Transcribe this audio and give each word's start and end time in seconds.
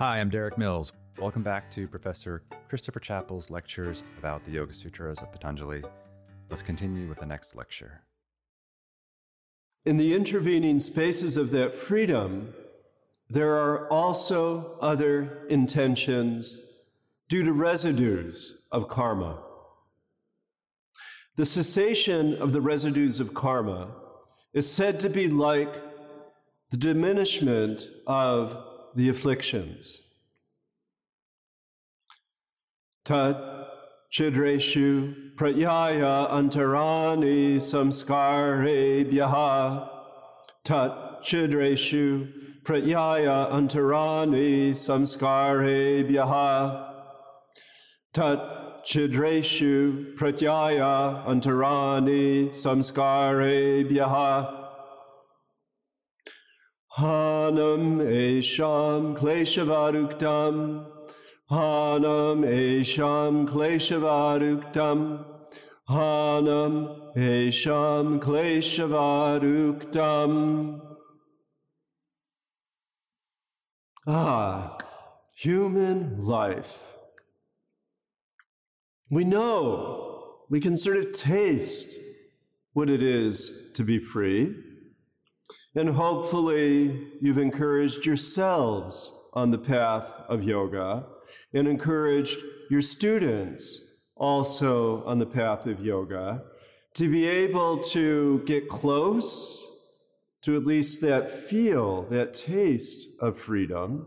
Hi, 0.00 0.18
I'm 0.18 0.30
Derik 0.30 0.56
Mills. 0.56 0.92
Welcome 1.18 1.42
back 1.42 1.68
to 1.72 1.86
Professor 1.86 2.42
Christopher 2.70 3.00
Chapple's 3.00 3.50
lectures 3.50 4.02
about 4.18 4.42
the 4.44 4.52
Yoga 4.52 4.72
Sutras 4.72 5.18
of 5.18 5.30
Patanjali. 5.30 5.84
Let's 6.48 6.62
continue 6.62 7.06
with 7.06 7.18
the 7.18 7.26
next 7.26 7.54
lecture. 7.54 8.00
In 9.84 9.98
the 9.98 10.14
intervening 10.14 10.78
spaces 10.78 11.36
of 11.36 11.50
that 11.50 11.74
freedom, 11.74 12.54
there 13.28 13.54
are 13.54 13.92
also 13.92 14.78
other 14.80 15.46
intentions 15.50 16.86
due 17.28 17.42
to 17.42 17.52
residues 17.52 18.68
of 18.72 18.88
karma. 18.88 19.42
The 21.36 21.44
cessation 21.44 22.36
of 22.36 22.54
the 22.54 22.62
residues 22.62 23.20
of 23.20 23.34
karma 23.34 23.88
is 24.54 24.72
said 24.72 24.98
to 25.00 25.10
be 25.10 25.28
like 25.28 25.74
the 26.70 26.78
diminishment 26.78 27.82
of 28.06 28.69
the 28.94 29.08
afflictions. 29.08 30.06
Tat 33.04 33.36
chidreshu 34.12 35.34
pratyaya 35.36 36.30
antarani 36.30 37.56
samskarebhyaha 37.56 39.88
tat 40.64 41.22
chidreshu 41.22 42.32
pratyaya 42.64 43.50
antarani 43.52 44.70
samskarebhyaha 44.70 46.86
tat 48.12 48.84
chidreshu 48.84 50.16
pratyaya 50.16 51.24
antarani 51.26 52.48
samskarebhyaha 52.48 54.59
Hanam 56.98 58.00
esham 58.00 59.16
kleshavaruktam 59.16 60.86
Hanam 61.48 62.44
esham 62.44 63.48
kleshavaruktam 63.48 65.24
Hanam 65.88 67.14
esham 67.16 68.20
kleshavaruktam 68.20 70.80
Ah, 74.06 74.78
human 75.34 76.20
life. 76.20 76.82
We 79.10 79.24
know, 79.24 80.38
we 80.48 80.58
can 80.58 80.76
sort 80.76 80.96
of 80.96 81.12
taste 81.12 81.94
what 82.72 82.88
it 82.88 83.02
is 83.02 83.72
to 83.74 83.84
be 83.84 83.98
free. 83.98 84.54
And 85.74 85.90
hopefully, 85.90 87.08
you've 87.20 87.38
encouraged 87.38 88.04
yourselves 88.04 89.28
on 89.32 89.52
the 89.52 89.58
path 89.58 90.20
of 90.28 90.42
yoga 90.42 91.06
and 91.52 91.68
encouraged 91.68 92.38
your 92.68 92.82
students 92.82 94.10
also 94.16 95.04
on 95.04 95.18
the 95.18 95.26
path 95.26 95.66
of 95.66 95.80
yoga 95.80 96.42
to 96.94 97.10
be 97.10 97.26
able 97.26 97.78
to 97.78 98.42
get 98.46 98.68
close 98.68 99.66
to 100.42 100.56
at 100.56 100.64
least 100.64 101.02
that 101.02 101.30
feel, 101.30 102.02
that 102.10 102.34
taste 102.34 103.08
of 103.20 103.38
freedom, 103.38 104.06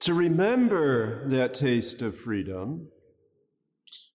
to 0.00 0.14
remember 0.14 1.28
that 1.28 1.54
taste 1.54 2.02
of 2.02 2.16
freedom, 2.16 2.88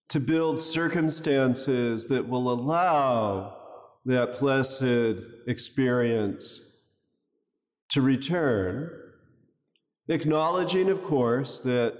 to 0.08 0.20
build 0.20 0.58
circumstances 0.58 2.08
that 2.08 2.28
will 2.28 2.52
allow 2.52 3.61
that 4.04 4.38
blessed 4.38 5.22
experience 5.46 6.68
to 7.90 8.02
return, 8.02 8.90
acknowledging, 10.08 10.88
of 10.88 11.02
course, 11.04 11.60
that 11.60 11.94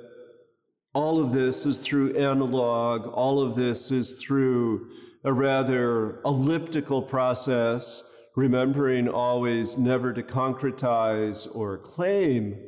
all 0.95 1.23
of 1.23 1.33
this 1.33 1.65
is 1.65 1.79
through 1.79 2.17
analog, 2.17 3.07
all 3.07 3.41
of 3.41 3.55
this 3.55 3.91
is 3.91 4.13
through 4.13 4.91
a 5.25 5.33
rather 5.33 6.21
elliptical 6.25 7.03
process 7.03 8.09
remembering 8.35 9.09
always 9.09 9.77
never 9.77 10.13
to 10.13 10.23
concretize 10.23 11.47
or 11.55 11.79
claim 11.79 12.59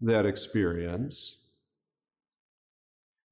that 0.00 0.24
experience. 0.24 1.36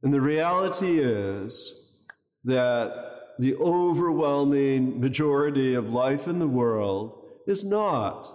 And 0.03 0.13
the 0.13 0.21
reality 0.21 1.01
is 1.01 2.05
that 2.45 3.18
the 3.39 3.55
overwhelming 3.57 5.01
majority 5.01 5.75
of 5.75 5.93
life 5.93 6.27
in 6.27 6.39
the 6.39 6.49
world 6.49 7.25
is 7.47 7.65
not 7.65 8.31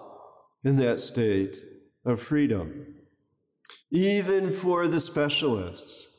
in 0.64 0.78
that 0.78 1.00
state 1.00 1.58
of 2.06 2.22
freedom. 2.22 2.96
Even 3.92 4.52
for 4.52 4.88
the 4.88 5.00
specialists, 5.00 6.10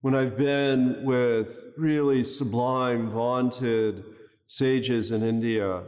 when 0.00 0.14
I've 0.14 0.36
been 0.36 1.04
with 1.04 1.58
really 1.76 2.22
sublime, 2.22 3.10
vaunted 3.10 4.04
sages 4.46 5.10
in 5.10 5.22
India 5.22 5.82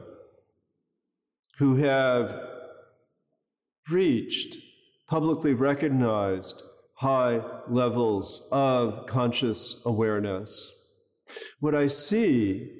who 1.58 1.76
have 1.76 2.40
reached 3.90 4.56
publicly 5.06 5.52
recognized 5.52 6.62
high 6.94 7.42
levels 7.68 8.48
of 8.52 9.06
conscious 9.06 9.82
awareness. 9.84 10.79
What 11.60 11.74
I 11.74 11.86
see 11.86 12.70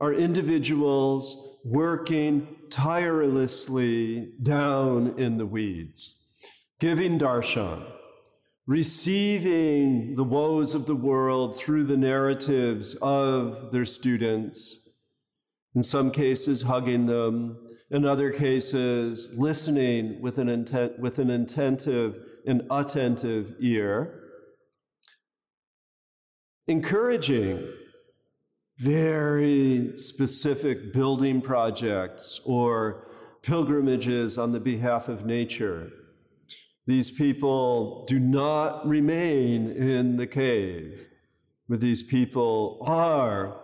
are 0.00 0.12
individuals 0.12 1.60
working 1.64 2.56
tirelessly 2.70 4.32
down 4.42 5.14
in 5.18 5.38
the 5.38 5.46
weeds, 5.46 6.36
giving 6.80 7.18
darshan, 7.18 7.84
receiving 8.66 10.14
the 10.14 10.24
woes 10.24 10.74
of 10.74 10.86
the 10.86 10.96
world 10.96 11.58
through 11.58 11.84
the 11.84 11.96
narratives 11.96 12.96
of 13.02 13.70
their 13.70 13.84
students, 13.84 14.88
in 15.74 15.82
some 15.82 16.10
cases, 16.10 16.62
hugging 16.62 17.06
them, 17.06 17.66
in 17.90 18.04
other 18.04 18.30
cases, 18.30 19.34
listening 19.38 20.20
with 20.20 20.38
an, 20.38 20.48
intent, 20.48 20.98
with 20.98 21.18
an 21.18 21.30
attentive 21.30 22.16
and 22.46 22.62
attentive 22.70 23.54
ear, 23.60 24.21
encouraging 26.66 27.68
very 28.78 29.96
specific 29.96 30.92
building 30.92 31.40
projects 31.40 32.40
or 32.44 33.06
pilgrimages 33.42 34.38
on 34.38 34.52
the 34.52 34.60
behalf 34.60 35.08
of 35.08 35.26
nature. 35.26 35.90
These 36.86 37.10
people 37.10 38.04
do 38.06 38.18
not 38.18 38.86
remain 38.86 39.70
in 39.70 40.16
the 40.16 40.26
cave, 40.26 41.06
but 41.68 41.80
these 41.80 42.02
people 42.02 42.84
are 42.86 43.60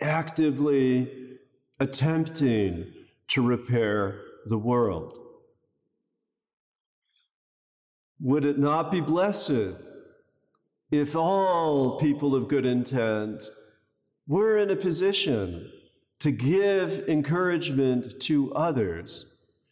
actively 0.00 1.38
attempting 1.78 2.92
to 3.28 3.42
repair 3.42 4.20
the 4.46 4.58
world. 4.58 5.18
Would 8.20 8.44
it 8.44 8.58
not 8.58 8.90
be 8.90 9.00
blessed 9.00 9.74
if 10.98 11.16
all 11.16 11.98
people 11.98 12.34
of 12.34 12.48
good 12.48 12.64
intent 12.64 13.42
were 14.26 14.56
in 14.56 14.70
a 14.70 14.76
position 14.76 15.70
to 16.20 16.30
give 16.30 17.08
encouragement 17.08 18.20
to 18.20 18.52
others? 18.54 19.30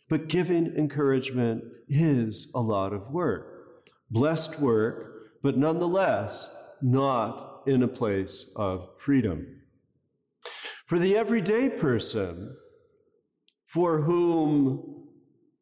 But 0.08 0.28
giving 0.28 0.66
encouragement 0.76 1.64
is 1.88 2.52
a 2.54 2.60
lot 2.60 2.92
of 2.92 3.10
work. 3.10 3.80
Blessed 4.10 4.60
work, 4.60 5.40
but 5.42 5.56
nonetheless 5.56 6.54
not 6.82 7.62
in 7.66 7.82
a 7.82 7.88
place 7.88 8.52
of 8.56 8.90
freedom. 8.98 9.46
For 10.86 10.98
the 10.98 11.16
everyday 11.16 11.70
person, 11.70 12.56
for 13.64 14.02
whom 14.02 15.06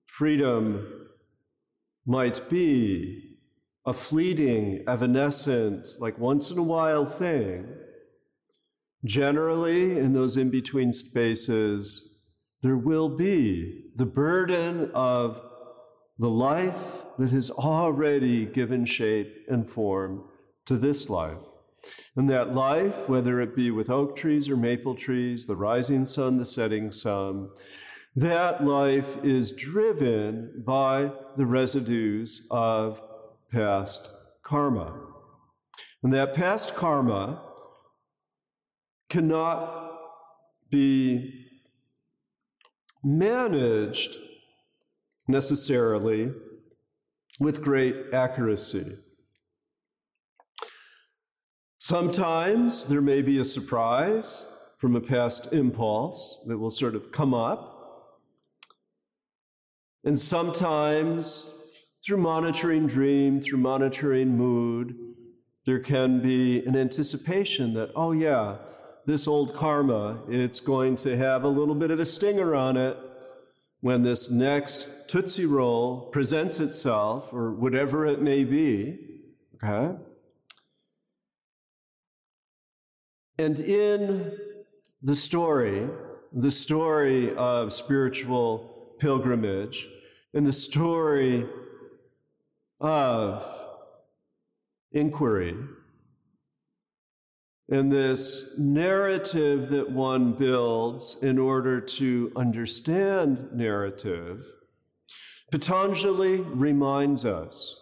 freedom 0.06 1.08
might 2.06 2.40
be 2.50 3.29
a 3.90 3.92
fleeting, 3.92 4.84
evanescent, 4.86 5.84
like 5.98 6.16
once 6.16 6.48
in 6.52 6.56
a 6.56 6.62
while 6.62 7.04
thing, 7.04 7.66
generally 9.04 9.98
in 9.98 10.12
those 10.12 10.36
in 10.36 10.48
between 10.48 10.92
spaces, 10.92 12.24
there 12.62 12.76
will 12.76 13.08
be 13.08 13.90
the 13.96 14.06
burden 14.06 14.88
of 14.94 15.42
the 16.18 16.30
life 16.30 17.02
that 17.18 17.32
has 17.32 17.50
already 17.50 18.46
given 18.46 18.84
shape 18.84 19.44
and 19.48 19.68
form 19.68 20.22
to 20.66 20.76
this 20.76 21.10
life. 21.10 21.42
And 22.14 22.30
that 22.30 22.54
life, 22.54 23.08
whether 23.08 23.40
it 23.40 23.56
be 23.56 23.72
with 23.72 23.90
oak 23.90 24.14
trees 24.14 24.48
or 24.48 24.56
maple 24.56 24.94
trees, 24.94 25.46
the 25.46 25.56
rising 25.56 26.06
sun, 26.06 26.36
the 26.36 26.46
setting 26.46 26.92
sun, 26.92 27.50
that 28.14 28.64
life 28.64 29.16
is 29.24 29.50
driven 29.50 30.62
by 30.64 31.10
the 31.36 31.46
residues 31.46 32.46
of 32.52 33.02
past 33.50 34.08
karma. 34.42 34.98
And 36.02 36.12
that 36.12 36.34
past 36.34 36.74
karma 36.74 37.42
cannot 39.08 39.98
be 40.70 41.46
managed 43.02 44.16
necessarily 45.26 46.32
with 47.38 47.62
great 47.62 47.96
accuracy. 48.12 48.96
Sometimes 51.78 52.86
there 52.86 53.00
may 53.00 53.22
be 53.22 53.38
a 53.38 53.44
surprise 53.44 54.44
from 54.78 54.96
a 54.96 55.00
past 55.00 55.52
impulse 55.52 56.44
that 56.46 56.58
will 56.58 56.70
sort 56.70 56.94
of 56.94 57.10
come 57.10 57.34
up. 57.34 57.66
And 60.04 60.18
sometimes 60.18 61.59
through 62.04 62.18
monitoring 62.18 62.86
dream, 62.86 63.40
through 63.40 63.58
monitoring 63.58 64.36
mood, 64.36 64.96
there 65.66 65.78
can 65.78 66.20
be 66.20 66.64
an 66.64 66.76
anticipation 66.76 67.74
that, 67.74 67.90
oh, 67.94 68.12
yeah, 68.12 68.56
this 69.06 69.28
old 69.28 69.54
karma, 69.54 70.22
it's 70.28 70.60
going 70.60 70.96
to 70.96 71.16
have 71.16 71.44
a 71.44 71.48
little 71.48 71.74
bit 71.74 71.90
of 71.90 72.00
a 72.00 72.06
stinger 72.06 72.54
on 72.54 72.76
it 72.76 72.96
when 73.80 74.02
this 74.02 74.30
next 74.30 75.08
Tootsie 75.08 75.46
Roll 75.46 76.08
presents 76.10 76.60
itself, 76.60 77.32
or 77.32 77.52
whatever 77.52 78.06
it 78.06 78.20
may 78.20 78.44
be. 78.44 78.98
Okay? 79.62 79.96
And 83.38 83.58
in 83.58 84.32
the 85.02 85.16
story, 85.16 85.88
the 86.32 86.50
story 86.50 87.34
of 87.36 87.72
spiritual 87.72 88.94
pilgrimage, 88.98 89.88
in 90.34 90.44
the 90.44 90.52
story 90.52 91.46
of 92.80 93.44
inquiry, 94.92 95.56
and 97.70 97.92
this 97.92 98.58
narrative 98.58 99.68
that 99.68 99.90
one 99.90 100.32
builds 100.32 101.22
in 101.22 101.38
order 101.38 101.80
to 101.80 102.32
understand 102.34 103.48
narrative, 103.52 104.44
Patanjali 105.52 106.40
reminds 106.40 107.24
us 107.24 107.76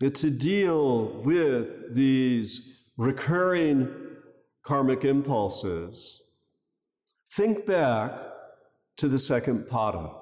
that 0.00 0.14
to 0.16 0.30
deal 0.30 1.22
with 1.22 1.94
these 1.94 2.90
recurring 2.98 3.88
karmic 4.62 5.04
impulses, 5.04 6.40
think 7.32 7.64
back 7.64 8.12
to 8.98 9.08
the 9.08 9.18
second 9.18 9.64
pada. 9.64 10.14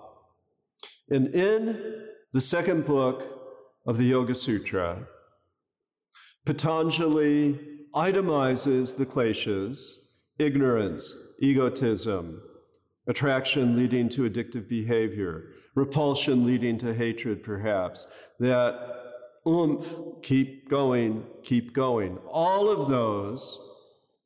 And 1.10 1.34
in 1.34 2.04
the 2.32 2.40
second 2.40 2.86
book 2.86 3.33
of 3.86 3.96
the 3.96 4.04
Yoga 4.04 4.34
Sutra, 4.34 5.06
Patanjali 6.44 7.58
itemizes 7.94 8.96
the 8.96 9.06
kleshas 9.06 10.00
ignorance, 10.38 11.34
egotism, 11.40 12.42
attraction 13.06 13.76
leading 13.76 14.08
to 14.08 14.28
addictive 14.28 14.68
behavior, 14.68 15.52
repulsion 15.74 16.44
leading 16.44 16.76
to 16.78 16.92
hatred, 16.94 17.42
perhaps, 17.42 18.06
that 18.40 19.04
oomph, 19.46 19.94
keep 20.22 20.68
going, 20.68 21.24
keep 21.42 21.72
going. 21.72 22.18
All 22.30 22.68
of 22.68 22.88
those 22.88 23.60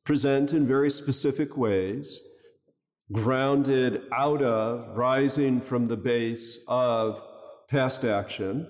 present 0.03 0.53
in 0.53 0.65
very 0.65 0.89
specific 0.89 1.55
ways, 1.57 2.25
grounded 3.11 4.03
out 4.13 4.41
of, 4.41 4.95
rising 4.95 5.61
from 5.61 5.87
the 5.87 5.97
base 5.97 6.63
of 6.67 7.21
past 7.69 8.03
action. 8.03 8.67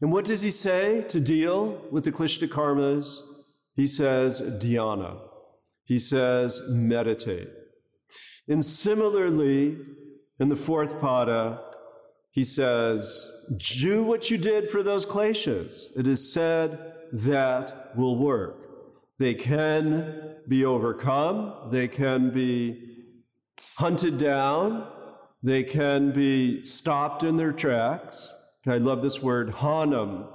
And 0.00 0.10
what 0.12 0.24
does 0.24 0.42
he 0.42 0.50
say 0.50 1.02
to 1.08 1.20
deal 1.20 1.82
with 1.90 2.04
the 2.04 2.12
Klishta 2.12 2.48
karmas? 2.48 3.20
He 3.76 3.86
says 3.86 4.40
dhyana. 4.40 5.20
He 5.84 5.98
says 5.98 6.62
meditate. 6.68 7.48
And 8.48 8.64
similarly, 8.64 9.78
in 10.38 10.48
the 10.48 10.56
fourth 10.56 10.98
pada, 10.98 11.60
he 12.30 12.44
says, 12.44 13.46
do 13.58 14.02
what 14.02 14.30
you 14.30 14.38
did 14.38 14.68
for 14.68 14.82
those 14.82 15.04
kleshas. 15.04 15.96
It 15.98 16.06
is 16.06 16.32
said 16.32 16.94
that 17.12 17.96
will 17.96 18.16
work. 18.16 18.56
They 19.18 19.34
can 19.34 20.36
be 20.48 20.64
overcome, 20.64 21.68
they 21.70 21.88
can 21.88 22.30
be 22.30 23.04
hunted 23.76 24.16
down, 24.16 24.86
they 25.42 25.62
can 25.62 26.12
be 26.12 26.62
stopped 26.62 27.22
in 27.22 27.36
their 27.36 27.52
tracks. 27.52 28.32
I 28.66 28.76
love 28.76 29.02
this 29.02 29.22
word, 29.22 29.50
hanam. 29.52 30.26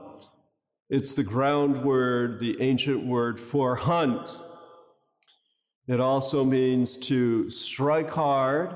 It's 0.89 1.13
the 1.13 1.24
ground 1.24 1.83
word, 1.83 2.39
the 2.39 2.60
ancient 2.62 3.06
word 3.06 3.39
for 3.39 3.75
hunt. 3.75 4.42
It 5.88 6.00
also 6.00 6.44
means 6.44 6.98
to 6.98 7.50
strike 7.51 8.10
hard 8.12 8.75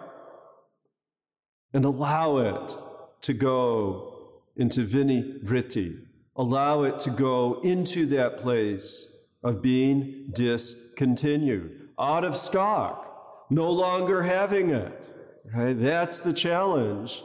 and 1.73 1.83
allow 1.83 2.37
it 2.37 2.75
to 3.21 3.33
go 3.33 4.41
into 4.55 4.83
vini 4.83 5.39
vritti, 5.43 5.99
allow 6.35 6.83
it 6.83 6.99
to 6.99 7.09
go 7.09 7.59
into 7.61 8.05
that 8.07 8.37
place 8.37 9.37
of 9.43 9.61
being 9.61 10.29
discontinued, 10.33 11.89
out 11.99 12.23
of 12.23 12.35
stock, 12.35 13.47
no 13.49 13.69
longer 13.71 14.23
having 14.23 14.69
it. 14.69 15.09
Right? 15.51 15.73
That's 15.73 16.21
the 16.21 16.33
challenge 16.33 17.23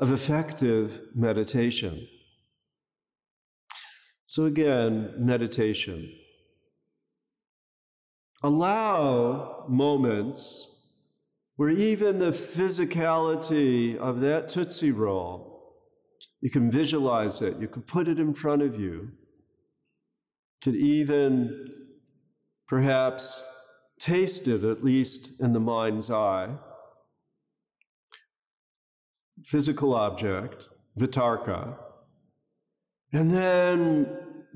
of 0.00 0.10
effective 0.10 1.02
meditation. 1.14 2.08
So, 4.24 4.46
again, 4.46 5.12
meditation. 5.18 6.10
Allow 8.42 9.66
moments 9.68 10.96
where 11.56 11.68
even 11.68 12.18
the 12.18 12.30
physicality 12.30 13.96
of 13.98 14.20
that 14.20 14.48
Tootsie 14.48 14.92
Roll, 14.92 15.74
you 16.40 16.48
can 16.48 16.70
visualize 16.70 17.42
it, 17.42 17.58
you 17.58 17.68
can 17.68 17.82
put 17.82 18.08
it 18.08 18.18
in 18.18 18.32
front 18.32 18.62
of 18.62 18.80
you, 18.80 19.10
could 20.64 20.76
even 20.76 21.68
perhaps 22.66 23.46
taste 23.98 24.48
it, 24.48 24.64
at 24.64 24.82
least 24.82 25.42
in 25.42 25.52
the 25.52 25.60
mind's 25.60 26.10
eye 26.10 26.48
physical 29.44 29.94
object, 29.94 30.68
vitarka, 30.98 31.76
and 33.12 33.30
then 33.30 34.06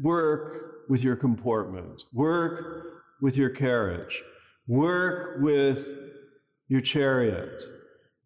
work 0.03 0.89
with 0.89 1.03
your 1.03 1.17
comportment, 1.17 2.03
work 2.13 3.03
with 3.21 3.37
your 3.37 3.51
carriage, 3.51 4.23
work 4.67 5.41
with 5.41 5.89
your 6.69 6.81
chariot, 6.81 7.63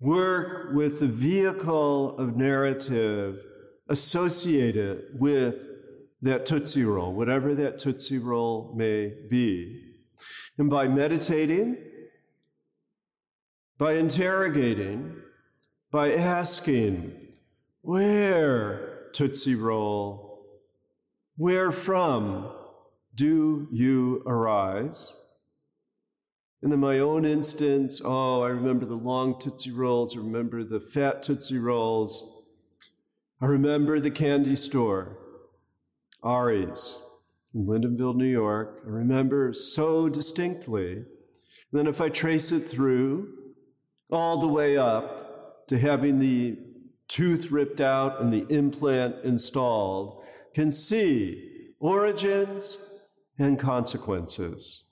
work 0.00 0.74
with 0.74 1.00
the 1.00 1.06
vehicle 1.06 2.16
of 2.18 2.36
narrative 2.36 3.40
associated 3.88 5.02
with 5.18 5.66
that 6.20 6.46
Tootsie 6.46 6.84
Roll, 6.84 7.12
whatever 7.12 7.54
that 7.54 7.78
Tootsie 7.78 8.18
Roll 8.18 8.74
may 8.76 9.14
be. 9.28 9.84
And 10.58 10.68
by 10.68 10.88
meditating, 10.88 11.76
by 13.78 13.92
interrogating, 13.92 15.14
by 15.90 16.12
asking, 16.12 17.14
Where, 17.82 19.08
Tootsie 19.12 19.54
Roll, 19.54 20.46
where 21.36 21.72
from 21.72 22.50
do 23.14 23.68
you 23.72 24.22
arise? 24.26 25.16
And 26.62 26.72
in 26.72 26.80
my 26.80 26.98
own 26.98 27.24
instance, 27.24 28.02
oh, 28.04 28.42
I 28.42 28.48
remember 28.48 28.84
the 28.84 28.96
long 28.96 29.38
Tootsie 29.38 29.70
Rolls, 29.70 30.16
I 30.16 30.20
remember 30.20 30.64
the 30.64 30.80
fat 30.80 31.22
Tootsie 31.22 31.58
Rolls. 31.58 32.34
I 33.40 33.46
remember 33.46 34.00
the 34.00 34.10
candy 34.10 34.56
store, 34.56 35.16
Ari's, 36.24 37.00
in 37.54 37.66
Lyndonville, 37.66 38.16
New 38.16 38.26
York. 38.26 38.82
I 38.84 38.90
remember 38.90 39.52
so 39.52 40.08
distinctly. 40.08 40.92
And 40.94 41.06
then 41.70 41.86
if 41.86 42.00
I 42.00 42.08
trace 42.08 42.50
it 42.50 42.60
through, 42.60 43.32
all 44.10 44.38
the 44.38 44.48
way 44.48 44.76
up, 44.76 45.27
to 45.68 45.78
having 45.78 46.18
the 46.18 46.58
tooth 47.08 47.50
ripped 47.50 47.80
out 47.80 48.20
and 48.20 48.32
the 48.32 48.46
implant 48.48 49.16
installed 49.24 50.24
can 50.54 50.70
see 50.70 51.72
origins 51.80 52.78
and 53.38 53.58
consequences. 53.58 54.84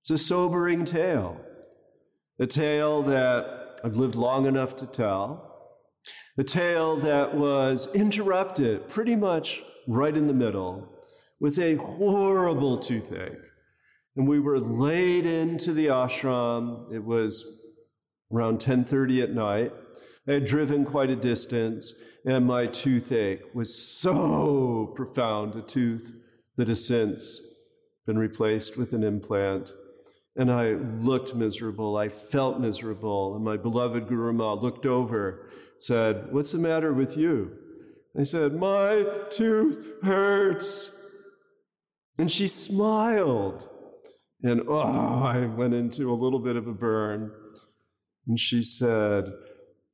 It's 0.00 0.10
a 0.10 0.18
sobering 0.18 0.84
tale, 0.84 1.40
a 2.38 2.46
tale 2.46 3.02
that 3.02 3.80
I've 3.84 3.96
lived 3.96 4.14
long 4.14 4.46
enough 4.46 4.74
to 4.76 4.86
tell, 4.86 5.48
a 6.38 6.44
tale 6.44 6.96
that 6.96 7.34
was 7.34 7.94
interrupted 7.94 8.88
pretty 8.88 9.14
much 9.14 9.62
right 9.86 10.16
in 10.16 10.26
the 10.26 10.34
middle 10.34 10.88
with 11.40 11.58
a 11.58 11.74
horrible 11.76 12.78
toothache. 12.78 13.38
And 14.16 14.28
we 14.28 14.40
were 14.40 14.58
laid 14.58 15.26
into 15.26 15.72
the 15.72 15.86
ashram. 15.86 16.92
It 16.92 17.04
was 17.04 17.60
around 18.32 18.60
10:30 18.60 19.22
at 19.22 19.30
night. 19.32 19.72
I 20.28 20.34
had 20.34 20.44
driven 20.44 20.84
quite 20.84 21.10
a 21.10 21.16
distance, 21.16 22.00
and 22.24 22.46
my 22.46 22.66
toothache 22.66 23.54
was 23.54 23.76
so 23.76 24.92
profound 24.94 25.56
a 25.56 25.62
tooth 25.62 26.12
that 26.56 26.68
has 26.68 26.86
since 26.86 27.40
been 28.06 28.18
replaced 28.18 28.78
with 28.78 28.92
an 28.92 29.02
implant. 29.02 29.72
And 30.36 30.50
I 30.50 30.72
looked 30.72 31.34
miserable, 31.34 31.96
I 31.96 32.08
felt 32.08 32.60
miserable, 32.60 33.34
and 33.34 33.44
my 33.44 33.56
beloved 33.56 34.06
Guru 34.06 34.32
Ma 34.32 34.54
looked 34.54 34.86
over, 34.86 35.48
said, 35.78 36.32
What's 36.32 36.52
the 36.52 36.58
matter 36.58 36.92
with 36.92 37.16
you? 37.16 37.56
I 38.18 38.22
said, 38.22 38.54
My 38.54 39.04
tooth 39.30 39.84
hurts. 40.02 40.90
And 42.18 42.30
she 42.30 42.46
smiled. 42.46 43.68
And 44.42 44.62
oh, 44.68 45.22
I 45.24 45.46
went 45.46 45.74
into 45.74 46.12
a 46.12 46.14
little 46.14 46.38
bit 46.38 46.56
of 46.56 46.66
a 46.66 46.72
burn. 46.72 47.32
And 48.26 48.38
she 48.38 48.62
said, 48.62 49.32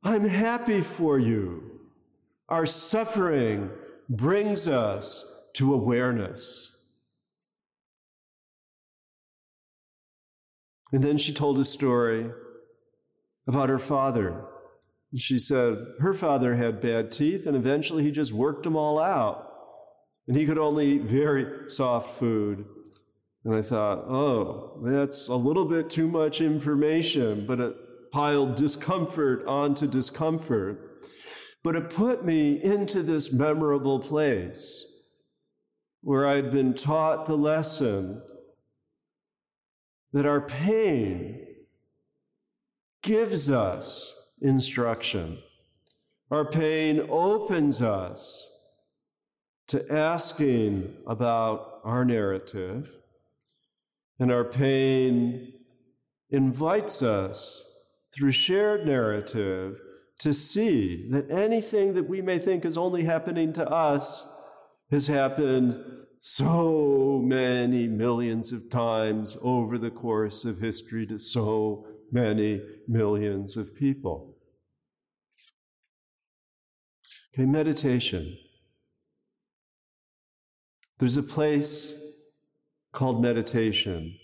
I'm 0.02 0.24
happy 0.24 0.80
for 0.80 1.18
you. 1.18 1.80
Our 2.48 2.66
suffering 2.66 3.70
brings 4.08 4.68
us 4.68 5.50
to 5.54 5.74
awareness. 5.74 6.74
And 10.92 11.04
then 11.04 11.18
she 11.18 11.34
told 11.34 11.58
a 11.58 11.64
story 11.64 12.30
about 13.46 13.68
her 13.68 13.78
father. 13.78 14.44
She 15.16 15.38
said 15.38 15.78
her 16.00 16.14
father 16.14 16.56
had 16.56 16.80
bad 16.80 17.12
teeth, 17.12 17.46
and 17.46 17.56
eventually 17.56 18.02
he 18.02 18.10
just 18.10 18.32
worked 18.32 18.62
them 18.62 18.76
all 18.76 18.98
out. 18.98 19.44
And 20.26 20.36
he 20.36 20.46
could 20.46 20.58
only 20.58 20.86
eat 20.86 21.02
very 21.02 21.68
soft 21.68 22.18
food. 22.18 22.66
And 23.44 23.54
I 23.54 23.62
thought, 23.62 24.04
oh, 24.08 24.80
that's 24.84 25.28
a 25.28 25.34
little 25.34 25.64
bit 25.64 25.88
too 25.88 26.06
much 26.06 26.40
information, 26.40 27.46
but 27.46 27.60
it 27.60 27.76
piled 28.10 28.56
discomfort 28.56 29.44
onto 29.46 29.86
discomfort. 29.86 31.06
But 31.62 31.76
it 31.76 31.90
put 31.90 32.24
me 32.24 32.62
into 32.62 33.02
this 33.02 33.32
memorable 33.32 33.98
place 33.98 34.84
where 36.02 36.26
I'd 36.26 36.50
been 36.50 36.74
taught 36.74 37.26
the 37.26 37.36
lesson 37.36 38.22
that 40.12 40.26
our 40.26 40.40
pain 40.40 41.44
gives 43.02 43.50
us 43.50 44.32
instruction. 44.40 45.38
Our 46.30 46.44
pain 46.44 47.06
opens 47.10 47.82
us 47.82 48.54
to 49.68 49.90
asking 49.92 50.94
about 51.06 51.80
our 51.84 52.04
narrative, 52.04 52.90
and 54.18 54.32
our 54.32 54.44
pain 54.44 55.52
invites 56.30 57.02
us 57.02 57.67
through 58.18 58.32
shared 58.32 58.84
narrative 58.84 59.80
to 60.18 60.34
see 60.34 61.08
that 61.10 61.30
anything 61.30 61.94
that 61.94 62.08
we 62.08 62.20
may 62.20 62.38
think 62.38 62.64
is 62.64 62.76
only 62.76 63.04
happening 63.04 63.52
to 63.52 63.68
us 63.68 64.28
has 64.90 65.06
happened 65.06 65.78
so 66.18 67.22
many 67.24 67.86
millions 67.86 68.52
of 68.52 68.68
times 68.70 69.36
over 69.42 69.78
the 69.78 69.90
course 69.90 70.44
of 70.44 70.58
history 70.58 71.06
to 71.06 71.16
so 71.18 71.86
many 72.10 72.60
millions 72.88 73.56
of 73.56 73.76
people. 73.76 74.34
Okay, 77.32 77.46
meditation. 77.46 78.36
There's 80.98 81.16
a 81.16 81.22
place 81.22 81.94
called 82.92 83.22
meditation 83.22 84.18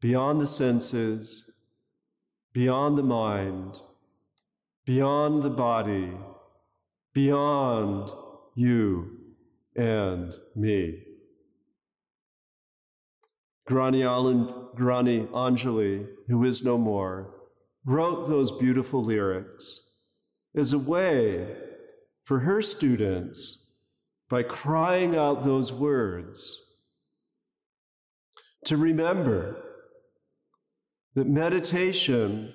beyond 0.00 0.40
the 0.40 0.46
senses, 0.48 1.51
beyond 2.52 2.98
the 2.98 3.02
mind, 3.02 3.82
beyond 4.84 5.42
the 5.42 5.50
body, 5.50 6.12
beyond 7.14 8.10
you 8.54 9.18
and 9.76 10.34
me. 10.54 11.02
Gurani, 13.68 14.02
Gurani 14.76 15.28
Anjali, 15.28 16.06
who 16.28 16.44
is 16.44 16.64
no 16.64 16.76
more, 16.76 17.34
wrote 17.84 18.28
those 18.28 18.52
beautiful 18.52 19.02
lyrics 19.02 19.90
as 20.54 20.72
a 20.72 20.78
way 20.78 21.56
for 22.24 22.40
her 22.40 22.60
students, 22.60 23.58
by 24.28 24.42
crying 24.42 25.16
out 25.16 25.44
those 25.44 25.72
words, 25.72 26.58
to 28.64 28.76
remember 28.76 29.71
that 31.14 31.26
meditation 31.26 32.52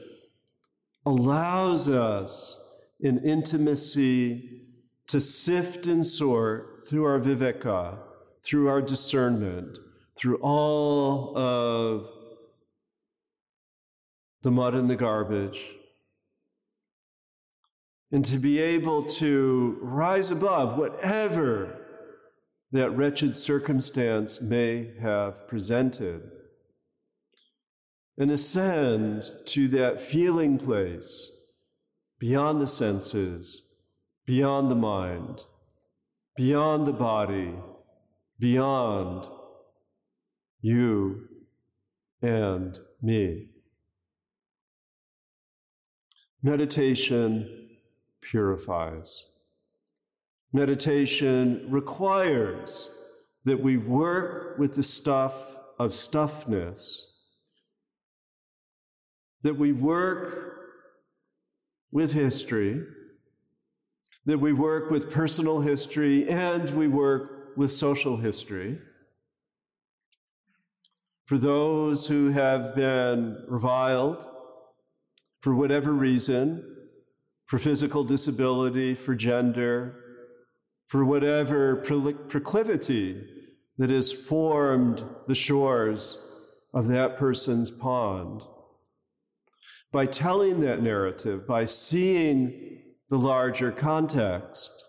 allows 1.06 1.90
us 1.90 2.64
in 3.00 3.20
intimacy 3.20 4.64
to 5.08 5.22
sift 5.22 5.88
and 5.88 6.06
sort 6.06 6.86
through 6.88 7.06
our 7.06 7.20
viveka, 7.20 7.98
through 8.44 8.68
our 8.68 8.82
discernment, 8.82 9.78
through 10.16 10.38
all 10.38 11.38
of 11.38 12.08
the 14.42 14.52
mud 14.52 14.74
and 14.74 14.90
the 14.90 14.96
garbage, 14.96 15.74
and 18.12 18.26
to 18.26 18.38
be 18.38 18.60
able 18.60 19.04
to 19.04 19.78
rise 19.82 20.32
above 20.32 20.78
whatever 20.78 21.78
that 22.72 22.90
wretched 22.92 23.36
circumstance 23.36 24.42
may 24.42 24.94
have 25.00 25.48
presented 25.48 26.32
and 28.18 28.32
ascend 28.32 29.32
to 29.46 29.68
that 29.68 30.02
feeling 30.02 30.58
place 30.58 31.54
beyond 32.20 32.60
the 32.60 32.68
senses, 32.68 33.76
beyond 34.26 34.72
the 34.72 34.76
mind, 34.76 35.46
beyond 36.36 36.88
the 36.88 36.94
body, 36.94 37.54
beyond 38.40 39.28
you 40.62 41.28
and 42.22 42.80
me. 43.02 43.50
Meditation 46.42 47.70
purifies. 48.22 49.30
Meditation 50.54 51.68
requires 51.70 52.96
that 53.44 53.62
we 53.62 53.78
work 53.78 54.58
with 54.58 54.76
the 54.76 54.84
stuff 54.84 55.34
of 55.80 55.92
stuffness, 55.92 57.07
that 59.44 59.58
we 59.58 59.72
work 59.72 60.56
with 61.92 62.14
history, 62.14 62.84
that 64.26 64.40
we 64.40 64.54
work 64.54 64.92
with 64.92 65.10
personal 65.10 65.62
history, 65.62 66.28
and 66.28 66.70
we 66.72 66.88
work 66.88 67.56
with 67.56 67.72
social 67.72 68.18
history 68.18 68.78
for 71.26 71.38
those 71.38 72.08
who 72.08 72.32
have 72.32 72.74
been 72.74 73.38
reviled 73.48 74.26
for 75.42 75.54
whatever 75.54 75.92
reason, 75.92 76.64
for 77.46 77.60
physical 77.60 78.04
disability, 78.04 78.96
for 78.96 79.14
gender, 79.14 79.96
for 80.88 81.04
whatever 81.04 81.76
proclivity 81.76 83.22
that 83.78 83.90
has 83.90 84.12
formed 84.12 85.04
the 85.28 85.36
shores 85.36 86.32
of 86.74 86.88
that 86.88 87.18
person's 87.18 87.70
pond. 87.70 88.42
By 89.92 90.06
telling 90.06 90.60
that 90.62 90.82
narrative, 90.82 91.48
by 91.48 91.66
seeing 91.66 92.82
the 93.10 93.18
larger 93.18 93.72
context, 93.72 94.84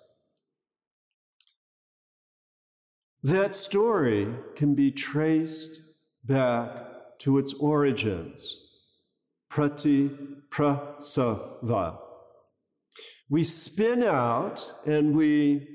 that 3.23 3.55
story 3.55 4.29
can 4.57 4.75
be 4.75 4.91
traced 4.91 5.81
back 6.25 7.19
to 7.21 7.39
its 7.39 7.53
origins, 7.55 8.73
prati 9.49 10.11
prasava. 10.51 11.99
We 13.29 13.45
spin 13.45 14.03
out 14.03 14.73
and 14.87 15.15
we 15.15 15.69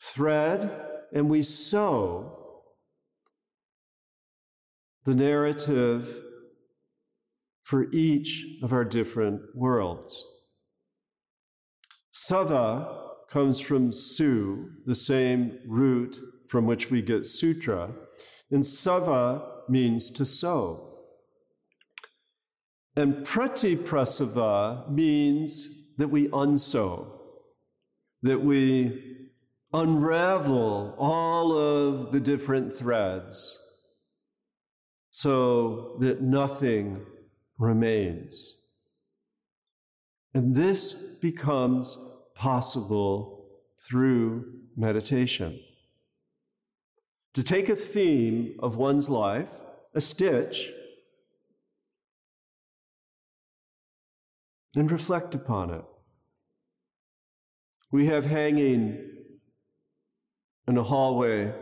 thread 0.00 0.86
and 1.12 1.28
we 1.28 1.42
sew 1.42 2.62
the 5.04 5.14
narrative 5.14 6.22
for 7.70 7.86
each 7.92 8.44
of 8.64 8.72
our 8.72 8.84
different 8.84 9.40
worlds. 9.54 10.26
Sava 12.10 13.10
comes 13.28 13.60
from 13.60 13.92
su, 13.92 14.72
the 14.86 14.94
same 14.96 15.56
root 15.68 16.18
from 16.48 16.66
which 16.66 16.90
we 16.90 17.00
get 17.00 17.24
sutra, 17.24 17.92
and 18.50 18.66
sava 18.66 19.60
means 19.68 20.10
to 20.10 20.26
sow. 20.26 20.98
And 22.96 23.24
pratiprasava 23.24 24.90
means 24.90 25.94
that 25.96 26.08
we 26.08 26.28
unsew, 26.32 27.06
that 28.22 28.40
we 28.40 29.28
unravel 29.72 30.96
all 30.98 31.56
of 31.56 32.10
the 32.10 32.18
different 32.18 32.72
threads 32.72 33.56
so 35.12 35.96
that 36.00 36.20
nothing 36.20 37.06
remains. 37.60 38.56
And 40.34 40.56
this 40.56 40.94
becomes 41.20 41.96
possible 42.34 43.46
through 43.78 44.52
meditation 44.76 45.60
to 47.34 47.44
take 47.44 47.68
a 47.68 47.76
theme 47.76 48.56
of 48.60 48.76
one's 48.76 49.08
life, 49.08 49.50
a 49.94 50.00
stitch, 50.00 50.72
and 54.74 54.90
reflect 54.90 55.34
upon 55.34 55.70
it. 55.70 55.84
We 57.92 58.06
have 58.06 58.24
hanging 58.24 58.98
in 60.66 60.78
a 60.78 60.82
hallway 60.82 61.52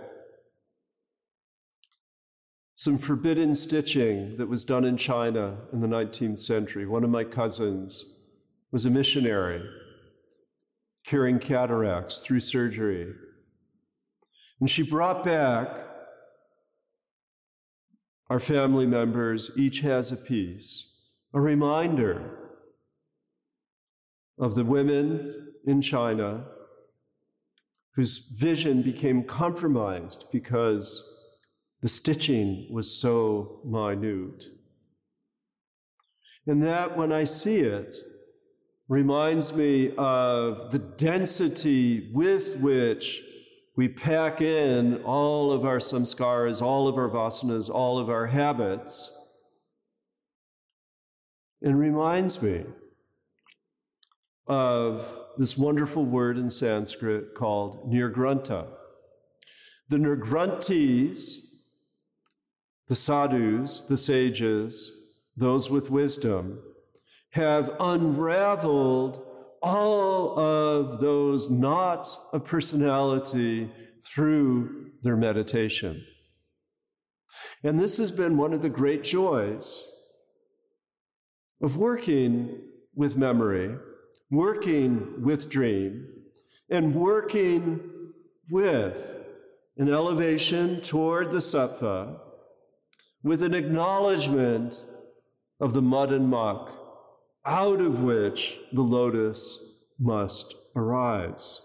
some 2.78 2.97
forbidden 2.97 3.56
stitching 3.56 4.37
that 4.37 4.47
was 4.47 4.64
done 4.64 4.85
in 4.85 4.97
China 4.97 5.56
in 5.73 5.80
the 5.80 5.88
19th 5.88 6.38
century. 6.38 6.87
One 6.87 7.02
of 7.02 7.11
my 7.11 7.25
cousins 7.25 8.20
was 8.70 8.87
a 8.87 8.90
missionary 8.90 9.68
curing 11.04 11.40
cataracts 11.40 12.18
through 12.18 12.38
surgery. 12.38 13.12
And 14.61 14.70
she 14.70 14.85
brought 14.85 15.25
back 15.25 15.68
our 18.30 18.38
family 18.38 18.87
members, 18.87 19.58
each 19.58 19.80
has 19.80 20.12
a 20.12 20.16
piece, 20.16 21.11
a 21.35 21.40
reminder 21.40 22.49
of 24.38 24.54
the 24.54 24.64
women 24.64 25.49
in 25.66 25.80
China 25.80 26.44
whose 27.94 28.37
vision 28.38 28.82
became 28.82 29.25
compromised 29.25 30.26
because 30.30 31.18
the 31.80 31.88
stitching 31.88 32.66
was 32.70 32.90
so 32.90 33.61
minute. 33.64 34.47
And 36.47 36.62
that, 36.62 36.97
when 36.97 37.12
I 37.12 37.25
see 37.25 37.61
it, 37.61 37.97
reminds 38.88 39.54
me 39.54 39.92
of 39.97 40.70
the 40.70 40.78
density 40.78 42.11
with 42.12 42.56
which 42.56 43.23
we 43.76 43.88
pack 43.88 44.40
in 44.40 45.02
all 45.04 45.52
of 45.52 45.64
our 45.64 45.78
samskaras, 45.78 46.62
all 46.62 46.88
of 46.88 46.97
our 46.97 47.08
vasanas, 47.08 47.70
all 47.70 47.99
of 47.99 48.08
our 48.08 48.26
habits, 48.26 49.14
and 51.62 51.78
reminds 51.78 52.42
me 52.42 52.64
of 54.47 55.20
this 55.37 55.56
wonderful 55.56 56.04
word 56.04 56.38
in 56.38 56.49
Sanskrit 56.49 57.35
called 57.35 57.92
nirgrantha. 57.92 58.66
The 59.90 59.99
nirgranthis, 59.99 61.48
the 62.88 62.95
sadhus, 62.95 63.83
the 63.83 63.97
sages, 63.97 65.16
those 65.37 65.71
with 65.71 65.90
wisdom, 65.90 66.61
have 67.30 67.71
unraveled 67.78 69.25
all 69.62 70.38
of 70.38 71.00
those 71.00 71.50
knots 71.50 72.28
of 72.33 72.45
personality 72.45 73.71
through 74.02 74.90
their 75.02 75.16
meditation. 75.16 76.04
And 77.62 77.78
this 77.78 77.99
has 77.99 78.11
been 78.11 78.37
one 78.37 78.52
of 78.52 78.62
the 78.62 78.68
great 78.68 79.04
joys 79.04 79.85
of 81.61 81.76
working 81.76 82.61
with 82.95 83.16
memory, 83.16 83.76
working 84.30 85.23
with 85.23 85.49
dream, 85.49 86.07
and 86.71 86.95
working 86.95 88.12
with 88.50 89.18
an 89.76 89.88
elevation 89.88 90.80
toward 90.80 91.30
the 91.30 91.38
sattva, 91.38 92.18
with 93.23 93.43
an 93.43 93.55
acknowledgement 93.55 94.85
of 95.61 95.73
the 95.73 95.83
mud 95.83 96.13
and 96.13 96.29
muck 96.29 96.73
out 97.45 97.81
of 97.81 98.03
which 98.03 98.59
the 98.73 98.83
lotus 98.83 99.87
must 99.99 100.55
arise. 100.77 101.63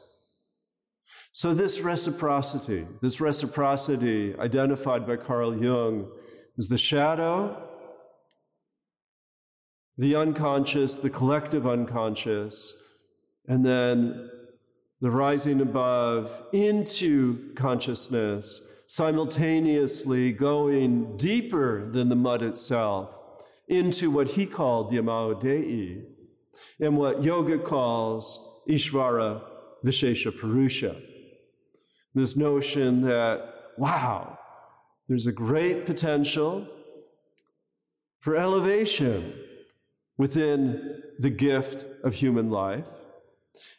So, 1.32 1.54
this 1.54 1.80
reciprocity, 1.82 2.86
this 3.02 3.20
reciprocity 3.20 4.36
identified 4.38 5.08
by 5.08 5.18
Carl 5.18 5.58
Jung 5.62 6.10
is 6.58 6.70
the 6.70 6.78
shadow, 6.78 7.70
the 9.98 10.16
unconscious, 10.16 10.96
the 10.96 11.10
collective 11.10 11.68
unconscious, 11.68 12.80
and 13.48 13.66
then 13.66 14.30
the 15.02 15.12
rising 15.12 15.60
above 15.60 16.42
into 16.54 17.54
consciousness, 17.56 18.73
simultaneously 18.88 20.32
going 20.32 21.18
deeper 21.18 21.90
than 21.90 22.10
the 22.10 22.16
mud 22.16 22.44
itself 22.44 23.10
into 23.68 24.12
what 24.12 24.30
he 24.30 24.46
called 24.46 24.92
the 24.92 24.98
imago 24.98 25.40
Dei 25.40 26.04
and 26.80 26.98
what 26.98 27.24
yoga 27.24 27.58
calls 27.58 28.62
Ishvara 28.70 29.42
Vishesha 29.84 30.38
Purusha. 30.38 30.96
This 32.14 32.38
notion 32.38 33.02
that, 33.02 33.54
wow, 33.78 34.38
there's 35.08 35.28
a 35.28 35.32
great 35.32 35.86
potential 35.86 36.68
for 38.20 38.36
elevation 38.36 39.34
within 40.18 41.02
the 41.20 41.30
gift 41.30 41.86
of 42.04 42.16
human 42.16 42.50
life. 42.50 42.88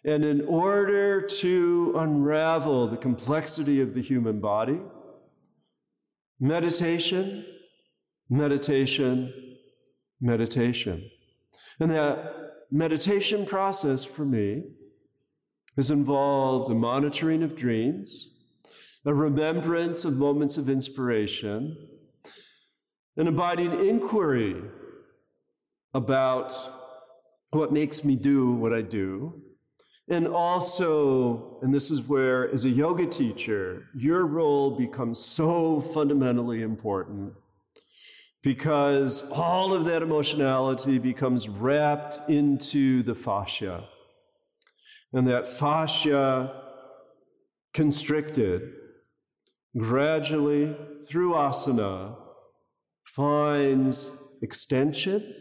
And 0.04 0.24
in 0.24 0.42
order 0.46 1.20
to 1.20 1.94
unravel 1.96 2.88
the 2.88 2.96
complexity 2.96 3.80
of 3.80 3.94
the 3.94 4.02
human 4.02 4.40
body, 4.40 4.80
meditation, 6.40 7.44
meditation, 8.28 9.32
meditation. 10.20 11.10
And 11.80 11.90
that 11.90 12.34
meditation 12.70 13.46
process 13.46 14.04
for 14.04 14.24
me 14.24 14.64
has 15.76 15.90
involved 15.90 16.70
a 16.70 16.74
monitoring 16.74 17.42
of 17.42 17.56
dreams, 17.56 18.30
a 19.04 19.12
remembrance 19.12 20.04
of 20.04 20.16
moments 20.16 20.56
of 20.56 20.68
inspiration, 20.68 21.76
an 23.16 23.28
abiding 23.28 23.72
inquiry 23.86 24.62
about 25.92 26.52
what 27.50 27.72
makes 27.72 28.04
me 28.04 28.16
do 28.16 28.52
what 28.52 28.72
I 28.72 28.82
do. 28.82 29.43
And 30.08 30.28
also, 30.28 31.58
and 31.62 31.72
this 31.72 31.90
is 31.90 32.02
where, 32.02 32.50
as 32.52 32.66
a 32.66 32.70
yoga 32.70 33.06
teacher, 33.06 33.86
your 33.94 34.26
role 34.26 34.76
becomes 34.76 35.18
so 35.18 35.80
fundamentally 35.80 36.60
important 36.60 37.32
because 38.42 39.30
all 39.30 39.72
of 39.72 39.86
that 39.86 40.02
emotionality 40.02 40.98
becomes 40.98 41.48
wrapped 41.48 42.20
into 42.28 43.02
the 43.02 43.14
fascia. 43.14 43.84
And 45.14 45.26
that 45.26 45.48
fascia 45.48 46.62
constricted 47.72 48.74
gradually 49.78 50.76
through 51.08 51.32
asana 51.32 52.16
finds 53.04 54.16
extension 54.42 55.34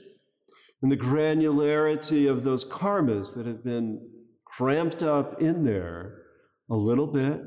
and 0.81 0.91
the 0.91 0.97
granularity 0.97 2.29
of 2.29 2.43
those 2.43 2.63
karmas 2.63 3.35
that 3.35 3.45
have 3.45 3.63
been 3.63 4.09
cramped 4.55 5.01
up 5.01 5.41
in 5.41 5.63
there 5.63 6.21
a 6.69 6.75
little 6.75 7.07
bit, 7.07 7.41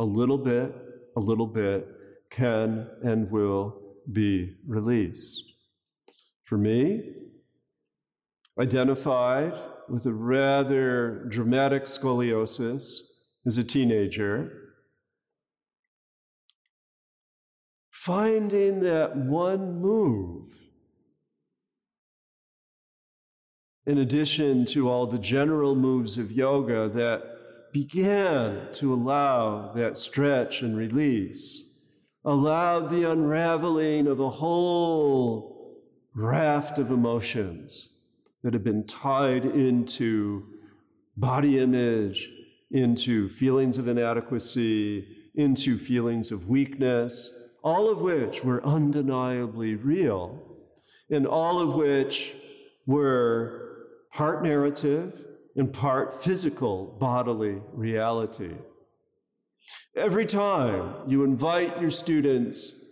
a 0.00 0.04
little 0.04 0.38
bit, 0.38 0.74
a 1.16 1.20
little 1.20 1.46
bit 1.46 1.86
can 2.30 2.88
and 3.02 3.30
will 3.30 3.96
be 4.12 4.56
released. 4.66 5.44
For 6.44 6.58
me, 6.58 7.12
identified 8.60 9.56
with 9.88 10.06
a 10.06 10.12
rather 10.12 11.26
dramatic 11.28 11.84
scoliosis 11.84 13.02
as 13.46 13.58
a 13.58 13.64
teenager, 13.64 14.74
finding 17.90 18.80
that 18.80 19.16
one 19.16 19.80
move, 19.80 20.48
in 23.88 23.96
addition 23.96 24.66
to 24.66 24.86
all 24.86 25.06
the 25.06 25.18
general 25.18 25.74
moves 25.74 26.18
of 26.18 26.30
yoga 26.30 26.90
that 26.90 27.72
began 27.72 28.70
to 28.70 28.92
allow 28.92 29.72
that 29.72 29.96
stretch 29.96 30.60
and 30.60 30.76
release 30.76 31.88
allowed 32.22 32.90
the 32.90 33.10
unraveling 33.10 34.06
of 34.06 34.20
a 34.20 34.28
whole 34.28 35.74
raft 36.12 36.78
of 36.78 36.90
emotions 36.90 38.04
that 38.42 38.52
have 38.52 38.62
been 38.62 38.86
tied 38.86 39.46
into 39.46 40.44
body 41.16 41.58
image, 41.58 42.30
into 42.70 43.26
feelings 43.30 43.78
of 43.78 43.88
inadequacy, 43.88 45.30
into 45.34 45.78
feelings 45.78 46.30
of 46.30 46.46
weakness, 46.46 47.54
all 47.64 47.90
of 47.90 48.02
which 48.02 48.44
were 48.44 48.62
undeniably 48.66 49.74
real, 49.74 50.42
and 51.08 51.26
all 51.26 51.58
of 51.58 51.74
which 51.74 52.34
were 52.84 53.67
part 54.12 54.42
narrative 54.42 55.12
and 55.56 55.72
part 55.72 56.22
physical 56.22 56.96
bodily 57.00 57.60
reality. 57.72 58.54
Every 59.96 60.26
time 60.26 60.94
you 61.08 61.24
invite 61.24 61.80
your 61.80 61.90
students 61.90 62.84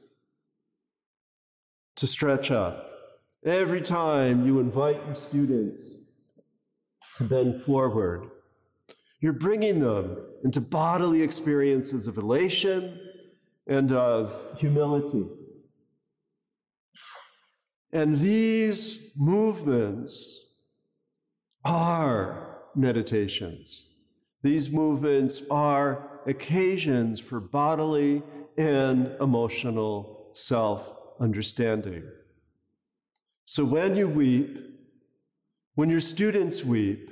to 1.97 2.07
stretch 2.07 2.51
up, 2.51 2.91
every 3.45 3.81
time 3.81 4.45
you 4.45 4.59
invite 4.59 5.05
your 5.07 5.15
students 5.15 6.01
to 7.17 7.25
bend 7.25 7.63
forward, 7.63 8.29
you're 9.21 9.33
bringing 9.33 9.79
them 9.79 10.19
into 10.45 10.61
bodily 10.61 11.23
experiences 11.23 12.07
of 12.07 12.19
elation 12.19 13.01
and 13.67 13.93
of 13.93 14.41
humility. 14.59 15.25
And 17.93 18.19
these 18.19 19.13
movements 19.17 20.46
are 21.67 22.61
meditations. 22.75 23.93
These 24.43 24.71
movements 24.71 25.49
are 25.51 26.21
occasions 26.27 27.19
for 27.19 27.41
bodily 27.41 28.23
and 28.57 29.17
emotional 29.21 30.31
self 30.33 30.97
understanding. 31.19 32.05
So 33.45 33.65
when 33.65 33.97
you 33.97 34.09
weep, 34.09 34.59
when 35.75 35.91
your 35.91 36.01
students 36.01 36.65
weep, 36.65 37.11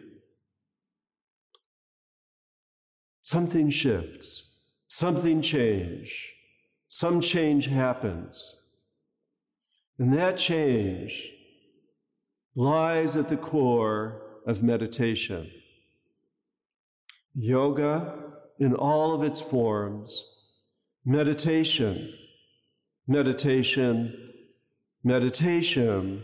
something 3.23 3.71
shifts, 3.71 4.63
something 4.87 5.43
change, 5.43 6.33
some 6.89 7.21
change 7.21 7.67
happens. 7.67 8.61
And 9.99 10.13
that 10.13 10.37
change 10.37 11.33
lies 12.55 13.17
at 13.17 13.29
the 13.29 13.37
core 13.37 14.24
of 14.47 14.63
meditation. 14.63 15.51
Yoga 17.35 18.15
in 18.59 18.75
all 18.75 19.13
of 19.13 19.23
its 19.23 19.41
forms, 19.41 20.53
meditation, 21.05 22.13
meditation, 23.07 24.33
meditation 25.03 26.23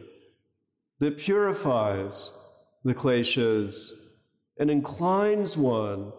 that 0.99 1.19
purifies 1.19 2.37
the 2.85 2.95
kleshas 2.95 3.91
and 4.59 4.71
inclines 4.71 5.57
one 5.57 6.13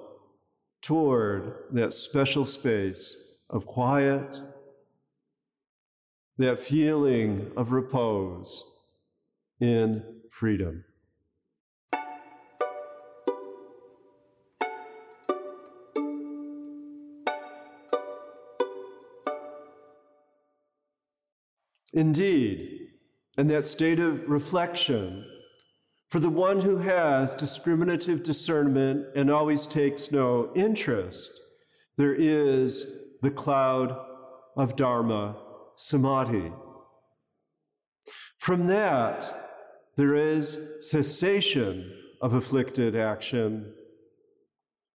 toward 0.81 1.53
that 1.71 1.93
special 1.93 2.45
space 2.45 3.45
of 3.49 3.65
quiet, 3.65 4.41
that 6.37 6.59
feeling 6.59 7.51
of 7.55 7.71
repose 7.71 8.79
in 9.59 10.03
freedom. 10.31 10.83
Indeed, 21.93 22.89
in 23.37 23.47
that 23.47 23.65
state 23.65 23.99
of 23.99 24.29
reflection, 24.29 25.25
for 26.09 26.19
the 26.19 26.29
one 26.29 26.61
who 26.61 26.77
has 26.77 27.33
discriminative 27.33 28.23
discernment 28.23 29.07
and 29.15 29.29
always 29.31 29.65
takes 29.65 30.11
no 30.11 30.51
interest, 30.55 31.31
there 31.97 32.13
is 32.13 33.17
the 33.21 33.31
cloud 33.31 33.97
of 34.57 34.75
Dharma 34.75 35.37
samadhi. 35.75 36.51
From 38.37 38.65
that, 38.67 39.33
there 39.95 40.15
is 40.15 40.77
cessation 40.79 41.91
of 42.21 42.33
afflicted 42.33 42.95
action. 42.95 43.73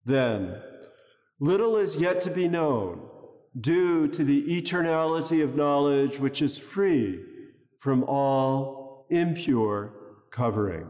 Then, 0.04 0.62
little 1.40 1.76
is 1.76 2.00
yet 2.00 2.20
to 2.22 2.30
be 2.30 2.48
known 2.48 3.08
due 3.60 4.08
to 4.08 4.24
the 4.24 4.44
eternality 4.44 5.44
of 5.44 5.54
knowledge 5.54 6.18
which 6.18 6.40
is 6.40 6.56
free 6.58 7.20
from 7.80 8.02
all 8.04 9.04
impure 9.10 9.92
covering. 10.30 10.86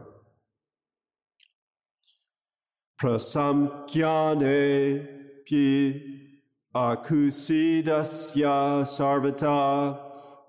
Prasamkyane 3.01 5.07
pi 5.45 6.01
akusidasya 6.73 8.85
sarvata 8.85 9.99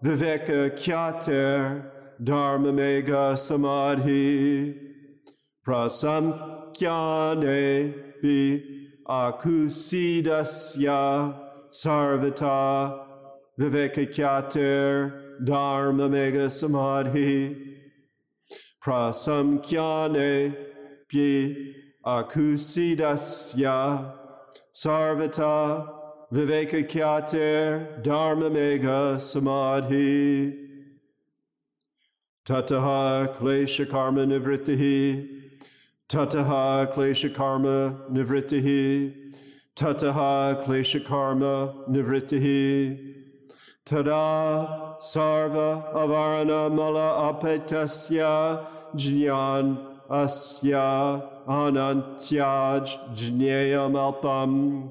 viveka 0.02 0.70
kyater 0.78 1.90
dharma 2.22 3.36
samadhi 3.36 4.74
prasamkyane 5.66 7.92
pi 8.22 8.62
akusidasya 9.08 11.00
sarvata 11.82 13.04
vivekakyater 13.58 15.44
dharma 15.44 16.08
mega 16.08 16.46
samadhi 16.58 17.56
prasamkyane 18.84 20.54
pi 21.08 21.28
akusidasya 22.06 23.78
sarvata 24.82 25.88
vivekakyater 26.32 28.02
dharma 28.04 28.50
mega 28.50 29.00
samadhi 29.30 30.54
tataha 32.46 33.36
klesha 33.36 33.90
karma 33.90 34.26
nivritihi 34.32 34.96
tataha 36.08 36.94
klesha 36.94 37.34
karma 37.34 37.76
nivritihi 38.12 38.80
tataha 39.76 40.64
klesha 40.64 41.00
karma 41.04 41.74
nivritihi. 41.88 43.10
Tada 43.84 44.96
sarva 44.98 45.92
avarana 45.92 46.72
mala 46.72 47.32
apetasya 47.32 48.64
jnyan 48.96 49.76
asya 50.08 51.22
anantyaj 51.46 52.86
jneyam 53.14 53.94
alpam 53.94 54.88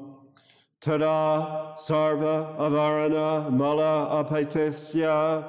tada 0.79 1.73
sarva 1.75 2.55
avarana 2.59 3.49
mala 3.49 4.21
apetasya 4.21 5.43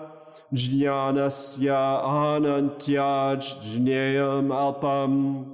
jnanasya 0.55 1.81
anantyaj 2.03 3.43
jneyam 3.61 4.49
alpam 4.49 5.54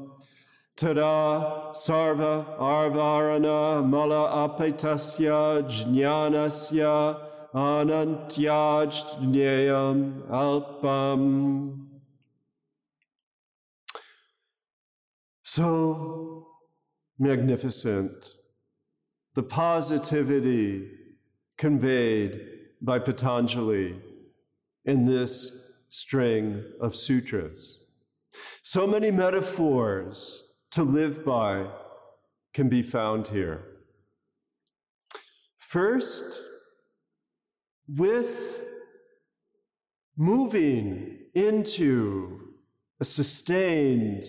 Tada 0.80 1.74
sarva 1.74 2.58
arvarana 2.58 3.86
mala 3.86 4.48
apetasya 4.48 5.68
jnanasya 5.68 7.20
anantyaj 7.52 8.94
jneyam 9.20 10.22
alpam. 10.30 11.86
So 15.42 16.46
magnificent, 17.18 18.36
the 19.34 19.42
positivity 19.42 20.88
conveyed 21.58 22.40
by 22.80 23.00
Patanjali 23.00 24.00
in 24.86 25.04
this 25.04 25.76
string 25.90 26.64
of 26.80 26.96
sutras. 26.96 27.84
So 28.62 28.86
many 28.86 29.10
metaphors 29.10 30.46
to 30.72 30.82
live 30.82 31.24
by 31.24 31.66
can 32.54 32.68
be 32.68 32.82
found 32.82 33.28
here. 33.28 33.64
First, 35.58 36.42
with 37.88 38.62
moving 40.16 41.18
into 41.34 42.40
a 43.00 43.04
sustained 43.04 44.24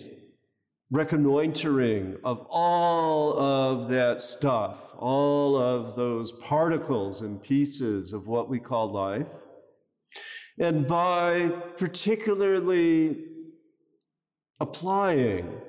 reconnoitering 0.90 2.18
of 2.22 2.46
all 2.50 3.38
of 3.38 3.88
that 3.88 4.20
stuff, 4.20 4.94
all 4.96 5.56
of 5.56 5.96
those 5.96 6.32
particles 6.32 7.22
and 7.22 7.42
pieces 7.42 8.12
of 8.12 8.26
what 8.26 8.48
we 8.48 8.58
call 8.58 8.92
life. 8.92 9.26
And 10.58 10.86
by 10.86 11.48
particularly 11.76 13.24
applying 14.60 15.60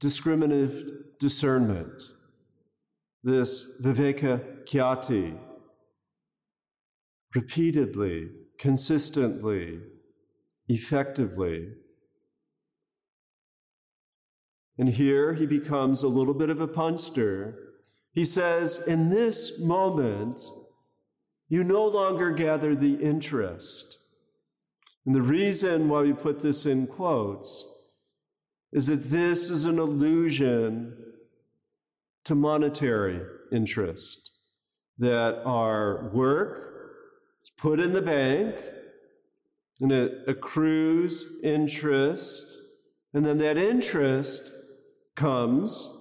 discriminative 0.00 1.18
discernment, 1.18 2.02
this 3.24 3.80
viveka 3.82 4.64
kyati, 4.64 5.36
repeatedly, 7.34 8.30
consistently, 8.58 9.80
effectively. 10.68 11.68
And 14.78 14.88
here 14.88 15.34
he 15.34 15.46
becomes 15.46 16.02
a 16.02 16.08
little 16.08 16.34
bit 16.34 16.50
of 16.50 16.60
a 16.60 16.68
punster. 16.68 17.58
He 18.12 18.24
says, 18.24 18.86
In 18.86 19.10
this 19.10 19.60
moment, 19.60 20.40
you 21.48 21.64
no 21.64 21.86
longer 21.86 22.30
gather 22.30 22.74
the 22.74 22.94
interest. 22.94 23.96
And 25.04 25.14
the 25.14 25.22
reason 25.22 25.88
why 25.88 26.02
we 26.02 26.12
put 26.12 26.40
this 26.40 26.66
in 26.66 26.86
quotes 26.86 27.77
is 28.72 28.86
that 28.88 29.04
this 29.04 29.50
is 29.50 29.64
an 29.64 29.78
allusion 29.78 30.96
to 32.24 32.34
monetary 32.34 33.20
interest, 33.50 34.30
that 34.98 35.42
our 35.44 36.10
work 36.12 36.92
is 37.42 37.50
put 37.50 37.80
in 37.80 37.92
the 37.92 38.02
bank 38.02 38.54
and 39.80 39.92
it 39.92 40.12
accrues 40.26 41.40
interest, 41.42 42.58
and 43.14 43.24
then 43.24 43.38
that 43.38 43.56
interest 43.56 44.52
comes 45.14 45.94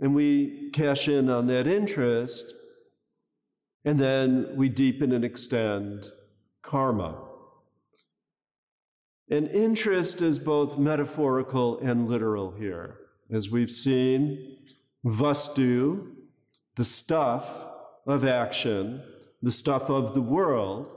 and 0.00 0.14
we 0.14 0.70
cash 0.70 1.08
in 1.08 1.28
on 1.28 1.46
that 1.46 1.66
interest, 1.66 2.54
and 3.84 3.98
then 3.98 4.48
we 4.54 4.68
deepen 4.68 5.12
and 5.12 5.24
extend 5.24 6.08
karma. 6.62 7.27
And 9.30 9.48
interest 9.48 10.22
is 10.22 10.38
both 10.38 10.78
metaphorical 10.78 11.78
and 11.80 12.08
literal 12.08 12.52
here. 12.52 12.98
As 13.30 13.50
we've 13.50 13.70
seen, 13.70 14.56
vastu, 15.04 16.12
the 16.76 16.84
stuff 16.84 17.66
of 18.06 18.24
action, 18.24 19.02
the 19.42 19.52
stuff 19.52 19.90
of 19.90 20.14
the 20.14 20.22
world, 20.22 20.94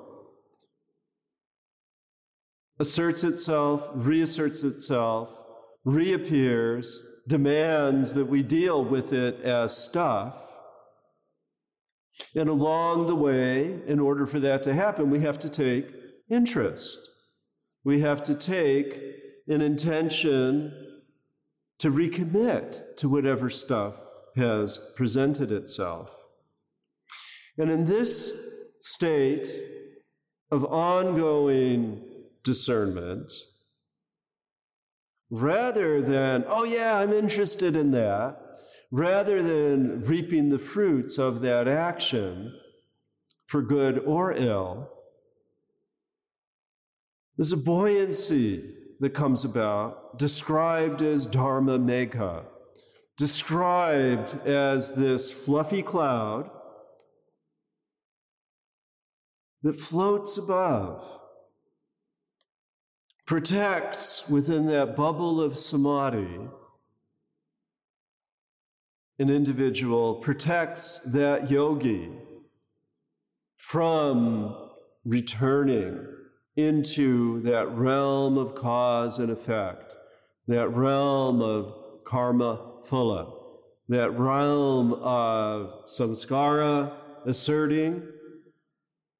asserts 2.79 3.23
itself, 3.23 3.89
reasserts 3.93 4.63
itself, 4.63 5.37
reappears, 5.83 7.05
demands 7.27 8.13
that 8.13 8.25
we 8.25 8.43
deal 8.43 8.83
with 8.83 9.11
it 9.11 9.41
as 9.41 9.75
stuff. 9.75 10.35
And 12.33 12.49
along 12.49 13.07
the 13.07 13.15
way, 13.15 13.81
in 13.87 13.99
order 13.99 14.25
for 14.25 14.39
that 14.39 14.63
to 14.63 14.73
happen, 14.73 15.09
we 15.09 15.19
have 15.19 15.39
to 15.39 15.49
take 15.49 15.93
interest. 16.29 17.10
We 17.83 18.01
have 18.01 18.23
to 18.23 18.35
take 18.35 18.99
an 19.47 19.61
intention 19.61 20.73
to 21.79 21.91
recommit 21.91 22.95
to 22.97 23.09
whatever 23.09 23.49
stuff 23.49 23.95
has 24.35 24.93
presented 24.95 25.51
itself. 25.51 26.15
And 27.57 27.69
in 27.71 27.85
this 27.85 28.37
state 28.79 29.49
of 30.51 30.63
ongoing 30.65 32.01
discernment, 32.43 33.31
rather 35.29 36.01
than, 36.01 36.43
oh 36.47 36.63
yeah, 36.63 36.97
I'm 36.97 37.13
interested 37.13 37.75
in 37.75 37.91
that, 37.91 38.37
rather 38.91 39.41
than 39.41 40.01
reaping 40.01 40.49
the 40.49 40.59
fruits 40.59 41.17
of 41.17 41.41
that 41.41 41.67
action 41.67 42.53
for 43.47 43.61
good 43.61 43.99
or 43.99 44.33
ill, 44.33 44.89
there's 47.41 47.53
a 47.53 47.57
buoyancy 47.57 48.63
that 48.99 49.15
comes 49.15 49.43
about, 49.43 50.19
described 50.19 51.01
as 51.01 51.25
Dharma 51.25 51.79
Megha, 51.79 52.43
described 53.17 54.39
as 54.45 54.93
this 54.93 55.33
fluffy 55.33 55.81
cloud 55.81 56.51
that 59.63 59.79
floats 59.79 60.37
above, 60.37 61.19
protects 63.25 64.29
within 64.29 64.67
that 64.67 64.95
bubble 64.95 65.41
of 65.41 65.57
samadhi 65.57 66.41
an 69.17 69.29
individual, 69.31 70.13
protects 70.13 70.99
that 71.11 71.49
yogi 71.49 72.11
from 73.57 74.69
returning 75.03 76.05
into 76.55 77.41
that 77.41 77.71
realm 77.71 78.37
of 78.37 78.55
cause 78.55 79.19
and 79.19 79.31
effect, 79.31 79.95
that 80.47 80.69
realm 80.69 81.41
of 81.41 82.03
karma 82.03 82.79
phala, 82.85 83.33
that 83.87 84.17
realm 84.17 84.93
of 84.93 85.85
samskara 85.85 86.93
asserting 87.25 88.03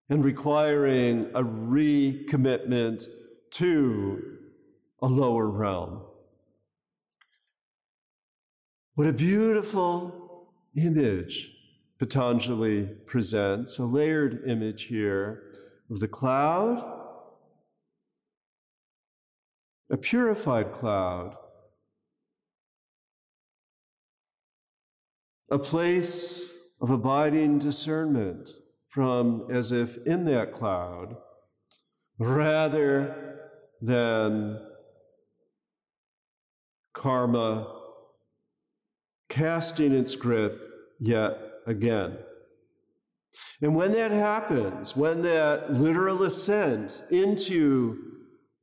and 0.10 0.26
requiring 0.26 1.30
a 1.34 1.44
recommitment 1.44 3.06
to 3.52 4.38
a 5.02 5.08
lower 5.08 5.50
realm. 5.50 6.02
What 8.96 9.08
a 9.08 9.14
beautiful 9.14 10.52
image 10.76 11.52
Patanjali 11.98 12.84
presents, 13.06 13.80
a 13.80 13.86
layered 13.86 14.44
image 14.48 14.84
here 14.84 15.44
of 15.90 16.00
the 16.00 16.08
cloud 16.08 17.01
a 19.92 19.98
purified 19.98 20.72
cloud, 20.72 21.36
a 25.52 25.60
place 25.60 26.58
of 26.82 26.90
abiding 26.90 27.60
discernment 27.60 28.50
from 28.90 29.48
as 29.52 29.72
if 29.72 29.98
in 30.08 30.26
that 30.26 30.54
cloud, 30.54 31.16
rather 32.18 33.40
than 33.82 34.60
karma 36.94 37.80
casting 39.28 39.94
its 39.94 40.16
grip 40.16 40.58
yet 41.00 41.38
again. 41.68 42.18
And 43.62 43.76
when 43.76 43.92
that 43.94 44.12
happens, 44.12 44.96
when 44.96 45.22
that 45.24 45.74
literal 45.74 46.24
ascent 46.24 47.04
into 47.10 47.98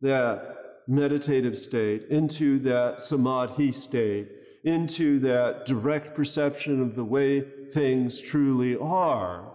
that 0.00 0.57
meditative 0.88 1.56
state, 1.56 2.06
into 2.08 2.58
that 2.60 3.00
samadhi 3.00 3.70
state, 3.70 4.28
into 4.64 5.18
that 5.20 5.66
direct 5.66 6.14
perception 6.14 6.80
of 6.80 6.94
the 6.94 7.04
way 7.04 7.40
things 7.70 8.18
truly 8.20 8.76
are, 8.76 9.52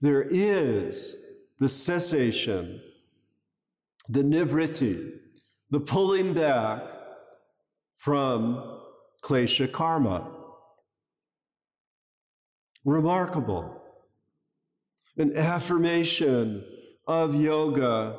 there 0.00 0.22
is 0.22 1.16
the 1.60 1.68
cessation, 1.68 2.80
the 4.08 4.22
nivritti, 4.22 5.12
the 5.70 5.80
pulling 5.80 6.32
back 6.32 6.82
from 7.96 8.80
klesha 9.22 9.70
karma. 9.70 10.30
Remarkable. 12.84 13.82
An 15.18 15.36
affirmation 15.36 16.64
of 17.06 17.34
yoga 17.34 18.18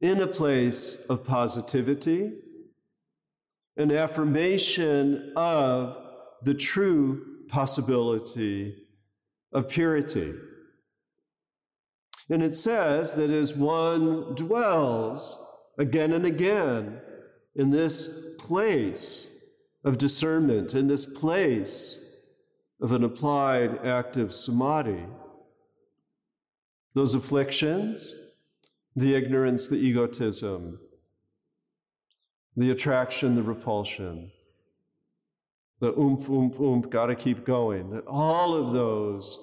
in 0.00 0.20
a 0.20 0.26
place 0.26 1.04
of 1.06 1.24
positivity, 1.24 2.32
an 3.76 3.90
affirmation 3.90 5.32
of 5.36 5.96
the 6.42 6.54
true 6.54 7.44
possibility 7.48 8.76
of 9.52 9.68
purity. 9.68 10.34
And 12.30 12.42
it 12.42 12.54
says 12.54 13.14
that 13.14 13.30
as 13.30 13.54
one 13.54 14.34
dwells 14.34 15.44
again 15.78 16.12
and 16.12 16.26
again 16.26 17.00
in 17.56 17.70
this 17.70 18.36
place 18.38 19.34
of 19.84 19.98
discernment, 19.98 20.74
in 20.74 20.88
this 20.88 21.06
place 21.06 22.04
of 22.80 22.92
an 22.92 23.02
applied 23.02 23.84
active 23.84 24.34
samadhi, 24.34 25.04
those 26.94 27.14
afflictions, 27.14 28.16
the 28.98 29.14
ignorance, 29.14 29.68
the 29.68 29.76
egotism, 29.76 30.80
the 32.56 32.70
attraction, 32.70 33.36
the 33.36 33.42
repulsion, 33.42 34.30
the 35.80 35.96
oomph, 35.98 36.28
oomph, 36.28 36.58
oomph, 36.58 36.90
gotta 36.90 37.14
keep 37.14 37.44
going, 37.44 37.90
that 37.90 38.04
all 38.06 38.54
of 38.54 38.72
those 38.72 39.38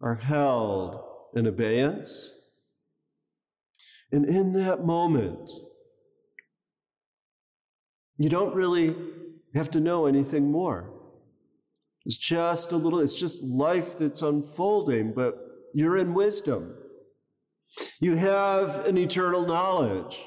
are 0.00 0.16
held 0.16 1.00
in 1.34 1.46
abeyance. 1.46 2.36
And 4.10 4.24
in 4.24 4.54
that 4.54 4.84
moment, 4.84 5.50
you 8.18 8.28
don't 8.28 8.54
really 8.54 8.96
have 9.54 9.70
to 9.70 9.80
know 9.80 10.06
anything 10.06 10.50
more. 10.50 10.92
It's 12.04 12.16
just 12.16 12.72
a 12.72 12.76
little, 12.76 12.98
it's 12.98 13.14
just 13.14 13.42
life 13.44 13.96
that's 13.96 14.22
unfolding, 14.22 15.12
but 15.12 15.38
you're 15.72 15.96
in 15.96 16.12
wisdom. 16.12 16.74
You 18.00 18.16
have 18.16 18.86
an 18.86 18.96
eternal 18.98 19.46
knowledge. 19.46 20.18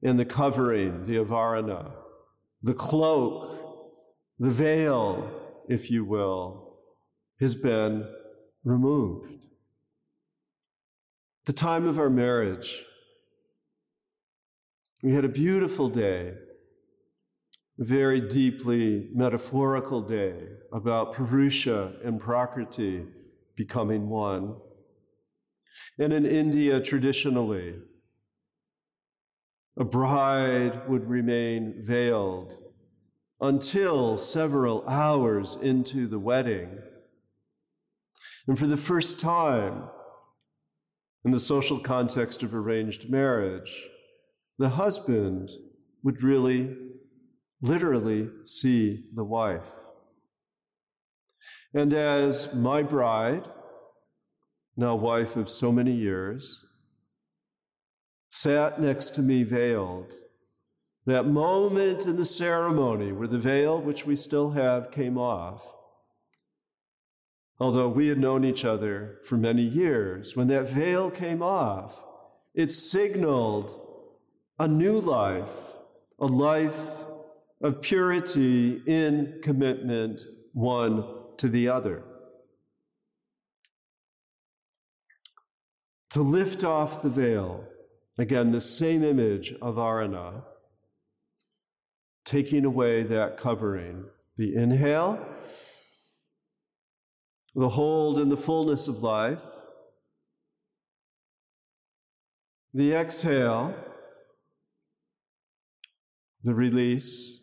In 0.00 0.16
the 0.16 0.24
covering, 0.24 1.04
the 1.04 1.16
avarana, 1.16 1.90
the 2.62 2.74
cloak, 2.74 3.50
the 4.38 4.50
veil, 4.50 5.28
if 5.68 5.90
you 5.90 6.04
will, 6.04 6.76
has 7.40 7.54
been 7.54 8.06
removed. 8.62 9.46
The 11.46 11.52
time 11.52 11.88
of 11.88 11.98
our 11.98 12.10
marriage, 12.10 12.84
we 15.02 15.14
had 15.14 15.24
a 15.24 15.28
beautiful 15.28 15.88
day, 15.88 16.34
a 17.80 17.84
very 17.84 18.20
deeply 18.20 19.08
metaphorical 19.14 20.02
day 20.02 20.34
about 20.72 21.14
Purusha 21.14 21.94
and 22.04 22.20
Prakriti 22.20 23.04
becoming 23.58 24.08
one. 24.08 24.56
And 25.98 26.12
in 26.12 26.24
India, 26.24 26.80
traditionally, 26.80 27.74
a 29.76 29.84
bride 29.84 30.88
would 30.88 31.08
remain 31.08 31.82
veiled 31.84 32.54
until 33.40 34.16
several 34.16 34.88
hours 34.88 35.56
into 35.56 36.06
the 36.06 36.18
wedding. 36.18 36.78
And 38.46 38.58
for 38.58 38.66
the 38.66 38.76
first 38.76 39.20
time, 39.20 39.88
in 41.24 41.32
the 41.32 41.40
social 41.40 41.78
context 41.78 42.42
of 42.42 42.54
arranged 42.54 43.10
marriage, 43.10 43.88
the 44.58 44.70
husband 44.70 45.50
would 46.02 46.22
really, 46.22 46.76
literally 47.60 48.30
see 48.44 49.10
the 49.14 49.24
wife. 49.24 49.66
And 51.74 51.92
as 51.92 52.54
my 52.54 52.82
bride, 52.82 53.48
now 54.76 54.94
wife 54.94 55.36
of 55.36 55.50
so 55.50 55.70
many 55.70 55.92
years, 55.92 56.66
sat 58.30 58.80
next 58.80 59.10
to 59.10 59.22
me 59.22 59.42
veiled. 59.42 60.14
That 61.04 61.26
moment 61.26 62.06
in 62.06 62.16
the 62.16 62.24
ceremony 62.24 63.12
where 63.12 63.28
the 63.28 63.38
veil, 63.38 63.80
which 63.80 64.06
we 64.06 64.16
still 64.16 64.50
have, 64.50 64.90
came 64.90 65.18
off. 65.18 65.62
Although 67.60 67.88
we 67.88 68.08
had 68.08 68.18
known 68.18 68.44
each 68.44 68.64
other 68.64 69.18
for 69.24 69.36
many 69.36 69.62
years, 69.62 70.36
when 70.36 70.48
that 70.48 70.68
veil 70.68 71.10
came 71.10 71.42
off, 71.42 72.04
it 72.54 72.70
signaled 72.70 73.80
a 74.58 74.68
new 74.68 75.00
life, 75.00 75.74
a 76.20 76.26
life 76.26 77.04
of 77.60 77.82
purity 77.82 78.82
in 78.86 79.40
commitment 79.42 80.22
one 80.52 81.17
to 81.38 81.48
the 81.48 81.68
other. 81.68 82.02
To 86.10 86.22
lift 86.22 86.64
off 86.64 87.02
the 87.02 87.10
veil, 87.10 87.64
again, 88.18 88.50
the 88.50 88.60
same 88.60 89.04
image 89.04 89.54
of 89.60 89.78
Arana, 89.78 90.44
taking 92.24 92.64
away 92.64 93.02
that 93.02 93.36
covering. 93.36 94.04
The 94.36 94.54
inhale, 94.54 95.18
the 97.54 97.70
hold 97.70 98.18
in 98.18 98.28
the 98.28 98.36
fullness 98.36 98.86
of 98.86 99.02
life, 99.02 99.40
the 102.72 102.94
exhale, 102.94 103.74
the 106.44 106.54
release, 106.54 107.37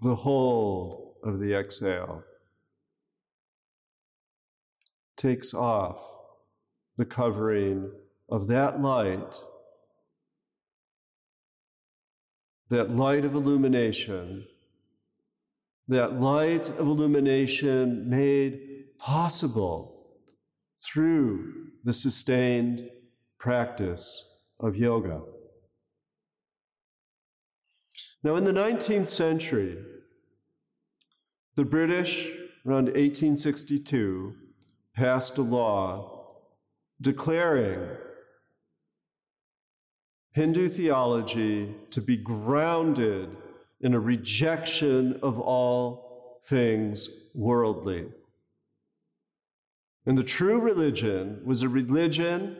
the 0.00 0.14
hold 0.14 1.14
of 1.22 1.38
the 1.38 1.54
exhale 1.54 2.24
takes 5.16 5.52
off 5.52 6.00
the 6.96 7.04
covering 7.04 7.90
of 8.30 8.46
that 8.46 8.80
light, 8.80 9.36
that 12.70 12.90
light 12.90 13.24
of 13.24 13.34
illumination, 13.34 14.46
that 15.88 16.18
light 16.18 16.68
of 16.70 16.86
illumination 16.86 18.08
made 18.08 18.84
possible 18.98 20.06
through 20.78 21.66
the 21.84 21.92
sustained 21.92 22.88
practice 23.38 24.46
of 24.58 24.76
yoga. 24.76 25.20
Now, 28.22 28.36
in 28.36 28.44
the 28.44 28.52
19th 28.52 29.06
century, 29.06 29.78
the 31.60 31.66
British, 31.66 32.26
around 32.66 32.86
1862, 32.86 34.34
passed 34.96 35.36
a 35.36 35.42
law 35.42 36.38
declaring 37.02 37.86
Hindu 40.32 40.70
theology 40.70 41.74
to 41.90 42.00
be 42.00 42.16
grounded 42.16 43.36
in 43.82 43.92
a 43.92 44.00
rejection 44.00 45.20
of 45.22 45.38
all 45.38 46.40
things 46.44 47.28
worldly. 47.34 48.06
And 50.06 50.16
the 50.16 50.24
true 50.24 50.62
religion 50.62 51.42
was 51.44 51.60
a 51.60 51.68
religion 51.68 52.56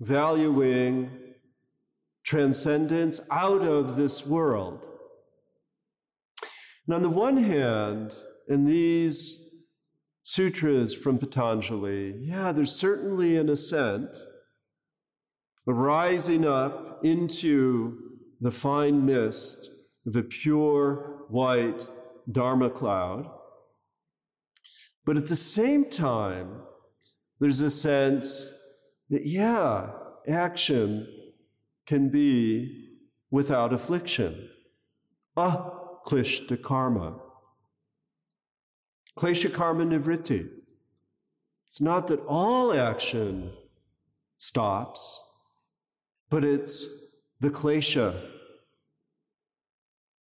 valuing 0.00 1.10
transcendence 2.24 3.20
out 3.30 3.60
of 3.60 3.96
this 3.96 4.26
world. 4.26 4.95
And 6.86 6.94
on 6.94 7.02
the 7.02 7.10
one 7.10 7.36
hand, 7.36 8.16
in 8.48 8.64
these 8.64 9.64
sutras 10.22 10.94
from 10.94 11.18
Patanjali, 11.18 12.16
yeah, 12.20 12.52
there's 12.52 12.74
certainly 12.74 13.36
an 13.36 13.48
ascent, 13.48 14.16
a 15.66 15.72
rising 15.72 16.46
up 16.46 17.00
into 17.04 17.98
the 18.40 18.50
fine 18.50 19.04
mist 19.04 19.70
of 20.06 20.14
a 20.14 20.22
pure 20.22 21.24
white 21.28 21.88
Dharma 22.30 22.70
cloud. 22.70 23.30
But 25.04 25.16
at 25.16 25.26
the 25.26 25.36
same 25.36 25.88
time, 25.90 26.62
there's 27.40 27.60
a 27.60 27.70
sense 27.70 28.52
that, 29.10 29.24
yeah, 29.24 29.90
action 30.28 31.06
can 31.86 32.08
be 32.08 32.88
without 33.30 33.72
affliction. 33.72 34.50
Ah, 35.36 35.85
klishta 36.06 36.60
karma. 36.62 37.18
Klesha 39.18 39.52
karma 39.52 39.84
nivritti. 39.84 40.48
It's 41.66 41.80
not 41.80 42.06
that 42.08 42.20
all 42.26 42.72
action 42.72 43.50
stops, 44.38 45.20
but 46.30 46.44
it's 46.44 47.16
the 47.40 47.50
klesha 47.50 48.22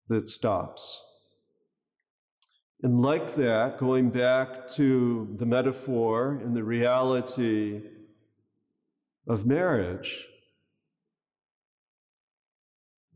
that 0.08 0.28
stops. 0.28 1.06
And 2.82 3.00
like 3.00 3.34
that, 3.34 3.78
going 3.78 4.10
back 4.10 4.68
to 4.68 5.34
the 5.36 5.46
metaphor 5.46 6.40
and 6.42 6.54
the 6.54 6.64
reality 6.64 7.82
of 9.26 9.46
marriage, 9.46 10.26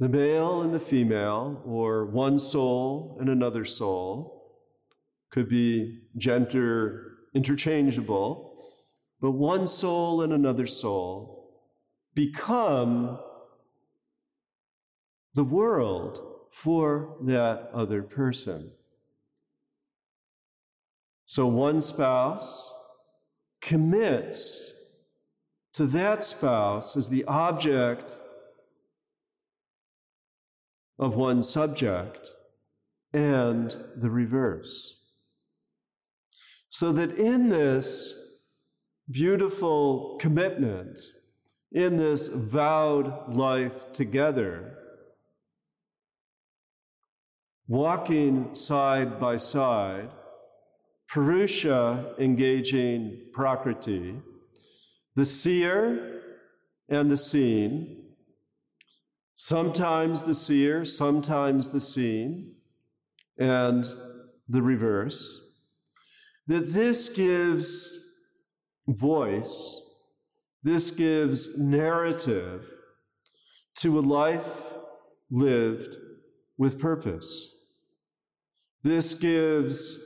the 0.05 0.11
male 0.11 0.61
and 0.61 0.75
the 0.75 0.79
female, 0.79 1.63
or 1.65 2.05
one 2.05 2.39
soul 2.39 3.17
and 3.19 3.31
another 3.31 3.65
soul, 3.65 4.53
could 5.31 5.49
be 5.49 5.99
gender 6.15 7.17
interchangeable, 7.33 8.55
but 9.23 9.31
one 9.31 9.67
soul 9.67 10.21
and 10.21 10.31
another 10.31 10.67
soul 10.67 11.51
become 12.15 13.19
the 15.33 15.43
world 15.43 16.23
for 16.51 17.17
that 17.23 17.71
other 17.73 18.03
person. 18.03 18.71
So 21.25 21.47
one 21.47 21.81
spouse 21.81 22.75
commits 23.63 24.71
to 25.73 25.87
that 25.87 26.23
spouse 26.23 26.95
as 26.95 27.09
the 27.09 27.25
object 27.25 28.19
of 30.99 31.15
one 31.17 31.43
subject 31.43 32.31
and 33.13 33.77
the 33.97 34.11
reverse. 34.11 35.03
So 36.69 36.93
that 36.93 37.19
in 37.19 37.49
this 37.49 38.21
beautiful 39.11 40.17
commitment, 40.21 41.01
in 41.73 41.97
this 41.97 42.29
vowed 42.29 43.35
life 43.35 43.93
together, 43.93 44.77
walking 47.69 48.55
side 48.55 49.21
by 49.21 49.37
side, 49.37 50.11
Purusha 51.09 52.15
engaging 52.19 53.21
Prakriti, 53.33 54.17
the 55.15 55.25
seer 55.25 56.23
and 56.89 57.11
the 57.11 57.17
seen, 57.17 58.04
sometimes 59.35 60.23
the 60.23 60.35
seer, 60.35 60.85
sometimes 60.85 61.71
the 61.71 61.81
seen, 61.81 62.55
and 63.39 63.85
the 64.49 64.63
reverse, 64.63 65.57
that 66.47 66.73
this 66.73 67.09
gives 67.09 68.13
voice, 68.87 69.81
this 70.63 70.91
gives 70.91 71.59
narrative 71.59 72.73
to 73.77 73.99
a 73.99 74.01
life 74.01 74.75
lived 75.31 75.97
with 76.57 76.79
purpose. 76.79 77.51
This 78.83 79.15
gives 79.15 79.97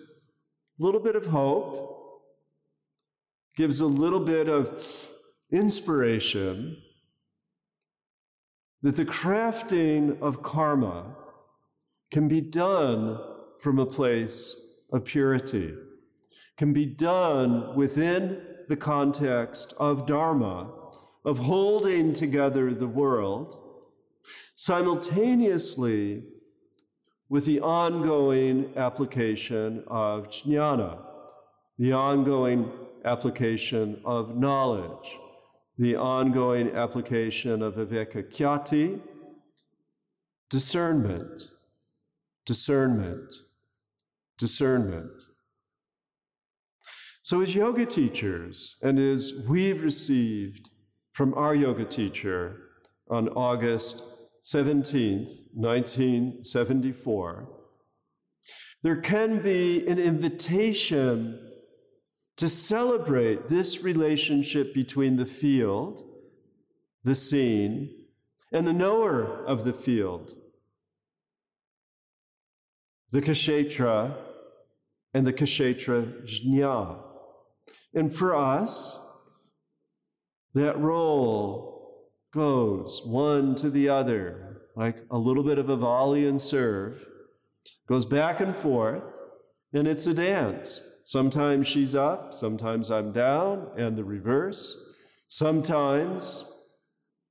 a 0.79 0.83
little 0.83 1.01
bit 1.01 1.17
of 1.17 1.27
hope, 1.27 2.23
gives 3.57 3.81
a 3.81 3.87
little 3.87 4.21
bit 4.21 4.49
of 4.49 5.11
inspiration 5.51 6.77
that 8.83 8.97
the 8.97 9.05
crafting 9.05 10.21
of 10.21 10.43
karma 10.43 11.17
can 12.11 12.29
be 12.29 12.41
done 12.41 13.19
from 13.61 13.79
a 13.79 13.87
place 13.87 14.85
of 14.93 15.05
purity, 15.05 15.75
can 16.57 16.73
be 16.73 16.87
done 16.87 17.75
within 17.75 18.41
the 18.69 18.77
context 18.77 19.75
of 19.79 20.07
Dharma, 20.07 20.71
of 21.25 21.39
holding 21.39 22.13
together 22.13 22.73
the 22.73 22.87
world, 22.87 23.59
simultaneously 24.55 26.23
with 27.29 27.45
the 27.45 27.61
ongoing 27.61 28.73
application 28.77 29.85
of 29.89 30.29
jnana, 30.29 30.99
the 31.79 31.93
ongoing 31.93 32.71
application 33.05 34.01
of 34.05 34.37
knowledge 34.37 35.19
the 35.79 35.95
ongoing 35.95 36.75
application 36.75 37.63
of 37.63 37.77
viveka 37.77 38.25
discernment, 40.51 41.51
discernment, 42.45 43.35
discernment. 44.39 45.11
So, 47.23 47.43
as 47.43 47.55
yoga 47.55 47.87
teachers, 47.87 48.79
and 48.83 48.99
as 48.99 49.45
we've 49.49 49.83
received 49.83 50.71
from 51.13 51.35
our 51.35 51.55
yoga 51.55 51.85
teacher 51.85 52.71
on 53.09 53.29
August 53.29 54.03
17th, 54.43 55.31
1974, 55.53 57.49
there 58.83 58.97
can 58.97 59.43
be 59.43 59.87
an 59.87 59.99
invitation 59.99 61.48
to 62.39 62.49
celebrate 62.49 63.47
this 63.47 63.83
relationship 63.83 64.73
between 64.73 65.17
the 65.17 65.27
field, 65.27 66.05
the 67.03 67.15
seen, 67.15 67.91
and 68.53 68.67
the 68.67 68.73
knower 68.73 69.45
of 69.45 69.65
the 69.65 69.73
field, 69.73 70.35
the 73.11 73.21
Kshetra 73.21 74.17
and 75.13 75.27
the 75.27 75.33
Kshetra 75.33 76.25
Jna. 76.25 77.03
And 77.93 78.15
for 78.15 78.37
us, 78.37 79.01
that 80.55 80.79
role 80.79 82.09
goes 82.33 83.03
one 83.05 83.57
to 83.57 83.69
the 83.69 83.89
other, 83.89 84.63
like 84.77 85.05
a 85.11 85.19
little 85.19 85.43
bit 85.43 85.59
of 85.59 85.69
a 85.69 85.77
volley 85.77 86.27
and 86.27 86.41
serve, 86.41 87.05
goes 87.89 88.07
back 88.07 88.39
and 88.39 88.55
forth, 88.55 89.25
and 89.73 89.89
it's 89.89 90.07
a 90.07 90.15
dance. 90.15 90.89
Sometimes 91.09 91.67
she's 91.67 91.95
up, 91.95 92.35
sometimes 92.35 92.91
I'm 92.91 93.13
down, 93.13 93.71
and 93.79 93.97
the 93.97 94.05
reverse. 94.05 94.95
Sometimes 95.27 96.53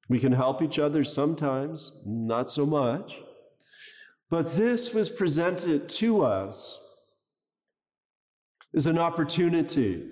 we 0.09 0.17
can 0.17 0.31
help 0.31 0.63
each 0.63 0.79
other, 0.79 1.03
sometimes 1.03 2.01
not 2.03 2.49
so 2.49 2.65
much. 2.65 3.19
But 4.31 4.53
this 4.53 4.95
was 4.95 5.11
presented 5.11 5.89
to 5.89 6.23
us 6.23 6.83
as 8.73 8.87
an 8.87 8.97
opportunity 8.97 10.09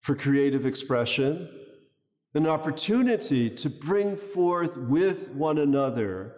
for 0.00 0.16
creative 0.16 0.66
expression, 0.66 1.48
an 2.34 2.48
opportunity 2.48 3.50
to 3.50 3.70
bring 3.70 4.16
forth 4.16 4.76
with 4.76 5.30
one 5.30 5.58
another 5.58 6.34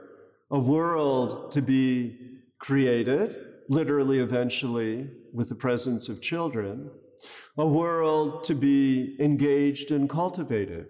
a 0.50 0.58
world 0.58 1.50
to 1.52 1.62
be 1.62 2.40
created, 2.58 3.47
literally, 3.68 4.18
eventually, 4.18 5.10
with 5.32 5.48
the 5.48 5.54
presence 5.54 6.08
of 6.08 6.22
children, 6.22 6.90
a 7.56 7.66
world 7.66 8.44
to 8.44 8.54
be 8.54 9.16
engaged 9.20 9.90
and 9.90 10.08
cultivated, 10.08 10.86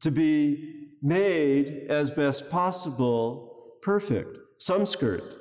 to 0.00 0.10
be 0.10 0.88
made 1.02 1.86
as 1.88 2.10
best 2.10 2.50
possible 2.50 3.78
perfect, 3.82 4.38
samskrit, 4.58 5.36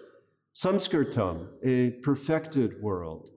samskritam, 0.55 1.47
a 1.63 1.91
perfected 2.01 2.81
world. 2.81 3.29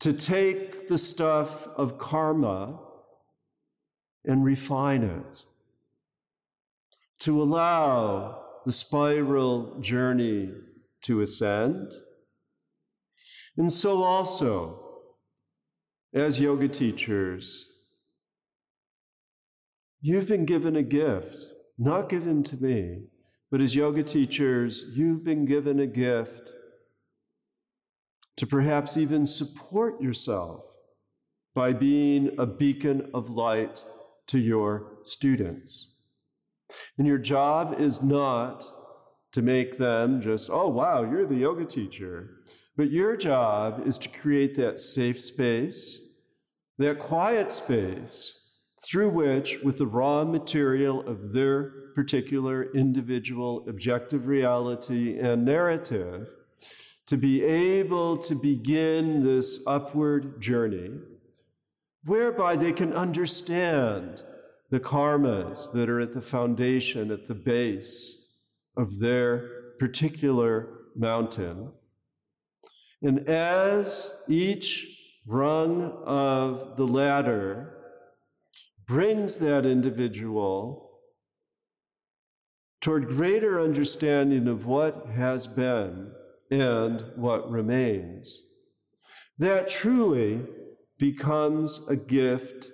To 0.00 0.12
take 0.12 0.88
the 0.88 0.98
stuff 0.98 1.66
of 1.76 1.98
karma 1.98 2.80
and 4.24 4.44
refine 4.44 5.02
it, 5.02 5.44
to 7.20 7.42
allow 7.42 8.42
the 8.64 8.72
spiral 8.72 9.78
journey 9.80 10.50
to 11.02 11.20
ascend. 11.20 11.92
And 13.56 13.72
so, 13.72 14.02
also, 14.02 14.80
as 16.14 16.40
yoga 16.40 16.68
teachers, 16.68 17.68
you've 20.00 20.28
been 20.28 20.44
given 20.44 20.76
a 20.76 20.82
gift, 20.82 21.52
not 21.78 22.08
given 22.08 22.42
to 22.44 22.56
me, 22.56 23.04
but 23.50 23.60
as 23.60 23.74
yoga 23.74 24.02
teachers, 24.02 24.92
you've 24.96 25.24
been 25.24 25.44
given 25.44 25.80
a 25.80 25.86
gift 25.86 26.52
to 28.36 28.46
perhaps 28.46 28.96
even 28.96 29.26
support 29.26 30.00
yourself 30.00 30.62
by 31.54 31.72
being 31.72 32.30
a 32.38 32.46
beacon 32.46 33.10
of 33.12 33.28
light 33.28 33.84
to 34.28 34.38
your 34.38 34.98
students. 35.02 35.96
And 36.96 37.06
your 37.06 37.18
job 37.18 37.80
is 37.80 38.02
not 38.02 38.64
to 39.32 39.42
make 39.42 39.78
them 39.78 40.20
just, 40.20 40.50
oh, 40.50 40.68
wow, 40.68 41.02
you're 41.02 41.26
the 41.26 41.36
yoga 41.36 41.64
teacher. 41.64 42.42
But 42.76 42.90
your 42.90 43.16
job 43.16 43.86
is 43.86 43.98
to 43.98 44.08
create 44.08 44.56
that 44.56 44.78
safe 44.78 45.20
space, 45.20 46.24
that 46.78 46.98
quiet 46.98 47.50
space 47.50 48.36
through 48.82 49.10
which, 49.10 49.58
with 49.62 49.76
the 49.76 49.86
raw 49.86 50.24
material 50.24 51.06
of 51.06 51.32
their 51.32 51.64
particular 51.94 52.72
individual 52.72 53.64
objective 53.68 54.26
reality 54.26 55.18
and 55.18 55.44
narrative, 55.44 56.28
to 57.06 57.16
be 57.16 57.42
able 57.44 58.16
to 58.16 58.34
begin 58.34 59.22
this 59.22 59.62
upward 59.66 60.40
journey 60.40 60.90
whereby 62.04 62.56
they 62.56 62.72
can 62.72 62.92
understand 62.94 64.22
the 64.70 64.80
karmas 64.80 65.70
that 65.72 65.90
are 65.90 66.00
at 66.00 66.14
the 66.14 66.20
foundation, 66.20 67.10
at 67.10 67.26
the 67.26 67.34
base 67.34 68.29
of 68.76 68.98
their 68.98 69.74
particular 69.78 70.68
mountain. 70.96 71.72
And 73.02 73.28
as 73.28 74.14
each 74.28 74.86
rung 75.26 76.02
of 76.04 76.76
the 76.76 76.86
ladder 76.86 77.76
brings 78.86 79.36
that 79.38 79.64
individual 79.64 80.90
toward 82.80 83.08
greater 83.08 83.60
understanding 83.60 84.48
of 84.48 84.66
what 84.66 85.06
has 85.14 85.46
been 85.46 86.12
and 86.50 87.04
what 87.16 87.50
remains. 87.50 88.46
That 89.38 89.68
truly 89.68 90.42
becomes 90.98 91.88
a 91.88 91.96
gift 91.96 92.70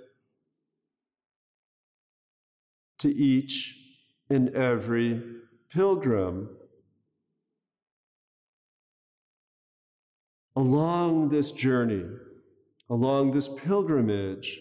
to 2.98 3.14
each 3.14 3.76
and 4.30 4.48
every 4.50 5.22
pilgrim. 5.70 6.50
Along 10.54 11.28
this 11.28 11.50
journey, 11.50 12.04
along 12.88 13.32
this 13.32 13.48
pilgrimage, 13.48 14.60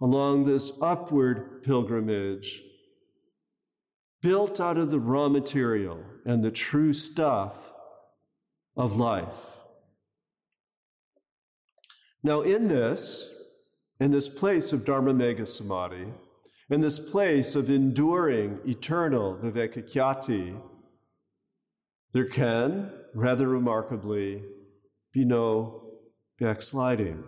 along 0.00 0.44
this 0.44 0.80
upward 0.80 1.62
pilgrimage, 1.62 2.62
built 4.22 4.60
out 4.60 4.78
of 4.78 4.90
the 4.90 4.98
raw 4.98 5.28
material 5.28 6.02
and 6.24 6.42
the 6.42 6.50
true 6.50 6.92
stuff 6.92 7.72
of 8.76 8.96
life. 8.96 9.58
Now, 12.22 12.40
in 12.40 12.68
this, 12.68 13.34
in 14.00 14.10
this 14.10 14.28
place 14.28 14.72
of 14.72 14.84
Dharma 14.84 15.12
Megha 15.12 15.46
Samadhi, 15.46 16.06
in 16.70 16.80
this 16.80 16.98
place 16.98 17.54
of 17.54 17.70
enduring 17.70 18.60
eternal 18.66 19.36
Vivekakyati, 19.42 20.60
there 22.12 22.26
can, 22.26 22.90
rather 23.14 23.48
remarkably, 23.48 24.42
be 25.12 25.24
no 25.24 25.82
backsliding. 26.38 27.24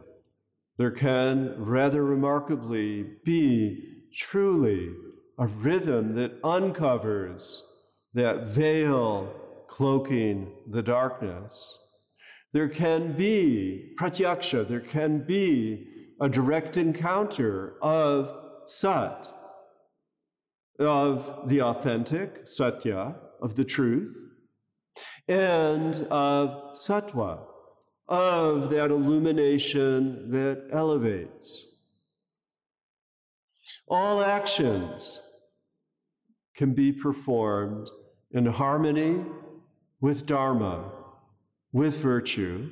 There 0.77 0.91
can, 0.91 1.55
rather 1.59 2.05
remarkably, 2.05 3.05
be 3.25 4.07
truly 4.13 4.91
a 5.39 5.47
rhythm 5.47 6.15
that 6.15 6.39
uncovers 6.45 7.67
that 8.15 8.49
veil 8.49 9.33
cloaking 9.67 10.53
the 10.69 10.83
darkness. 10.83 11.79
There 12.53 12.69
can 12.69 13.13
be 13.17 13.95
pratyaksha, 13.99 14.69
there 14.69 14.81
can 14.81 15.25
be 15.25 15.87
a 16.21 16.29
direct 16.29 16.77
encounter 16.77 17.75
of 17.81 18.40
sat, 18.71 19.33
of 20.79 21.49
the 21.49 21.61
authentic, 21.61 22.47
satya, 22.47 23.17
of 23.43 23.57
the 23.57 23.65
truth, 23.65 24.25
and 25.29 26.07
of 26.11 26.73
sattva, 26.73 27.41
of 28.09 28.71
that 28.71 28.91
illumination 28.91 30.31
that 30.31 30.69
elevates. 30.73 31.67
All 33.89 34.23
actions 34.23 35.23
can 36.57 36.73
be 36.73 36.93
performed 36.93 37.91
in 38.31 38.47
harmony 38.47 39.25
with 40.01 40.27
Dharma, 40.27 40.93
with 41.73 41.99
virtue. 41.99 42.71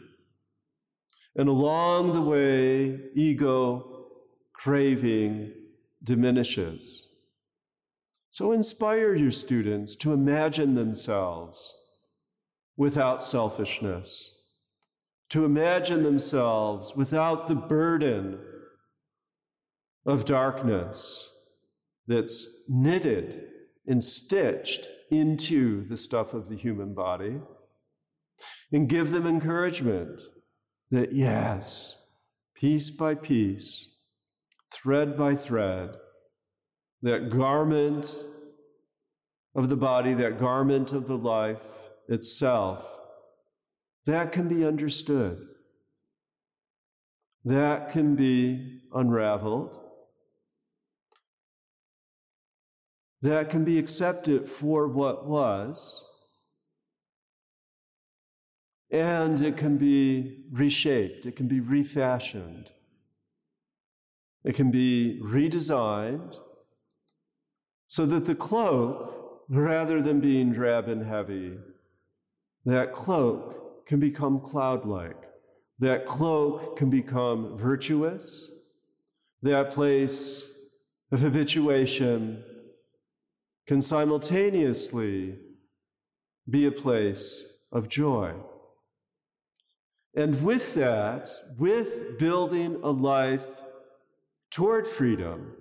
And 1.36 1.48
along 1.48 2.12
the 2.12 2.22
way, 2.22 3.00
ego 3.14 4.06
craving 4.54 5.52
diminishes. 6.02 7.08
So 8.30 8.52
inspire 8.52 9.14
your 9.14 9.30
students 9.30 9.94
to 9.96 10.12
imagine 10.12 10.74
themselves 10.74 11.74
without 12.76 13.22
selfishness, 13.22 14.50
to 15.30 15.44
imagine 15.44 16.02
themselves 16.02 16.94
without 16.94 17.48
the 17.48 17.54
burden 17.54 18.38
of 20.06 20.24
darkness 20.24 21.34
that's 22.06 22.64
knitted 22.68 23.48
and 23.86 24.02
stitched 24.02 24.86
into 25.10 25.84
the 25.84 25.96
stuff 25.96 26.34
of 26.34 26.48
the 26.48 26.56
human 26.56 26.94
body 26.94 27.40
and 28.70 28.88
give 28.88 29.10
them 29.10 29.26
encouragement 29.26 30.22
that 30.90 31.12
yes, 31.12 32.12
piece 32.54 32.90
by 32.90 33.14
piece, 33.14 33.97
thread 34.72 35.16
by 35.16 35.34
thread, 35.34 35.96
that 37.02 37.30
garment 37.30 38.16
of 39.54 39.68
the 39.68 39.76
body, 39.76 40.14
that 40.14 40.38
garment 40.38 40.92
of 40.92 41.06
the 41.06 41.18
life 41.18 41.62
itself, 42.08 42.86
that 44.06 44.32
can 44.32 44.48
be 44.48 44.64
understood. 44.64 45.46
That 47.44 47.90
can 47.90 48.14
be 48.14 48.80
unraveled. 48.92 49.78
That 53.22 53.50
can 53.50 53.64
be 53.64 53.78
accepted 53.78 54.48
for 54.48 54.88
what 54.88 55.26
was. 55.26 56.04
And 58.90 59.40
it 59.40 59.56
can 59.56 59.76
be 59.76 60.44
reshaped, 60.50 61.26
it 61.26 61.36
can 61.36 61.46
be 61.46 61.60
refashioned, 61.60 62.70
it 64.44 64.54
can 64.54 64.70
be 64.70 65.20
redesigned 65.22 66.38
so 67.86 68.06
that 68.06 68.24
the 68.26 68.34
cloak, 68.34 69.44
rather 69.48 70.00
than 70.00 70.20
being 70.20 70.52
drab 70.52 70.88
and 70.88 71.04
heavy, 71.04 71.58
that 72.64 72.92
cloak 72.92 73.86
can 73.86 73.98
become 73.98 74.40
cloud 74.40 74.84
like. 74.84 75.16
That 75.78 76.06
cloak 76.06 76.76
can 76.76 76.90
become 76.90 77.56
virtuous. 77.56 78.50
That 79.42 79.70
place 79.70 80.70
of 81.10 81.20
habituation 81.20 82.44
can 83.66 83.80
simultaneously 83.80 85.38
be 86.48 86.66
a 86.66 86.72
place 86.72 87.66
of 87.72 87.88
joy. 87.88 88.34
And 90.14 90.42
with 90.42 90.74
that, 90.74 91.30
with 91.58 92.18
building 92.18 92.80
a 92.82 92.90
life 92.90 93.46
toward 94.50 94.86
freedom, 94.86 95.52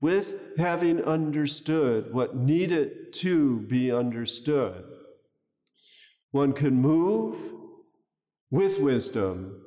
with 0.00 0.56
having 0.58 1.02
understood 1.02 2.12
what 2.12 2.36
needed 2.36 3.12
to 3.12 3.60
be 3.60 3.92
understood, 3.92 4.84
one 6.30 6.52
can 6.52 6.74
move 6.74 7.36
with 8.50 8.78
wisdom. 8.80 9.58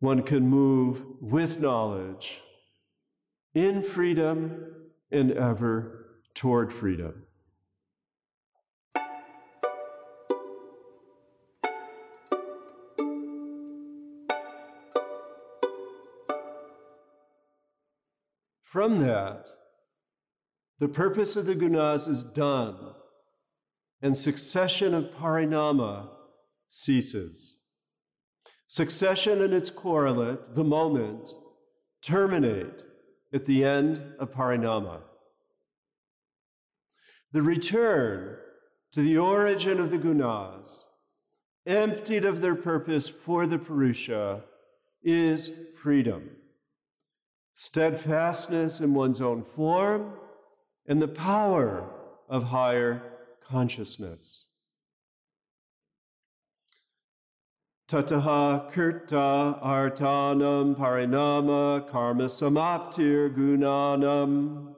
One 0.00 0.22
can 0.22 0.48
move 0.48 1.02
with 1.20 1.60
knowledge 1.60 2.42
in 3.54 3.82
freedom 3.82 4.64
and 5.10 5.32
ever 5.32 6.20
toward 6.34 6.72
freedom. 6.72 7.24
From 18.70 19.00
that, 19.00 19.48
the 20.78 20.88
purpose 20.88 21.36
of 21.36 21.46
the 21.46 21.54
gunas 21.54 22.06
is 22.06 22.22
done, 22.22 22.76
and 24.02 24.14
succession 24.14 24.92
of 24.92 25.10
parinama 25.10 26.10
ceases. 26.66 27.60
Succession 28.66 29.40
and 29.40 29.54
its 29.54 29.70
correlate, 29.70 30.54
the 30.54 30.64
moment, 30.64 31.30
terminate 32.02 32.82
at 33.32 33.46
the 33.46 33.64
end 33.64 34.02
of 34.18 34.34
parinama. 34.34 35.00
The 37.32 37.42
return 37.42 38.36
to 38.92 39.00
the 39.00 39.16
origin 39.16 39.80
of 39.80 39.90
the 39.90 39.98
gunas, 39.98 40.82
emptied 41.66 42.26
of 42.26 42.42
their 42.42 42.54
purpose 42.54 43.08
for 43.08 43.46
the 43.46 43.58
Purusha, 43.58 44.44
is 45.02 45.52
freedom 45.74 46.37
steadfastness 47.58 48.80
in 48.80 48.94
one's 48.94 49.20
own 49.20 49.42
form, 49.42 50.12
and 50.86 51.02
the 51.02 51.08
power 51.08 51.90
of 52.28 52.44
higher 52.44 53.02
consciousness. 53.50 54.46
Tataha 57.88 58.72
kirta 58.72 59.60
artanam 59.60 60.76
parinama 60.76 61.90
krama 61.90 62.28
samaptir 62.28 63.36
gunanam. 63.36 64.74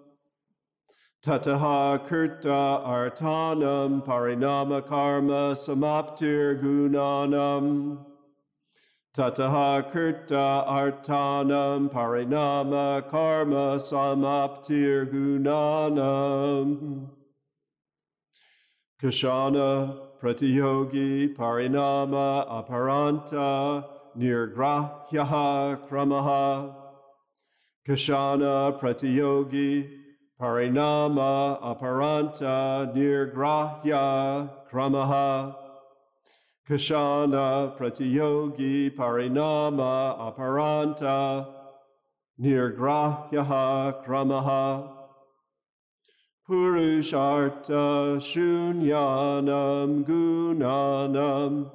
Tataha 1.23 2.09
kirta 2.09 2.83
artanam 2.83 4.07
parinama 4.07 4.81
krama 4.81 5.53
samaptir 5.53 6.63
gunanam. 6.63 8.07
Tataha 9.13 9.93
kirta 9.93 10.65
artanam 10.69 11.91
parinama 11.91 13.03
krama 13.11 13.75
samaptir 13.77 15.11
gunanam. 15.13 16.69
Kshana 19.03 19.97
pratiyogi 20.23 21.35
parinama 21.35 22.49
aparanta 22.49 23.85
nirgrahyaha 24.17 25.89
kramaha. 25.89 26.73
Kshana 27.89 28.79
pratiyogi 28.79 29.91
parinama 30.41 31.61
aparanta 31.61 32.95
nirgrahya 32.95 34.49
kramaha. 34.71 35.57
Kshana 36.69 37.77
Pratiyogi 37.77 38.95
Parinama 38.95 40.19
Aparanta 40.19 41.49
Nirgrahyaha 42.41 44.05
Kramaha 44.05 44.89
Purusharta 46.49 48.19
Shunyanam 48.19 50.05
Gunanam 50.05 51.71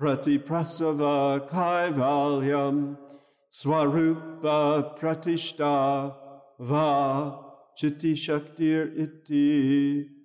Pratiprasava 0.00 1.48
Kaivalyam 1.48 2.96
Swarupa 3.52 4.98
Pratishta 4.98 6.14
Va 6.60 7.38
Chitti 7.76 8.14
Shaktir 8.14 8.96
Iti 8.98 10.15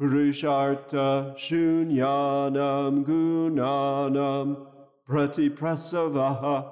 Purusharta 0.00 1.36
Shunyanam 1.36 3.04
Gunanam 3.04 4.66
Pratiprasavaha 5.08 6.70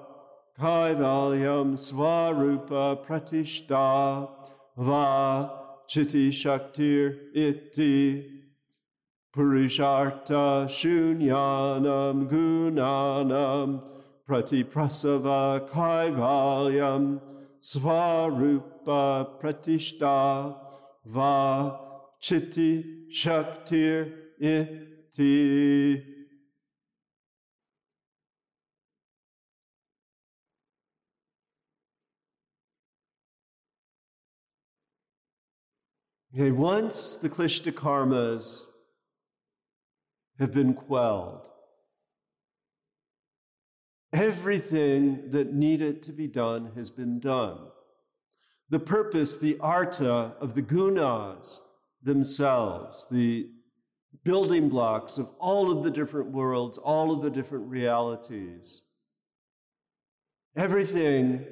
Kaivalyam 0.58 1.72
Swarupa 1.76 3.04
Pratishta 3.06 4.28
Va 4.76 5.50
Chitti 5.86 6.30
Shaktir 6.30 7.18
Iti 7.34 8.42
Purusharta 9.36 10.66
Shunyanam 10.66 12.26
Gunanam 12.30 13.86
Pratiprasava 14.26 15.68
Kaivalyam 15.68 17.20
Swarupa 17.60 19.38
Pratishta 19.38 20.56
Va 21.04 21.80
Chitti 22.22 22.99
Shaktir 23.10 24.12
Iti. 24.40 26.06
Okay, 36.32 36.52
once 36.52 37.16
the 37.16 37.28
Klishta 37.28 37.72
karmas 37.72 38.66
have 40.38 40.54
been 40.54 40.74
quelled, 40.74 41.48
everything 44.12 45.32
that 45.32 45.52
needed 45.52 46.04
to 46.04 46.12
be 46.12 46.28
done 46.28 46.70
has 46.76 46.88
been 46.88 47.18
done. 47.18 47.58
The 48.68 48.78
purpose, 48.78 49.36
the 49.36 49.58
arta 49.58 50.34
of 50.40 50.54
the 50.54 50.62
gunas, 50.62 51.60
themselves, 52.02 53.06
the 53.10 53.48
building 54.24 54.68
blocks 54.68 55.18
of 55.18 55.28
all 55.38 55.70
of 55.70 55.82
the 55.82 55.90
different 55.90 56.30
worlds, 56.30 56.78
all 56.78 57.12
of 57.12 57.22
the 57.22 57.30
different 57.30 57.68
realities. 57.68 58.82
Everything 60.56 61.46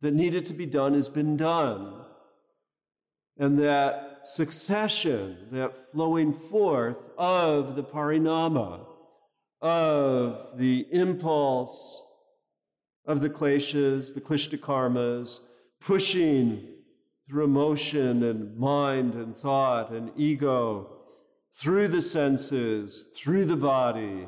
that 0.00 0.14
needed 0.14 0.46
to 0.46 0.52
be 0.52 0.66
done 0.66 0.94
has 0.94 1.08
been 1.08 1.36
done. 1.36 2.04
And 3.36 3.58
that 3.60 4.20
succession, 4.24 5.46
that 5.52 5.76
flowing 5.76 6.32
forth 6.32 7.10
of 7.16 7.76
the 7.76 7.84
parinama, 7.84 8.84
of 9.60 10.56
the 10.56 10.86
impulse 10.92 12.04
of 13.06 13.20
the 13.20 13.30
kleshas, 13.30 14.14
the 14.14 14.20
klishta 14.20 14.58
karmas, 14.58 15.46
pushing 15.80 16.68
through 17.28 17.44
emotion 17.44 18.22
and 18.22 18.56
mind 18.56 19.14
and 19.14 19.36
thought 19.36 19.90
and 19.90 20.10
ego, 20.16 20.88
through 21.52 21.88
the 21.88 22.00
senses, 22.00 23.10
through 23.14 23.44
the 23.44 23.56
body, 23.56 24.26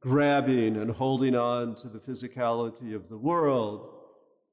grabbing 0.00 0.76
and 0.76 0.90
holding 0.90 1.36
on 1.36 1.74
to 1.74 1.88
the 1.88 1.98
physicality 1.98 2.94
of 2.94 3.08
the 3.08 3.16
world, 3.16 3.88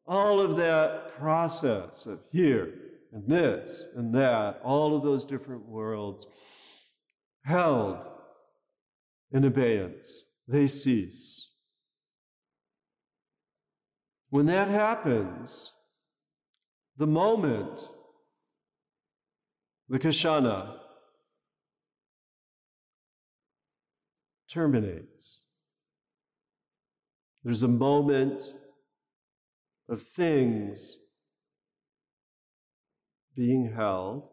all 0.05 0.39
of 0.39 0.57
that 0.57 1.17
process 1.17 2.05
of 2.05 2.19
here 2.31 2.73
and 3.11 3.27
this 3.27 3.87
and 3.95 4.13
that, 4.13 4.59
all 4.63 4.95
of 4.95 5.03
those 5.03 5.23
different 5.23 5.67
worlds 5.67 6.27
held 7.43 7.97
in 9.31 9.43
abeyance, 9.43 10.27
they 10.47 10.67
cease. 10.67 11.51
When 14.29 14.45
that 14.45 14.69
happens, 14.69 15.73
the 17.01 17.07
moment, 17.07 17.89
the 19.89 19.97
Kshana, 19.97 20.75
terminates. 24.47 25.45
There's 27.43 27.63
a 27.63 27.67
moment 27.67 28.43
of 29.89 29.99
things 29.99 30.99
being 33.35 33.73
held. 33.73 34.29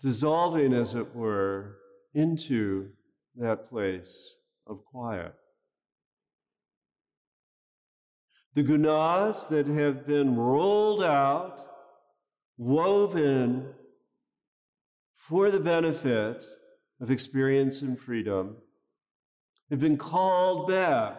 Dissolving, 0.00 0.72
as 0.72 0.94
it 0.94 1.16
were, 1.16 1.78
into 2.14 2.90
that 3.34 3.68
place 3.68 4.36
of 4.68 4.84
quiet. 4.84 5.34
The 8.56 8.62
gunas 8.62 9.50
that 9.50 9.66
have 9.66 10.06
been 10.06 10.34
rolled 10.34 11.02
out, 11.02 11.58
woven 12.56 13.74
for 15.14 15.50
the 15.50 15.60
benefit 15.60 16.42
of 16.98 17.10
experience 17.10 17.82
and 17.82 17.98
freedom, 17.98 18.56
have 19.68 19.78
been 19.78 19.98
called 19.98 20.68
back, 20.68 21.18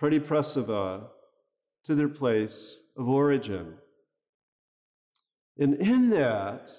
pratiprasava, 0.00 1.08
to 1.86 1.94
their 1.96 2.08
place 2.08 2.84
of 2.96 3.08
origin. 3.08 3.74
And 5.58 5.74
in 5.74 6.10
that, 6.10 6.70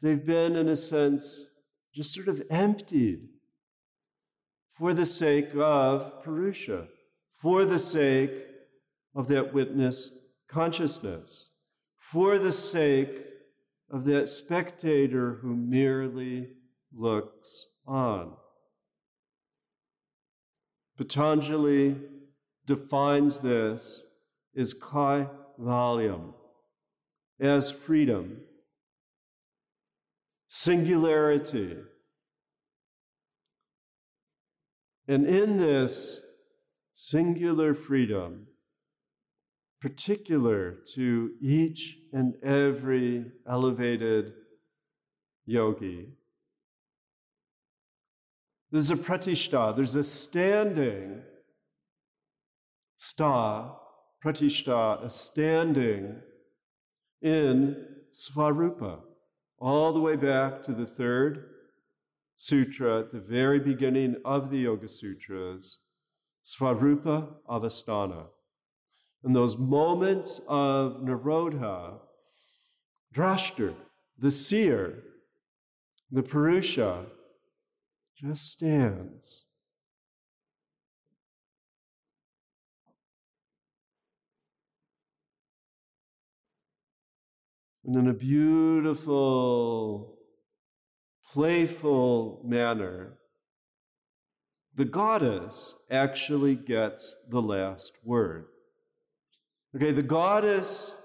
they've 0.00 0.24
been, 0.24 0.56
in 0.56 0.68
a 0.68 0.76
sense, 0.76 1.50
just 1.94 2.14
sort 2.14 2.28
of 2.28 2.42
emptied 2.48 3.28
for 4.78 4.94
the 4.94 5.04
sake 5.04 5.50
of 5.54 6.22
Purusha, 6.24 6.88
for 7.46 7.64
the 7.64 7.78
sake 7.78 8.32
of 9.14 9.28
that 9.28 9.54
witness 9.54 10.18
consciousness, 10.48 11.52
for 11.96 12.40
the 12.40 12.50
sake 12.50 13.22
of 13.88 14.04
that 14.04 14.28
spectator 14.28 15.38
who 15.42 15.54
merely 15.54 16.48
looks 16.92 17.76
on. 17.86 18.32
Patanjali 20.98 21.94
defines 22.66 23.38
this 23.38 24.04
as 24.58 24.74
kaivalyam, 24.74 26.32
as 27.38 27.70
freedom 27.70 28.38
singularity. 30.48 31.76
And 35.06 35.24
in 35.28 35.58
this 35.58 36.25
singular 36.98 37.74
freedom, 37.74 38.46
particular 39.82 40.78
to 40.94 41.30
each 41.42 41.98
and 42.10 42.34
every 42.42 43.22
elevated 43.46 44.32
yogi, 45.44 46.08
there's 48.72 48.90
a 48.90 48.96
pratishta, 48.96 49.76
there's 49.76 49.94
a 49.94 50.02
standing 50.02 51.20
sta, 52.96 53.76
pratishta, 54.24 55.04
a 55.04 55.10
standing 55.10 56.16
in 57.20 57.76
svarupa 58.10 59.00
all 59.58 59.92
the 59.92 60.00
way 60.00 60.16
back 60.16 60.62
to 60.62 60.72
the 60.72 60.86
third 60.86 61.50
sutra 62.36 63.00
at 63.00 63.12
the 63.12 63.20
very 63.20 63.58
beginning 63.58 64.16
of 64.24 64.50
the 64.50 64.60
Yoga 64.60 64.88
Sutras, 64.88 65.85
Svarupa 66.46 67.26
Avasthana. 67.48 68.26
In 69.24 69.32
those 69.32 69.58
moments 69.58 70.40
of 70.46 71.00
Nirodha, 71.02 71.98
Drashta, 73.12 73.74
the 74.16 74.30
seer, 74.30 75.02
the 76.12 76.22
Purusha, 76.22 77.06
just 78.20 78.52
stands. 78.52 79.46
and 87.86 87.94
in 87.94 88.08
a 88.08 88.12
beautiful, 88.12 90.18
playful 91.24 92.42
manner, 92.44 93.16
the 94.76 94.84
goddess 94.84 95.80
actually 95.90 96.54
gets 96.54 97.16
the 97.30 97.40
last 97.40 97.96
word. 98.04 98.46
Okay, 99.74 99.90
the 99.90 100.02
goddess 100.02 101.00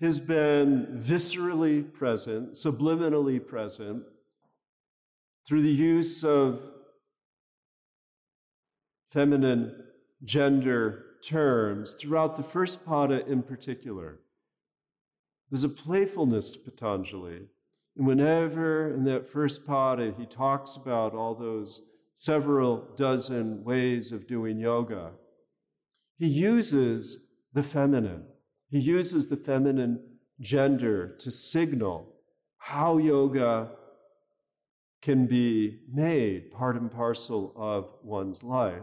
has 0.00 0.20
been 0.20 0.86
viscerally 0.96 1.92
present, 1.92 2.52
subliminally 2.52 3.44
present, 3.44 4.04
through 5.46 5.62
the 5.62 5.68
use 5.68 6.24
of 6.24 6.62
feminine 9.10 9.74
gender 10.22 11.04
terms 11.24 11.94
throughout 11.94 12.36
the 12.36 12.42
first 12.42 12.86
pada 12.86 13.26
in 13.26 13.42
particular. 13.42 14.20
There's 15.50 15.64
a 15.64 15.68
playfulness 15.68 16.50
to 16.50 16.58
Patanjali. 16.60 17.48
And 17.96 18.06
whenever 18.06 18.94
in 18.94 19.04
that 19.04 19.26
first 19.26 19.66
pada 19.66 20.16
he 20.16 20.24
talks 20.24 20.76
about 20.76 21.12
all 21.12 21.34
those 21.34 21.89
several 22.20 22.86
dozen 22.96 23.64
ways 23.64 24.12
of 24.12 24.28
doing 24.28 24.58
yoga, 24.58 25.10
he 26.18 26.26
uses 26.26 27.30
the 27.54 27.62
feminine. 27.62 28.22
He 28.68 28.78
uses 28.78 29.28
the 29.28 29.38
feminine 29.38 30.04
gender 30.38 31.16
to 31.20 31.30
signal 31.30 32.12
how 32.58 32.98
yoga 32.98 33.70
can 35.00 35.24
be 35.24 35.78
made 35.90 36.50
part 36.50 36.76
and 36.76 36.92
parcel 36.92 37.54
of 37.56 37.88
one's 38.02 38.44
life. 38.44 38.82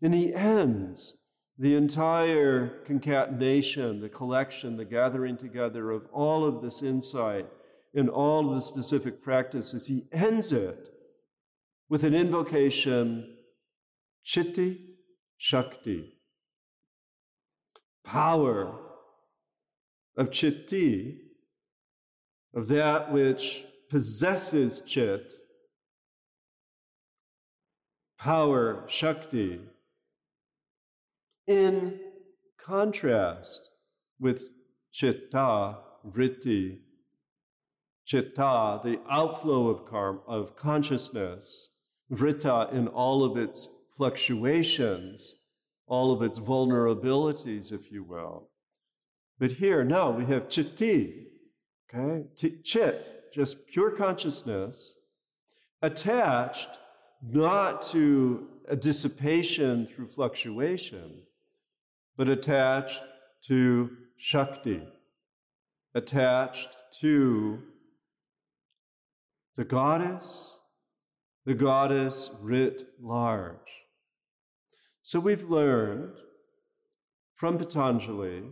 And 0.00 0.14
he 0.14 0.32
ends 0.32 1.24
the 1.58 1.74
entire 1.74 2.68
concatenation, 2.86 4.00
the 4.00 4.08
collection, 4.08 4.76
the 4.76 4.84
gathering 4.84 5.36
together 5.36 5.90
of 5.90 6.06
all 6.12 6.44
of 6.44 6.62
this 6.62 6.84
insight 6.84 7.48
and 7.92 8.08
all 8.08 8.48
of 8.48 8.54
the 8.54 8.62
specific 8.62 9.20
practices, 9.20 9.88
he 9.88 10.06
ends 10.12 10.52
it 10.52 10.89
with 11.90 12.04
an 12.04 12.14
invocation 12.14 13.36
Chitti 14.24 14.78
Shakti, 15.36 16.12
power 18.04 18.74
of 20.16 20.30
Chitti, 20.30 21.16
of 22.54 22.68
that 22.68 23.10
which 23.10 23.64
possesses 23.90 24.80
Chit, 24.86 25.34
power, 28.18 28.84
Shakti, 28.86 29.60
in 31.48 31.98
contrast 32.58 33.60
with 34.20 34.44
chitta, 34.92 35.78
vritti, 36.06 36.78
chitta, 38.04 38.80
the 38.84 39.00
outflow 39.10 39.68
of, 39.68 39.86
karma, 39.86 40.20
of 40.28 40.54
consciousness, 40.54 41.69
vritta 42.10 42.72
in 42.72 42.88
all 42.88 43.24
of 43.24 43.36
its 43.36 43.76
fluctuations, 43.96 45.36
all 45.86 46.12
of 46.12 46.22
its 46.22 46.38
vulnerabilities, 46.38 47.72
if 47.72 47.90
you 47.90 48.02
will. 48.02 48.48
But 49.38 49.52
here, 49.52 49.84
now 49.84 50.10
we 50.10 50.26
have 50.26 50.48
chitti, 50.48 51.26
okay? 51.92 52.26
chit, 52.62 53.30
just 53.32 53.66
pure 53.68 53.90
consciousness, 53.90 54.98
attached 55.82 56.78
not 57.22 57.82
to 57.82 58.48
a 58.68 58.76
dissipation 58.76 59.86
through 59.86 60.06
fluctuation, 60.06 61.22
but 62.16 62.28
attached 62.28 63.02
to 63.42 63.90
Shakti, 64.16 64.82
attached 65.94 66.76
to 67.00 67.62
the 69.56 69.64
goddess, 69.64 70.59
the 71.46 71.54
goddess 71.54 72.30
writ 72.40 72.82
large. 73.00 73.56
So 75.02 75.18
we've 75.18 75.48
learned 75.50 76.16
from 77.34 77.56
Patanjali 77.56 78.42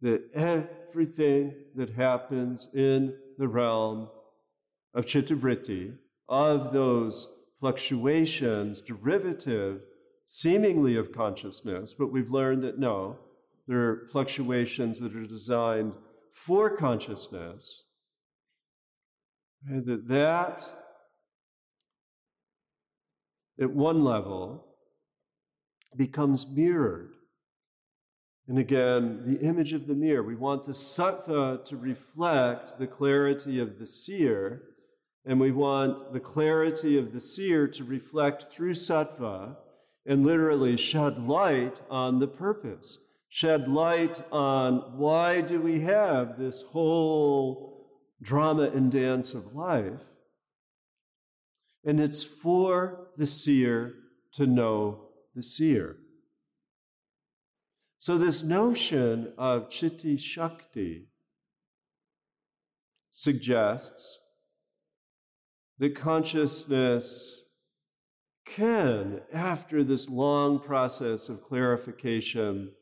that 0.00 0.22
everything 0.34 1.54
that 1.74 1.90
happens 1.90 2.74
in 2.74 3.14
the 3.38 3.48
realm 3.48 4.08
of 4.94 5.04
chittavritti, 5.04 5.96
of 6.28 6.72
those 6.72 7.44
fluctuations, 7.60 8.80
derivative 8.80 9.82
seemingly 10.24 10.96
of 10.96 11.12
consciousness, 11.12 11.94
but 11.94 12.12
we've 12.12 12.30
learned 12.30 12.62
that 12.62 12.78
no, 12.78 13.18
there 13.68 13.78
are 13.78 14.06
fluctuations 14.06 14.98
that 15.00 15.14
are 15.14 15.26
designed 15.26 15.96
for 16.32 16.76
consciousness. 16.76 17.84
And 19.68 19.84
that 19.86 20.08
that 20.08 20.72
at 23.60 23.70
one 23.70 24.04
level 24.04 24.66
becomes 25.96 26.46
mirrored. 26.48 27.14
And 28.48 28.58
again, 28.58 29.22
the 29.24 29.40
image 29.40 29.72
of 29.72 29.86
the 29.86 29.94
mirror. 29.94 30.22
We 30.22 30.36
want 30.36 30.64
the 30.64 30.72
sattva 30.72 31.54
uh, 31.54 31.64
to 31.64 31.76
reflect 31.76 32.78
the 32.78 32.86
clarity 32.86 33.58
of 33.58 33.78
the 33.78 33.86
seer, 33.86 34.62
and 35.24 35.40
we 35.40 35.50
want 35.50 36.12
the 36.12 36.20
clarity 36.20 36.96
of 36.96 37.12
the 37.12 37.20
seer 37.20 37.66
to 37.68 37.84
reflect 37.84 38.44
through 38.44 38.74
sattva 38.74 39.56
and 40.06 40.24
literally 40.24 40.76
shed 40.76 41.24
light 41.24 41.82
on 41.90 42.20
the 42.20 42.28
purpose, 42.28 43.04
shed 43.28 43.66
light 43.66 44.22
on 44.30 44.96
why 44.96 45.40
do 45.40 45.60
we 45.60 45.80
have 45.80 46.38
this 46.38 46.62
whole 46.62 47.88
drama 48.22 48.70
and 48.70 48.92
dance 48.92 49.34
of 49.34 49.54
life. 49.54 50.00
And 51.86 52.00
it's 52.00 52.24
for 52.24 53.06
the 53.16 53.26
seer 53.26 53.94
to 54.32 54.46
know 54.46 55.06
the 55.34 55.42
seer. 55.42 55.96
So, 57.96 58.18
this 58.18 58.42
notion 58.42 59.32
of 59.38 59.68
chitti 59.68 60.18
shakti 60.18 61.08
suggests 63.10 64.22
that 65.78 65.94
consciousness 65.94 67.50
can, 68.46 69.20
after 69.32 69.82
this 69.82 70.10
long 70.10 70.58
process 70.60 71.28
of 71.28 71.42
clarification, 71.42 72.72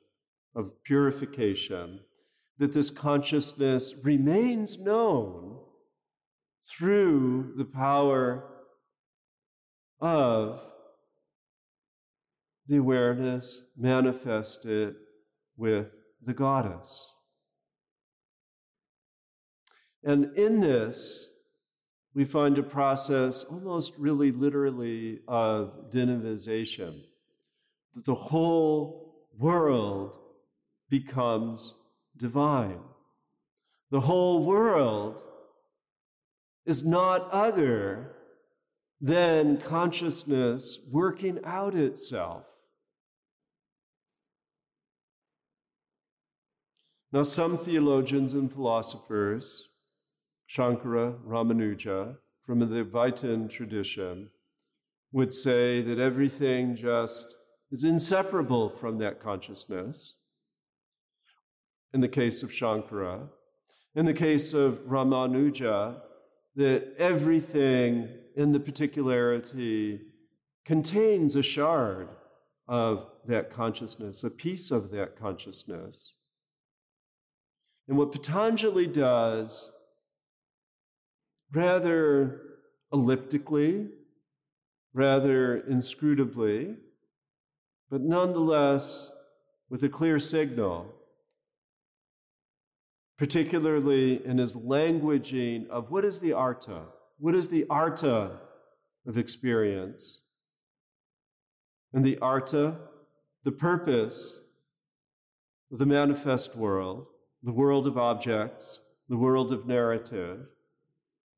of 0.55 0.83
purification, 0.83 2.01
that 2.59 2.73
this 2.73 2.91
consciousness 2.91 3.95
remains 4.03 4.81
known 4.81 5.59
through 6.63 7.53
the 7.57 7.65
power 7.65 8.54
of 10.05 10.61
the 12.67 12.77
awareness 12.77 13.71
manifested 13.75 14.97
with 15.57 15.97
the 16.23 16.35
goddess. 16.35 17.11
And 20.03 20.37
in 20.37 20.61
this, 20.61 21.33
we 22.15 22.27
find 22.27 22.59
a 22.59 22.63
process 22.63 23.45
almost 23.45 23.95
really 23.99 24.31
literally 24.31 25.21
of 25.27 25.91
divinization, 25.91 27.01
that 27.95 28.05
the 28.05 28.15
whole 28.15 29.27
world 29.39 30.19
becomes 30.91 31.81
divine. 32.19 32.81
The 33.91 34.01
whole 34.01 34.45
world 34.45 35.23
is 36.67 36.87
not 36.87 37.31
other 37.31 38.17
than 39.05 39.59
consciousness 39.59 40.79
working 40.91 41.39
out 41.45 41.75
itself. 41.75 42.47
Now, 47.13 47.23
some 47.23 47.59
theologians 47.59 48.33
and 48.33 48.51
philosophers 48.51 49.69
Shankara 50.49 51.19
Ramanuja 51.23 52.17
from 52.47 52.61
the 52.61 52.83
Advaitin 52.83 53.51
tradition 53.51 54.31
would 55.13 55.35
say 55.35 55.83
that 55.83 55.99
everything 55.99 56.75
just 56.75 57.35
is 57.71 57.85
inseparable 57.85 58.71
from 58.71 58.97
that 58.99 59.21
consciousness. 59.21 60.15
In 61.93 62.01
the 62.01 62.09
case 62.09 62.43
of 62.43 62.51
Shankara, 62.51 63.29
in 63.95 64.07
the 64.07 64.15
case 64.15 64.55
of 64.55 64.79
Ramanuja, 64.89 66.01
that 66.57 66.95
everything 66.99 68.09
in 68.37 68.53
the 68.53 68.61
particularity 68.61 70.01
contains 70.65 71.37
a 71.37 71.43
shard 71.43 72.09
of 72.69 73.07
that 73.27 73.51
consciousness, 73.51 74.25
a 74.25 74.31
piece 74.31 74.71
of 74.71 74.91
that 74.91 75.17
consciousness. 75.19 76.15
And 77.89 77.99
what 77.99 78.13
Patanjali 78.13 78.87
does 78.87 79.71
rather 81.53 82.41
elliptically, 82.93 83.89
rather 84.93 85.61
inscrutably, 85.69 86.77
but 87.91 88.01
nonetheless 88.01 89.13
with 89.69 89.83
a 89.83 89.89
clear 89.89 90.19
signal, 90.19 90.93
particularly 93.17 94.25
in 94.25 94.39
his 94.39 94.57
languaging 94.57 95.69
of 95.69 95.91
what 95.91 96.05
is 96.05 96.19
the 96.19 96.33
arta? 96.33 96.83
What 97.19 97.35
is 97.35 97.49
the 97.49 97.67
arta 97.71 98.41
of 99.07 99.17
experience? 99.17 100.23
And 101.93 102.05
the 102.05 102.19
arta, 102.19 102.77
the 103.45 103.53
purpose 103.53 104.45
of 105.71 105.79
the 105.79 105.87
manifest 105.87 106.57
world, 106.57 107.07
the 107.43 107.53
world 107.53 107.87
of 107.87 107.97
objects, 107.97 108.81
the 109.09 109.17
world 109.17 109.53
of 109.53 109.67
narrative, 109.67 110.47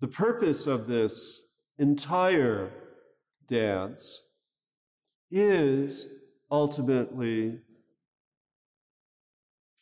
the 0.00 0.08
purpose 0.08 0.66
of 0.66 0.86
this 0.86 1.48
entire 1.78 2.70
dance 3.46 4.28
is 5.30 6.08
ultimately 6.50 7.58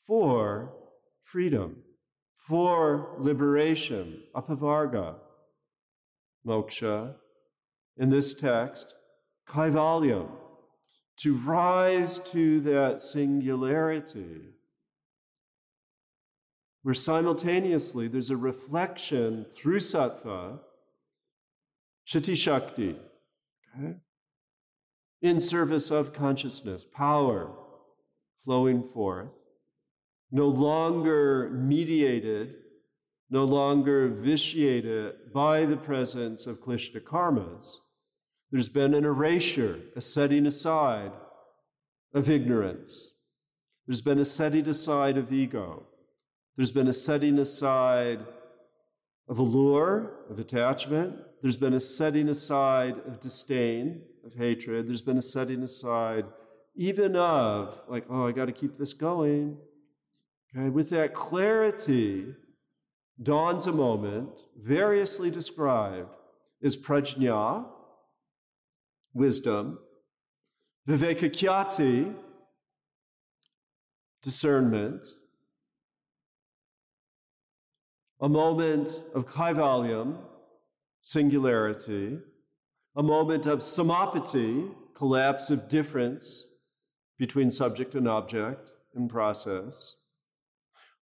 for 0.06 0.72
freedom, 1.22 1.83
for 2.46 3.14
liberation, 3.18 4.22
apavarga, 4.34 5.14
moksha. 6.46 7.14
In 7.96 8.10
this 8.10 8.34
text, 8.34 8.94
kaivalyam, 9.48 10.28
to 11.18 11.36
rise 11.36 12.18
to 12.18 12.60
that 12.60 13.00
singularity 13.00 14.40
where 16.82 16.94
simultaneously 16.94 18.08
there's 18.08 18.30
a 18.30 18.36
reflection 18.36 19.46
through 19.50 19.78
sattva, 19.78 20.58
chitti 22.06 22.36
shakti, 22.36 22.94
okay, 23.74 23.94
in 25.22 25.40
service 25.40 25.90
of 25.90 26.12
consciousness, 26.12 26.84
power 26.84 27.50
flowing 28.36 28.82
forth, 28.82 29.46
no 30.34 30.48
longer 30.48 31.48
mediated, 31.50 32.56
no 33.30 33.44
longer 33.44 34.08
vitiated 34.08 35.32
by 35.32 35.64
the 35.64 35.76
presence 35.76 36.48
of 36.48 36.60
klishta 36.60 37.00
karmas. 37.00 37.76
There's 38.50 38.68
been 38.68 38.94
an 38.94 39.04
erasure, 39.04 39.78
a 39.94 40.00
setting 40.00 40.44
aside 40.46 41.12
of 42.12 42.28
ignorance. 42.28 43.14
There's 43.86 44.00
been 44.00 44.18
a 44.18 44.24
setting 44.24 44.66
aside 44.66 45.16
of 45.18 45.32
ego. 45.32 45.84
There's 46.56 46.72
been 46.72 46.88
a 46.88 46.92
setting 46.92 47.38
aside 47.38 48.18
of 49.28 49.38
allure, 49.38 50.14
of 50.28 50.40
attachment. 50.40 51.14
There's 51.42 51.56
been 51.56 51.74
a 51.74 51.80
setting 51.80 52.28
aside 52.28 52.98
of 53.06 53.20
disdain, 53.20 54.02
of 54.26 54.34
hatred. 54.34 54.88
There's 54.88 55.00
been 55.00 55.18
a 55.18 55.22
setting 55.22 55.62
aside 55.62 56.24
even 56.74 57.14
of, 57.14 57.80
like, 57.86 58.04
oh, 58.10 58.26
I 58.26 58.32
got 58.32 58.46
to 58.46 58.52
keep 58.52 58.76
this 58.76 58.94
going. 58.94 59.58
Okay, 60.56 60.68
with 60.68 60.90
that 60.90 61.14
clarity 61.14 62.26
dawns 63.22 63.66
a 63.66 63.72
moment, 63.72 64.30
variously 64.56 65.30
described 65.30 66.14
as 66.62 66.76
prajna, 66.76 67.66
wisdom, 69.12 69.78
vivekakyati, 70.88 72.14
discernment, 74.22 75.06
a 78.20 78.28
moment 78.28 79.04
of 79.14 79.26
kaivalyam, 79.26 80.18
singularity, 81.00 82.18
a 82.96 83.02
moment 83.02 83.46
of 83.46 83.58
samapati, 83.58 84.72
collapse 84.94 85.50
of 85.50 85.68
difference 85.68 86.48
between 87.18 87.50
subject 87.50 87.94
and 87.94 88.08
object 88.08 88.72
in 88.94 89.08
process, 89.08 89.96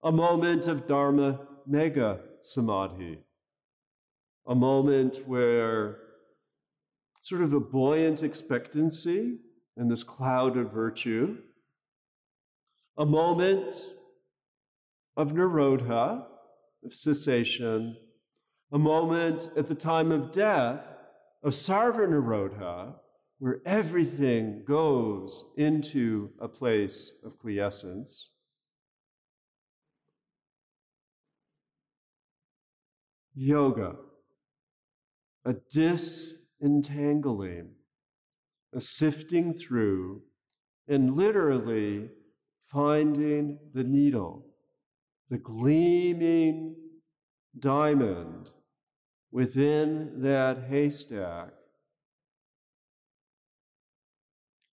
a 0.02 0.10
moment 0.10 0.66
of 0.66 0.86
dharma 0.86 1.40
megha 1.68 2.20
samadhi, 2.40 3.18
a 4.46 4.54
moment 4.54 5.26
where 5.26 5.98
sort 7.20 7.40
of 7.40 7.52
a 7.52 7.60
buoyant 7.60 8.22
expectancy 8.22 9.38
in 9.76 9.88
this 9.88 10.02
cloud 10.02 10.56
of 10.56 10.72
virtue, 10.72 11.38
a 12.98 13.06
moment 13.06 13.86
of 15.16 15.32
nirodha, 15.32 16.24
of 16.84 16.92
cessation, 16.92 17.96
a 18.72 18.78
moment 18.78 19.50
at 19.56 19.68
the 19.68 19.74
time 19.74 20.10
of 20.10 20.32
death 20.32 20.80
of 21.44 21.52
sarva 21.52 22.08
nirodha, 22.08 22.94
where 23.38 23.60
everything 23.64 24.64
goes 24.66 25.52
into 25.56 26.30
a 26.40 26.48
place 26.48 27.12
of 27.24 27.38
quiescence. 27.38 28.32
Yoga, 33.34 33.96
a 35.44 35.54
disentangling, 35.70 37.70
a 38.74 38.80
sifting 38.80 39.54
through, 39.54 40.22
and 40.88 41.14
literally 41.14 42.10
finding 42.66 43.58
the 43.74 43.84
needle, 43.84 44.46
the 45.28 45.38
gleaming 45.38 46.74
diamond 47.58 48.52
within 49.30 50.22
that 50.22 50.64
haystack. 50.68 51.50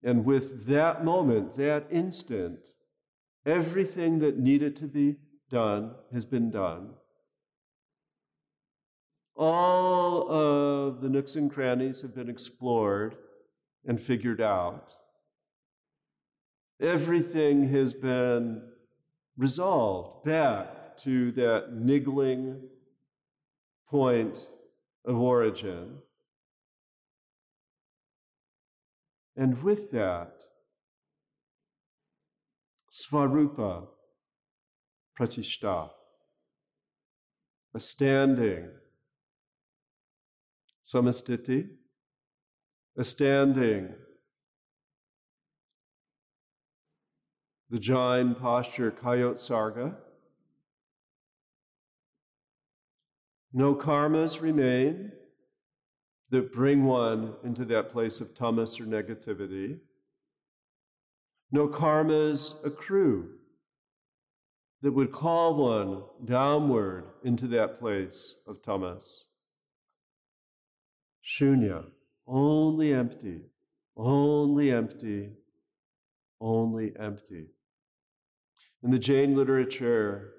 And 0.04 0.26
with 0.26 0.66
that 0.68 1.06
moment, 1.06 1.54
that 1.54 1.88
instant, 1.90 2.74
everything 3.46 4.20
that 4.20 4.38
needed 4.38 4.76
to 4.78 4.86
be 4.86 5.16
done 5.50 5.96
has 6.12 6.26
been 6.26 6.52
done. 6.52 6.96
All 9.36 10.32
of 10.32 11.02
the 11.02 11.10
nooks 11.10 11.36
and 11.36 11.52
crannies 11.52 12.02
have 12.02 12.16
been 12.16 12.30
explored 12.30 13.16
and 13.86 14.00
figured 14.00 14.42
out. 14.42 14.96
Everything 16.80 17.70
has 17.70 17.94
been 17.94 18.62
resolved 19.38 20.24
back 20.26 20.98
to 20.98 21.32
that 21.32 21.74
niggling 21.74 22.62
point 23.90 24.48
of 25.06 25.18
origin. 25.18 25.98
And 29.36 29.64
with 29.64 29.92
that, 29.92 30.44
Svarupa 32.92 33.88
Pratishta, 35.18 35.90
a 37.74 37.80
standing, 37.80 38.70
Samastiti, 40.84 41.70
a 42.98 43.04
standing, 43.04 43.94
the 47.70 47.80
Jain 47.80 48.36
posture 48.36 48.92
Kayotsarga, 48.92 49.96
No 53.54 53.76
karmas 53.76 54.42
remain 54.42 55.12
that 56.32 56.52
bring 56.52 56.86
one 56.86 57.36
into 57.44 57.64
that 57.66 57.92
place 57.92 58.20
of 58.20 58.34
tamas 58.34 58.80
or 58.80 58.86
negativity. 58.86 59.78
No 61.52 61.68
karmas 61.68 62.66
accrue 62.66 63.30
that 64.82 64.92
would 64.92 65.12
call 65.12 65.56
one 65.56 66.04
downward 66.26 67.06
into 67.24 67.46
that 67.48 67.78
place 67.78 68.42
of 68.48 68.64
tamas. 68.64 69.26
Shunya, 71.26 71.86
only 72.28 72.94
empty, 72.94 73.42
only 73.96 74.72
empty, 74.72 75.30
only 76.42 76.94
empty. 77.00 77.48
In 78.84 78.92
the 78.92 79.00
Jain 79.00 79.34
literature, 79.34 80.34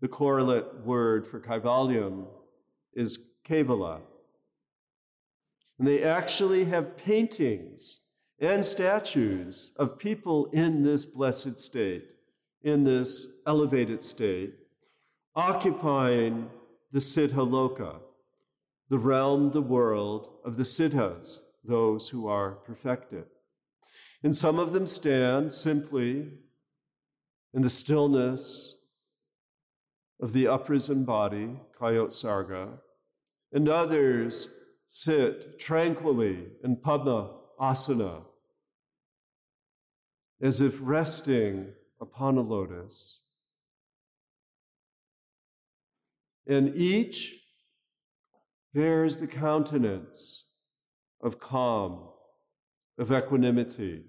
the 0.00 0.08
correlate 0.08 0.84
word 0.84 1.26
for 1.26 1.40
kaivalyam 1.40 2.26
is 2.94 3.30
Kevala. 3.48 4.00
And 5.78 5.88
they 5.88 6.04
actually 6.04 6.66
have 6.66 6.96
paintings 6.96 8.04
and 8.38 8.64
statues 8.64 9.74
of 9.76 9.98
people 9.98 10.46
in 10.52 10.82
this 10.82 11.04
blessed 11.04 11.58
state, 11.58 12.04
in 12.62 12.84
this 12.84 13.26
elevated 13.46 14.02
state, 14.02 14.54
occupying 15.34 16.48
the 16.92 17.00
Siddha 17.00 17.48
Loka, 17.48 17.96
the 18.92 18.98
realm, 18.98 19.50
the 19.52 19.62
world 19.62 20.28
of 20.44 20.58
the 20.58 20.64
Siddhas, 20.64 21.46
those 21.64 22.10
who 22.10 22.28
are 22.28 22.50
perfected. 22.50 23.24
And 24.22 24.36
some 24.36 24.58
of 24.58 24.72
them 24.72 24.84
stand 24.84 25.54
simply 25.54 26.28
in 27.54 27.62
the 27.62 27.70
stillness 27.70 28.84
of 30.20 30.34
the 30.34 30.44
uprisen 30.44 31.06
body, 31.06 31.58
Kayotsarga, 31.80 32.80
and 33.50 33.66
others 33.66 34.54
sit 34.88 35.58
tranquilly 35.58 36.48
in 36.62 36.76
Padma 36.76 37.30
Asana, 37.58 38.24
as 40.42 40.60
if 40.60 40.76
resting 40.82 41.72
upon 41.98 42.36
a 42.36 42.42
lotus. 42.42 43.20
And 46.46 46.76
each 46.76 47.38
bears 48.74 49.18
the 49.18 49.26
countenance 49.26 50.48
of 51.22 51.38
calm, 51.38 52.08
of 52.98 53.12
equanimity, 53.12 54.04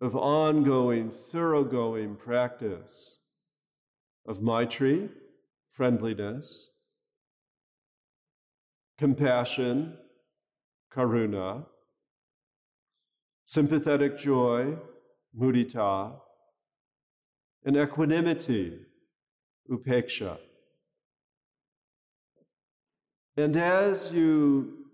of 0.00 0.16
ongoing, 0.16 1.10
thoroughgoing 1.10 2.16
practice 2.16 3.18
of 4.26 4.40
Maitri, 4.40 5.08
friendliness, 5.72 6.70
compassion, 8.98 9.96
karuna, 10.92 11.66
sympathetic 13.44 14.18
joy, 14.18 14.76
mudita, 15.38 16.14
and 17.64 17.76
equanimity, 17.76 18.78
upeksha. 19.70 20.38
And 23.36 23.56
as 23.56 24.12
you 24.12 24.86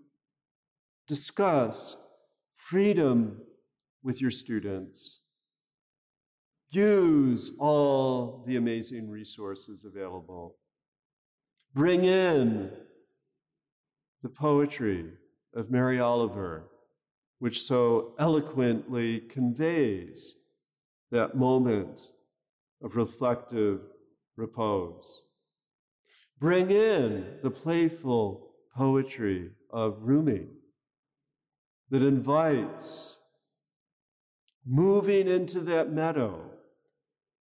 discuss 1.07 1.97
freedom 2.55 3.41
with 4.03 4.21
your 4.21 4.31
students, 4.31 5.23
Use 6.73 7.55
all 7.59 8.43
the 8.47 8.55
amazing 8.55 9.07
resources 9.07 9.85
available. 9.85 10.55
Bring 11.71 12.03
in 12.03 12.71
the 14.23 14.29
poetry 14.29 15.05
of 15.55 15.69
Mary 15.69 15.99
Oliver, 15.99 16.63
which 17.37 17.61
so 17.61 18.15
eloquently 18.17 19.19
conveys 19.19 20.33
that 21.11 21.35
moment 21.35 22.09
of 22.81 22.95
reflective 22.95 23.81
repose. 24.35 25.25
Bring 26.39 26.71
in 26.71 27.37
the 27.41 27.51
playful 27.51 28.51
poetry 28.75 29.51
of 29.71 29.97
Rumi 30.01 30.47
that 31.89 32.03
invites 32.03 33.19
moving 34.65 35.27
into 35.27 35.59
that 35.61 35.91
meadow 35.91 36.49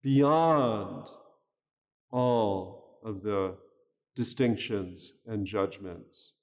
beyond 0.03 1.09
all 2.11 3.01
of 3.05 3.23
the 3.23 3.57
distinctions 4.15 5.21
and 5.27 5.47
judgments. 5.47 6.37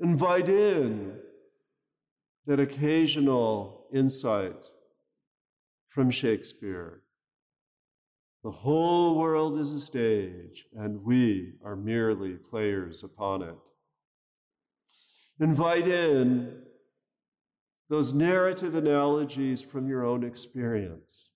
Invite 0.00 0.48
in 0.48 1.18
that 2.46 2.60
occasional 2.60 3.86
insight 3.92 4.66
from 5.88 6.10
Shakespeare. 6.10 7.03
The 8.44 8.50
whole 8.50 9.18
world 9.18 9.58
is 9.58 9.70
a 9.70 9.80
stage, 9.80 10.66
and 10.76 11.02
we 11.02 11.54
are 11.64 11.74
merely 11.74 12.34
players 12.34 13.02
upon 13.02 13.40
it. 13.40 13.56
Invite 15.40 15.88
in 15.88 16.60
those 17.88 18.12
narrative 18.12 18.74
analogies 18.74 19.62
from 19.62 19.88
your 19.88 20.04
own 20.04 20.22
experience. 20.22 21.30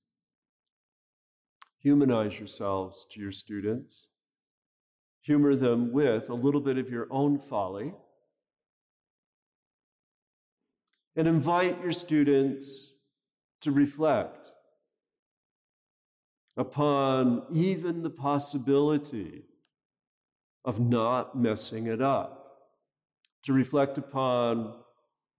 Humanize 1.80 2.38
yourselves 2.38 3.06
to 3.12 3.20
your 3.20 3.32
students. 3.32 4.10
Humor 5.22 5.56
them 5.56 5.90
with 5.90 6.28
a 6.28 6.34
little 6.34 6.60
bit 6.60 6.76
of 6.76 6.90
your 6.90 7.06
own 7.10 7.38
folly. 7.38 7.94
And 11.16 11.26
invite 11.26 11.82
your 11.82 11.92
students 11.92 12.98
to 13.62 13.72
reflect 13.72 14.52
upon 16.58 17.44
even 17.52 18.02
the 18.02 18.10
possibility 18.10 19.44
of 20.64 20.80
not 20.80 21.38
messing 21.38 21.86
it 21.86 22.02
up, 22.02 22.34
to 23.44 23.52
reflect 23.52 23.96
upon 23.96 24.74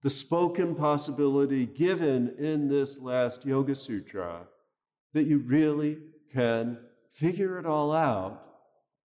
the 0.02 0.10
spoken 0.10 0.74
possibility 0.74 1.66
given 1.66 2.34
in 2.38 2.68
this 2.68 3.00
last 3.02 3.44
Yoga 3.44 3.76
Sutra 3.76 4.46
that 5.12 5.26
you 5.26 5.38
really 5.38 5.98
can 6.32 6.78
figure 7.12 7.58
it 7.58 7.66
all 7.66 7.92
out 7.92 8.42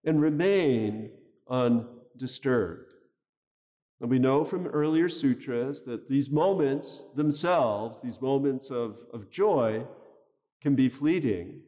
and 0.05 0.21
remain 0.21 1.11
undisturbed. 1.49 2.93
And 3.99 4.09
we 4.09 4.19
know 4.19 4.45
from 4.45 4.67
earlier 4.67 5.09
sutras 5.09 5.83
that 5.83 6.07
these 6.07 6.29
moments 6.29 7.11
themselves, 7.15 8.01
these 8.01 8.21
moments 8.21 8.69
of, 8.71 8.99
of 9.13 9.29
joy, 9.29 9.85
can 10.61 10.75
be 10.75 10.87
fleeting. 10.87 11.61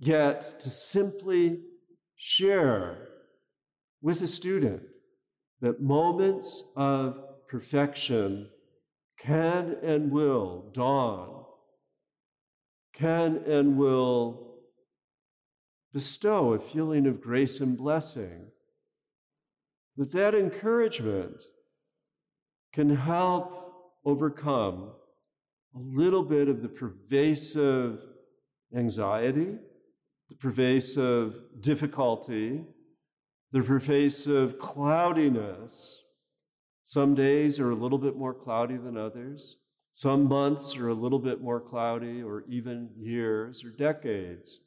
Yet 0.00 0.54
to 0.60 0.70
simply 0.70 1.60
share 2.16 3.08
with 4.00 4.22
a 4.22 4.26
student 4.26 4.82
that 5.60 5.82
moments 5.82 6.72
of 6.74 7.18
perfection 7.48 8.48
can 9.18 9.76
and 9.82 10.10
will 10.10 10.70
dawn, 10.72 11.44
can 12.94 13.42
and 13.46 13.76
will 13.76 14.54
bestow 15.92 16.54
a 16.54 16.58
feeling 16.58 17.06
of 17.06 17.20
grace 17.20 17.60
and 17.60 17.76
blessing 17.76 18.46
that 19.96 20.12
that 20.12 20.34
encouragement 20.34 21.42
can 22.72 22.88
help 22.88 23.74
overcome 24.06 24.92
a 25.74 25.78
little 25.78 26.22
bit 26.22 26.48
of 26.48 26.62
the 26.62 26.68
pervasive 26.68 28.02
anxiety, 28.74 29.56
pervasive 30.40 31.38
difficulty, 31.60 32.64
the 33.52 33.60
pervasive 33.60 34.58
cloudiness. 34.58 36.02
Some 36.84 37.14
days 37.14 37.60
are 37.60 37.70
a 37.70 37.74
little 37.74 37.98
bit 37.98 38.16
more 38.16 38.34
cloudy 38.34 38.76
than 38.76 38.96
others. 38.96 39.58
Some 39.92 40.28
months 40.28 40.76
are 40.76 40.88
a 40.88 40.94
little 40.94 41.18
bit 41.18 41.42
more 41.42 41.60
cloudy, 41.60 42.22
or 42.22 42.44
even 42.48 42.90
years 42.96 43.64
or 43.64 43.70
decades. 43.70 44.60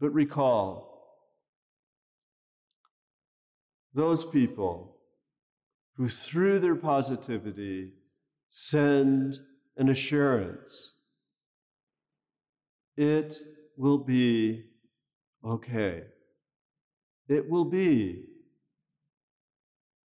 But 0.00 0.10
recall, 0.10 1.16
those 3.94 4.24
people 4.24 4.96
who, 5.96 6.08
through 6.08 6.58
their 6.58 6.76
positivity, 6.76 7.92
send 8.48 9.40
an 9.76 9.88
assurance 9.88 10.97
it 12.98 13.36
will 13.76 13.98
be 13.98 14.64
okay. 15.44 16.02
It 17.28 17.48
will 17.48 17.64
be 17.64 18.24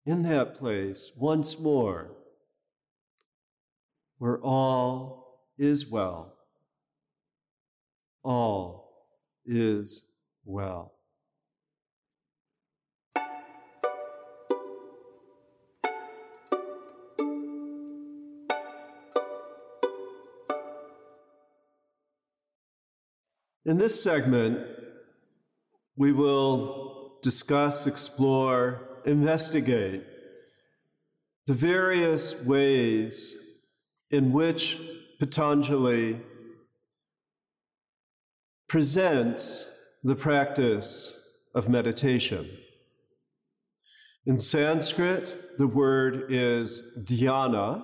in 0.04 0.24
that 0.24 0.56
place 0.56 1.12
once 1.16 1.60
more 1.60 2.16
where 4.18 4.40
all 4.40 5.44
is 5.60 5.88
well. 5.88 6.34
All 8.24 9.06
is 9.46 10.08
well. 10.44 10.94
In 23.66 23.78
this 23.78 24.02
segment, 24.02 24.60
we 25.96 26.12
will 26.12 27.20
discuss, 27.22 27.86
explore, 27.86 29.02
investigate 29.06 30.04
the 31.46 31.54
various 31.54 32.44
ways 32.44 33.36
in 34.10 34.32
which 34.32 34.80
Patanjali 35.20 36.20
presents 38.68 39.72
the 40.04 40.16
practice 40.16 41.30
of 41.54 41.70
meditation. 41.70 42.50
In 44.26 44.38
Sanskrit, 44.38 45.58
the 45.58 45.68
word 45.68 46.32
is 46.32 46.98
dhyana. 47.06 47.84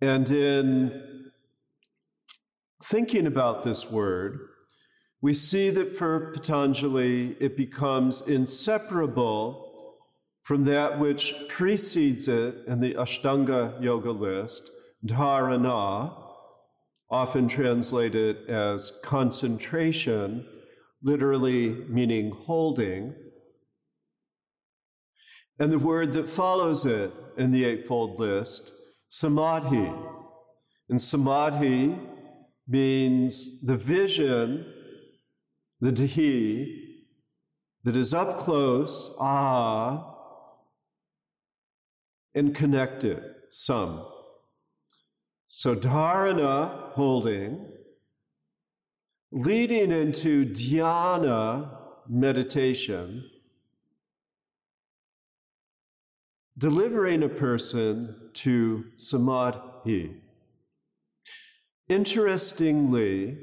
And 0.00 0.30
in 0.30 1.17
thinking 2.82 3.26
about 3.26 3.62
this 3.62 3.90
word, 3.90 4.38
we 5.20 5.34
see 5.34 5.70
that 5.70 5.96
for 5.96 6.32
Patanjali, 6.32 7.36
it 7.40 7.56
becomes 7.56 8.26
inseparable 8.28 9.96
from 10.42 10.64
that 10.64 10.98
which 10.98 11.34
precedes 11.48 12.28
it 12.28 12.64
in 12.66 12.80
the 12.80 12.94
Ashtanga 12.94 13.82
Yoga 13.82 14.12
list, 14.12 14.70
dharana, 15.04 16.14
often 17.10 17.48
translated 17.48 18.48
as 18.48 18.98
concentration, 19.02 20.46
literally 21.02 21.84
meaning 21.88 22.30
holding. 22.30 23.14
And 25.58 25.72
the 25.72 25.78
word 25.78 26.12
that 26.12 26.30
follows 26.30 26.86
it 26.86 27.12
in 27.36 27.50
the 27.50 27.64
Eightfold 27.64 28.20
List, 28.20 28.70
samadhi. 29.08 29.92
And 30.88 31.02
samadhi 31.02 31.96
means 32.68 33.62
the 33.62 33.76
vision, 33.76 34.66
the 35.80 35.90
dhi, 35.90 36.84
that 37.84 37.96
is 37.96 38.12
up 38.12 38.38
close, 38.38 39.16
ah, 39.18 40.14
and 42.34 42.54
connected, 42.54 43.22
some. 43.50 44.04
So 45.46 45.74
dharana, 45.74 46.92
holding, 46.92 47.72
leading 49.32 49.90
into 49.90 50.44
dhyana, 50.44 51.74
meditation, 52.06 53.24
delivering 56.58 57.22
a 57.22 57.28
person 57.28 58.30
to 58.34 58.84
samadhi. 58.96 60.16
Interestingly, 61.88 63.38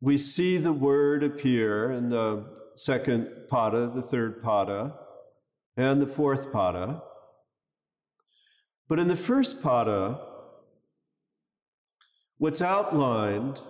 we 0.00 0.16
see 0.18 0.56
the 0.56 0.72
word 0.72 1.24
appear 1.24 1.90
in 1.90 2.10
the 2.10 2.44
second 2.76 3.28
pada, 3.50 3.92
the 3.92 4.02
third 4.02 4.40
pada, 4.40 4.94
and 5.76 6.00
the 6.00 6.06
fourth 6.06 6.52
pada. 6.52 7.02
But 8.88 9.00
in 9.00 9.08
the 9.08 9.16
first 9.16 9.64
pada, 9.64 10.20
what's 12.38 12.62
outlined 12.62 13.62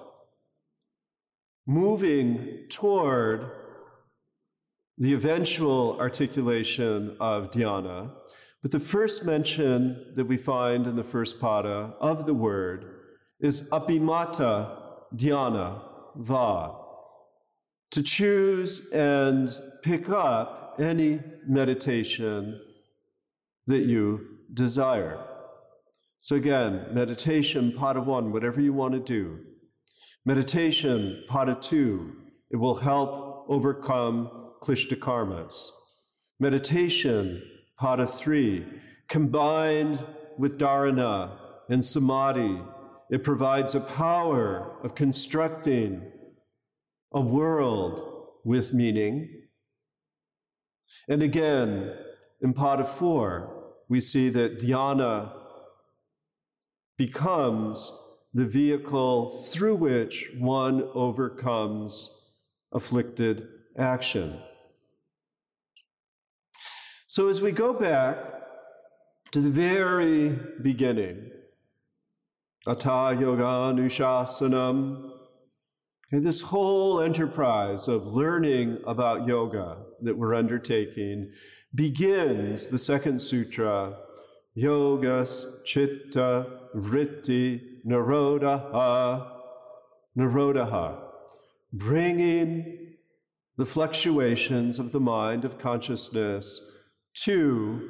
moving 1.67 2.67
toward 2.69 3.51
the 4.99 5.15
eventual 5.15 5.97
articulation 5.99 7.17
of 7.19 7.51
dhyana, 7.51 8.11
but 8.61 8.73
the 8.73 8.81
first 8.81 9.25
mention 9.25 10.13
that 10.17 10.27
we 10.27 10.37
find 10.37 10.87
in 10.87 10.97
the 10.97 11.05
first 11.05 11.41
pada 11.41 11.95
of 11.99 12.27
the 12.27 12.35
word 12.35 12.96
is 13.41 13.69
abhimata 13.71 14.79
dhyana 15.15 15.83
va. 16.17 16.75
To 17.93 18.03
choose 18.03 18.91
and 18.93 19.51
pick 19.83 20.09
up 20.09 20.77
any 20.79 21.21
meditation 21.47 22.61
that 23.67 23.85
you 23.85 24.21
desire. 24.53 25.19
So, 26.19 26.37
again, 26.37 26.87
meditation, 26.93 27.73
pada 27.79 28.05
one, 28.05 28.33
whatever 28.33 28.61
you 28.61 28.73
want 28.73 28.95
to 28.95 29.01
do. 29.01 29.39
Meditation, 30.25 31.23
pada 31.31 31.61
two, 31.61 32.13
it 32.51 32.57
will 32.57 32.75
help 32.75 33.47
overcome 33.49 34.31
klishta 34.63 34.99
karmas. 34.99 35.71
Meditation, 36.41 37.43
pada 37.81 38.09
three, 38.09 38.67
combined 39.09 40.05
with 40.37 40.59
dharana 40.59 41.39
and 41.69 41.85
samadhi 41.85 42.61
it 43.11 43.23
provides 43.23 43.75
a 43.75 43.81
power 43.81 44.77
of 44.83 44.95
constructing 44.95 46.03
a 47.13 47.21
world 47.21 48.03
with 48.45 48.75
meaning. 48.75 49.43
And 51.09 51.23
again, 51.23 51.93
in 52.41 52.53
Pada 52.53 52.87
4, 52.87 53.65
we 53.89 54.01
see 54.01 54.29
that 54.31 54.59
dhyana 54.59 55.33
becomes 56.99 58.03
the 58.35 58.45
vehicle 58.45 59.29
through 59.29 59.77
which 59.77 60.31
one 60.39 60.83
overcomes 60.95 62.35
afflicted 62.73 63.49
action. 63.79 64.39
So, 67.07 67.29
as 67.29 67.41
we 67.41 67.53
go 67.53 67.73
back 67.73 68.19
to 69.31 69.41
the 69.41 69.51
very 69.51 70.39
beginning, 70.61 71.31
Atha 72.67 73.17
Yoga 73.21 73.43
Anushasanam. 73.43 75.13
And 76.11 76.23
this 76.23 76.41
whole 76.41 77.01
enterprise 77.01 77.89
of 77.89 78.07
learning 78.07 78.79
about 78.87 79.27
yoga 79.27 79.79
that 80.03 80.17
we're 80.17 80.35
undertaking 80.35 81.33
begins 81.75 82.69
the 82.69 82.79
second 82.79 83.21
sutra 83.21 83.97
yogas, 84.57 85.65
chitta, 85.65 86.47
vritti, 86.75 87.61
nirodhaha, 87.87 89.31
nirodhaha, 90.17 90.99
bringing 91.73 92.95
the 93.59 93.67
fluctuations 93.67 94.79
of 94.79 94.93
the 94.93 95.01
mind, 95.01 95.45
of 95.45 95.59
consciousness, 95.59 96.89
to 97.15 97.89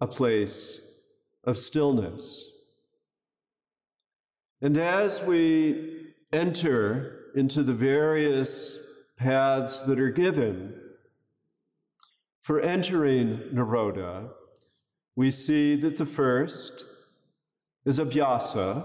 a 0.00 0.06
place 0.06 1.00
of 1.44 1.56
stillness. 1.56 2.57
And 4.60 4.76
as 4.76 5.22
we 5.24 6.12
enter 6.32 7.26
into 7.34 7.62
the 7.62 7.74
various 7.74 9.04
paths 9.16 9.82
that 9.82 10.00
are 10.00 10.10
given 10.10 10.74
for 12.42 12.60
entering 12.60 13.40
Nirodha, 13.52 14.30
we 15.14 15.30
see 15.30 15.76
that 15.76 15.96
the 15.96 16.06
first 16.06 16.84
is 17.84 17.98
abhyasa, 17.98 18.84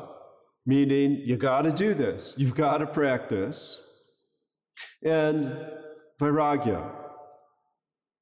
meaning 0.66 1.22
you 1.24 1.38
got 1.38 1.64
to 1.64 1.72
do 1.72 1.94
this, 1.94 2.36
you've 2.38 2.56
got 2.56 2.80
to 2.80 2.86
practice, 2.86 3.90
and 5.04 5.46
vairagya, 6.20 6.92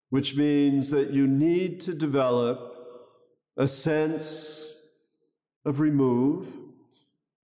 which 0.10 0.36
means 0.36 0.90
that 0.90 1.12
you 1.12 1.28
need 1.28 1.80
to 1.82 1.94
develop 1.94 2.76
a 3.58 3.68
sense 3.68 4.90
of 5.66 5.80
remove, 5.80 6.54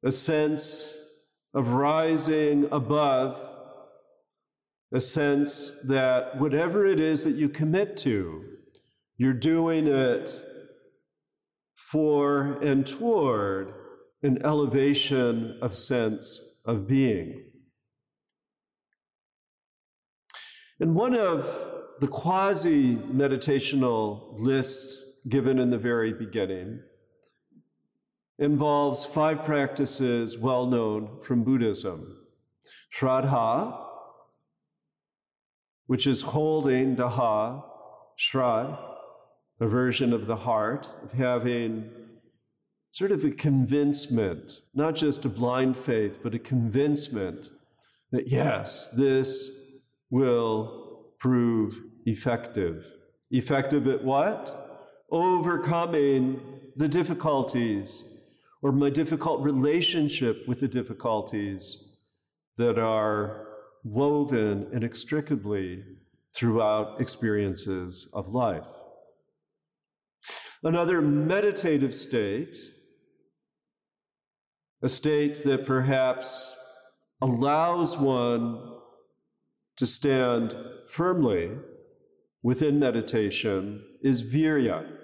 a 0.07 0.11
sense 0.11 0.97
of 1.53 1.73
rising 1.73 2.65
above, 2.71 3.37
a 4.93 5.01
sense 5.01 5.83
that 5.89 6.39
whatever 6.39 6.85
it 6.85 7.01
is 7.01 7.25
that 7.25 7.35
you 7.35 7.49
commit 7.49 7.97
to, 7.97 8.41
you're 9.17 9.33
doing 9.33 9.85
it 9.85 10.33
for 11.75 12.53
and 12.63 12.87
toward 12.87 13.73
an 14.23 14.41
elevation 14.45 15.59
of 15.61 15.77
sense 15.77 16.61
of 16.65 16.87
being. 16.87 17.43
And 20.79 20.95
one 20.95 21.15
of 21.15 21.43
the 21.99 22.07
quasi 22.07 22.95
meditational 22.95 24.39
lists 24.39 24.95
given 25.27 25.59
in 25.59 25.69
the 25.69 25.77
very 25.77 26.13
beginning 26.13 26.79
involves 28.39 29.05
five 29.05 29.43
practices 29.43 30.37
well 30.37 30.65
known 30.65 31.21
from 31.21 31.43
Buddhism 31.43 32.17
Shraddha, 32.93 33.85
which 35.87 36.07
is 36.07 36.21
holding 36.21 36.95
Daha, 36.95 37.63
Shrad, 38.15 38.77
a 39.59 39.67
version 39.67 40.13
of 40.13 40.25
the 40.25 40.35
heart, 40.35 40.87
of 41.03 41.11
having 41.13 41.89
sort 42.91 43.11
of 43.11 43.25
a 43.25 43.31
convincement, 43.31 44.61
not 44.73 44.95
just 44.95 45.25
a 45.25 45.29
blind 45.29 45.75
faith, 45.75 46.19
but 46.23 46.33
a 46.33 46.39
convincement 46.39 47.49
that 48.11 48.27
yes, 48.27 48.89
this 48.91 49.81
will 50.09 51.05
prove 51.19 51.79
effective. 52.05 52.91
Effective 53.31 53.87
at 53.87 54.03
what? 54.03 55.03
Overcoming 55.11 56.41
the 56.75 56.87
difficulties 56.87 58.16
or 58.61 58.71
my 58.71 58.89
difficult 58.89 59.41
relationship 59.41 60.47
with 60.47 60.59
the 60.59 60.67
difficulties 60.67 61.99
that 62.57 62.79
are 62.79 63.47
woven 63.83 64.67
inextricably 64.73 65.83
throughout 66.33 66.99
experiences 66.99 68.11
of 68.13 68.27
life. 68.27 68.65
Another 70.63 71.01
meditative 71.01 71.93
state, 71.93 72.57
a 74.81 74.89
state 74.89 75.43
that 75.43 75.65
perhaps 75.65 76.55
allows 77.21 77.97
one 77.97 78.75
to 79.77 79.85
stand 79.85 80.55
firmly 80.87 81.51
within 82.41 82.79
meditation, 82.79 83.83
is 84.01 84.23
virya 84.23 84.96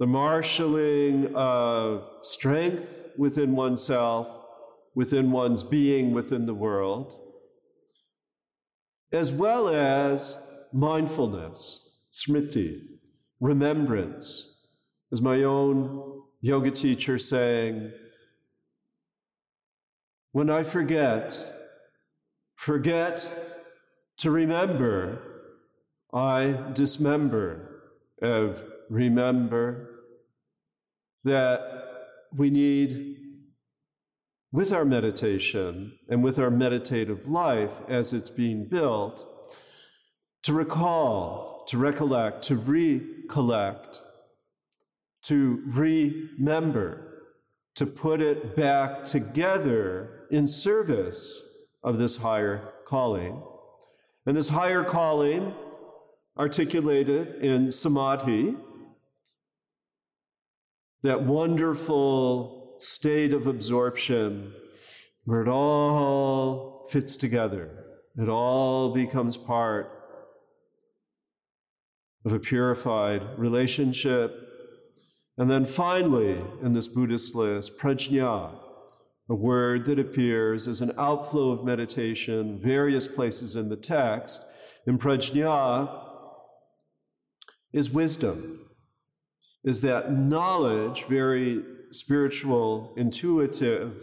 the 0.00 0.06
marshaling 0.06 1.30
of 1.34 2.08
strength 2.22 3.04
within 3.18 3.54
oneself, 3.54 4.28
within 4.94 5.30
one's 5.30 5.62
being 5.62 6.14
within 6.14 6.46
the 6.46 6.54
world, 6.54 7.20
as 9.12 9.30
well 9.30 9.68
as 9.68 10.42
mindfulness, 10.72 12.08
smriti, 12.14 12.80
remembrance. 13.40 14.74
As 15.12 15.20
my 15.20 15.42
own 15.42 16.22
yoga 16.40 16.70
teacher 16.70 17.18
saying, 17.18 17.92
when 20.32 20.48
I 20.48 20.62
forget, 20.62 21.52
forget 22.56 23.30
to 24.16 24.30
remember, 24.30 25.18
I 26.14 26.56
dismember 26.72 27.82
of 28.22 28.62
remember 28.88 29.89
that 31.24 31.60
we 32.36 32.50
need, 32.50 33.16
with 34.52 34.72
our 34.72 34.84
meditation 34.84 35.96
and 36.08 36.24
with 36.24 36.38
our 36.38 36.50
meditative 36.50 37.28
life 37.28 37.82
as 37.88 38.12
it's 38.12 38.30
being 38.30 38.66
built, 38.68 39.24
to 40.42 40.52
recall, 40.52 41.64
to 41.68 41.78
recollect, 41.78 42.42
to 42.42 42.56
recollect, 42.56 44.02
to 45.22 45.62
remember, 45.66 47.22
to 47.76 47.86
put 47.86 48.20
it 48.20 48.56
back 48.56 49.04
together 49.04 50.26
in 50.30 50.46
service 50.46 51.68
of 51.84 51.98
this 51.98 52.16
higher 52.16 52.72
calling. 52.86 53.42
And 54.26 54.36
this 54.36 54.50
higher 54.50 54.82
calling, 54.82 55.54
articulated 56.38 57.36
in 57.42 57.70
samadhi, 57.70 58.56
that 61.02 61.22
wonderful 61.22 62.76
state 62.78 63.32
of 63.32 63.46
absorption 63.46 64.52
where 65.24 65.42
it 65.42 65.48
all 65.48 66.86
fits 66.90 67.16
together, 67.16 67.84
it 68.18 68.28
all 68.28 68.92
becomes 68.92 69.36
part 69.36 69.90
of 72.24 72.32
a 72.32 72.38
purified 72.38 73.22
relationship. 73.38 74.34
And 75.38 75.50
then 75.50 75.64
finally, 75.64 76.42
in 76.62 76.72
this 76.72 76.88
Buddhist 76.88 77.34
list, 77.34 77.78
prajna, 77.78 78.58
a 79.28 79.34
word 79.34 79.84
that 79.86 79.98
appears 79.98 80.66
as 80.68 80.80
an 80.80 80.92
outflow 80.98 81.50
of 81.50 81.64
meditation, 81.64 82.58
various 82.58 83.06
places 83.06 83.56
in 83.56 83.68
the 83.68 83.76
text. 83.76 84.44
In 84.86 84.98
prajna 84.98 86.04
is 87.72 87.90
wisdom 87.90 88.69
is 89.64 89.80
that 89.82 90.12
knowledge, 90.12 91.04
very 91.04 91.62
spiritual, 91.90 92.94
intuitive, 92.96 93.94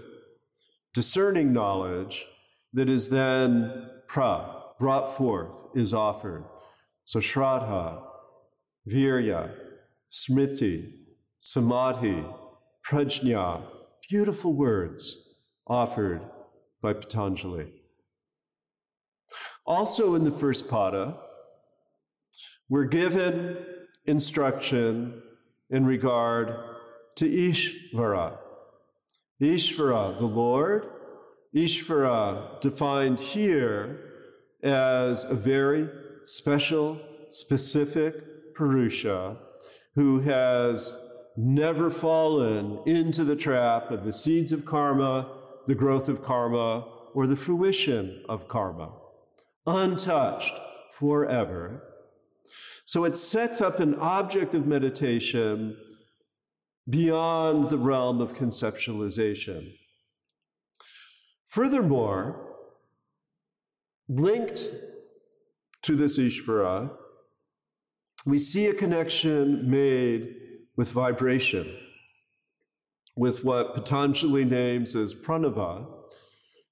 discerning 0.93 1.53
knowledge, 1.53 2.25
that 2.73 2.89
is 2.89 3.09
then 3.09 3.89
pra, 4.07 4.53
brought 4.79 5.15
forth, 5.15 5.65
is 5.73 5.93
offered. 5.93 6.43
So 7.05 7.19
Shraddha, 7.19 8.01
Virya, 8.87 9.51
Smriti, 10.11 10.91
Samadhi, 11.39 12.23
Prajna, 12.85 13.63
beautiful 14.09 14.53
words 14.53 15.35
offered 15.65 16.21
by 16.81 16.93
Patanjali. 16.93 17.67
Also 19.65 20.15
in 20.15 20.23
the 20.23 20.31
first 20.31 20.69
pada, 20.69 21.17
we're 22.69 22.85
given 22.85 23.57
instruction 24.05 25.21
in 25.69 25.85
regard 25.85 26.53
to 27.15 27.25
Ishvara. 27.25 28.37
Ishvara, 29.41 30.17
the 30.19 30.25
Lord, 30.25 30.87
Ishvara 31.55 32.59
defined 32.59 33.19
here 33.19 33.99
as 34.63 35.23
a 35.23 35.35
very 35.35 35.89
special, 36.23 36.99
specific 37.29 38.55
Purusha 38.55 39.37
who 39.95 40.19
has 40.21 40.99
never 41.35 41.89
fallen 41.89 42.79
into 42.85 43.23
the 43.23 43.35
trap 43.35 43.91
of 43.91 44.03
the 44.03 44.13
seeds 44.13 44.51
of 44.51 44.65
karma, 44.65 45.29
the 45.65 45.75
growth 45.75 46.09
of 46.09 46.23
karma, 46.23 46.87
or 47.13 47.27
the 47.27 47.35
fruition 47.35 48.23
of 48.29 48.47
karma. 48.47 48.91
Untouched 49.65 50.53
forever 50.91 51.81
so 52.85 53.03
it 53.03 53.15
sets 53.15 53.61
up 53.61 53.79
an 53.79 53.95
object 53.95 54.55
of 54.55 54.65
meditation 54.65 55.75
beyond 56.89 57.69
the 57.69 57.77
realm 57.77 58.21
of 58.21 58.33
conceptualization. 58.33 59.73
Furthermore, 61.47 62.55
linked 64.07 64.69
to 65.81 65.95
this 65.95 66.17
Ishvara, 66.17 66.91
we 68.25 68.37
see 68.37 68.67
a 68.67 68.73
connection 68.73 69.69
made 69.69 70.35
with 70.75 70.91
vibration, 70.91 71.77
with 73.15 73.43
what 73.43 73.73
Patanjali 73.73 74.45
names 74.45 74.95
as 74.95 75.13
pranava, 75.13 75.87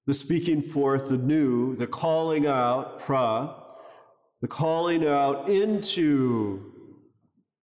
the 0.06 0.14
speaking 0.14 0.61
forth, 0.61 1.10
the 1.10 1.18
new, 1.18 1.76
the 1.76 1.88
calling 1.88 2.45
out, 2.45 2.99
pra, 2.99 3.65
the 4.45 4.49
calling 4.49 5.07
out 5.07 5.49
into 5.49 6.72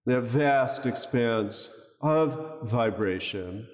that 0.05 0.23
vast 0.23 0.85
expanse 0.85 1.73
of 2.01 2.59
vibration. 2.65 3.69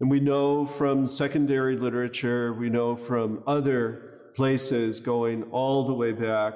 And 0.00 0.10
we 0.10 0.20
know 0.20 0.64
from 0.64 1.06
secondary 1.06 1.76
literature, 1.76 2.54
we 2.54 2.70
know 2.70 2.96
from 2.96 3.42
other 3.46 4.30
places 4.34 5.00
going 5.00 5.42
all 5.50 5.84
the 5.84 5.92
way 5.92 6.12
back 6.12 6.54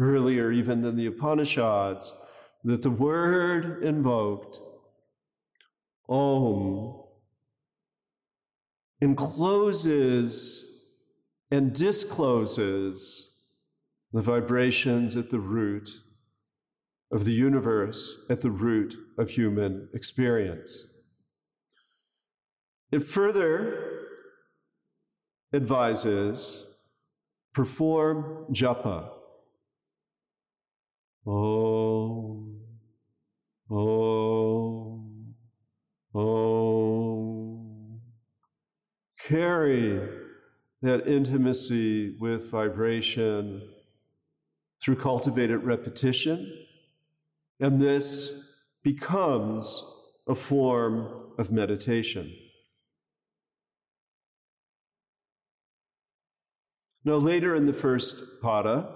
earlier, 0.00 0.50
even 0.50 0.82
than 0.82 0.96
the 0.96 1.06
Upanishads, 1.06 2.12
that 2.64 2.82
the 2.82 2.90
word 2.90 3.84
invoked, 3.84 4.58
Om, 6.08 7.04
encloses 9.00 10.90
and 11.52 11.72
discloses 11.72 13.30
the 14.14 14.22
vibrations 14.22 15.16
at 15.16 15.30
the 15.30 15.40
root 15.40 15.90
of 17.10 17.24
the 17.24 17.32
universe, 17.32 18.24
at 18.30 18.40
the 18.42 18.50
root 18.50 18.94
of 19.18 19.28
human 19.28 19.88
experience. 19.92 20.88
It 22.92 23.02
further 23.02 24.06
advises 25.52 26.78
perform 27.52 28.46
japa. 28.52 29.10
Om, 31.26 32.60
Om, 33.68 35.34
Om. 36.14 38.00
Carry 39.18 40.08
that 40.82 41.08
intimacy 41.08 42.16
with 42.20 42.48
vibration 42.48 43.73
through 44.84 44.96
cultivated 44.96 45.64
repetition, 45.64 46.52
and 47.58 47.80
this 47.80 48.52
becomes 48.82 49.82
a 50.28 50.34
form 50.34 51.32
of 51.38 51.50
meditation. 51.50 52.30
Now, 57.02 57.14
later 57.14 57.54
in 57.54 57.64
the 57.64 57.72
first 57.72 58.42
pada, 58.42 58.94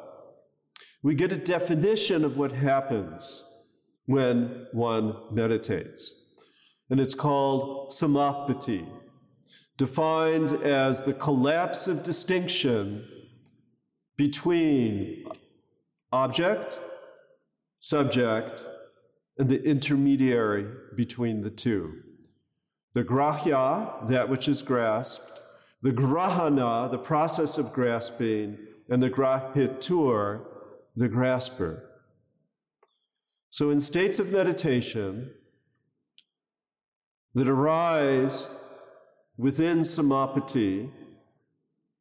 we 1.03 1.15
get 1.15 1.33
a 1.33 1.37
definition 1.37 2.23
of 2.23 2.37
what 2.37 2.53
happens 2.53 3.45
when 4.05 4.67
one 4.73 5.15
meditates. 5.31 6.35
And 6.91 7.01
it's 7.01 7.15
called 7.15 7.91
samapatti, 7.91 8.87
defined 9.79 10.53
as 10.53 11.03
the 11.03 11.15
collapse 11.15 11.87
of 11.87 12.03
distinction 12.03 13.07
between 14.17 15.25
object, 16.13 16.81
subject, 17.81 18.65
and 19.37 19.49
the 19.49 19.63
intermediary 19.63 20.67
between 20.97 21.43
the 21.43 21.51
two. 21.51 22.03
The 22.95 23.05
grahya, 23.05 24.07
that 24.09 24.29
which 24.29 24.49
is 24.49 24.63
grasped, 24.63 25.31
the 25.83 25.93
grahana, 25.93 26.89
the 26.91 26.99
process 26.99 27.59
of 27.59 27.73
grasping, 27.73 28.59
and 28.89 29.03
the 29.03 29.11
grahitur, 29.11 30.45
the 30.97 31.09
grasper. 31.09 31.85
So, 33.51 33.71
in 33.71 33.81
states 33.81 34.19
of 34.19 34.33
meditation 34.33 35.31
that 37.35 37.49
arise 37.49 38.55
within 39.37 39.81
samapatti 39.81 40.91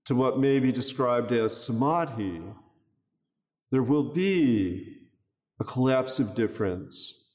to 0.06 0.16
what 0.16 0.40
may 0.40 0.60
be 0.60 0.72
described 0.72 1.32
as 1.32 1.56
samadhi, 1.66 2.42
there 3.72 3.84
will 3.84 4.14
be 4.14 4.98
a 5.60 5.64
collapse 5.64 6.20
of 6.20 6.36
difference. 6.36 7.28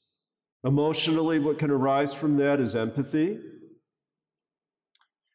Emotionally, 0.63 1.39
what 1.39 1.59
can 1.59 1.69
arise 1.69 2.13
from 2.13 2.37
that 2.37 2.59
is 2.59 2.75
empathy. 2.75 3.39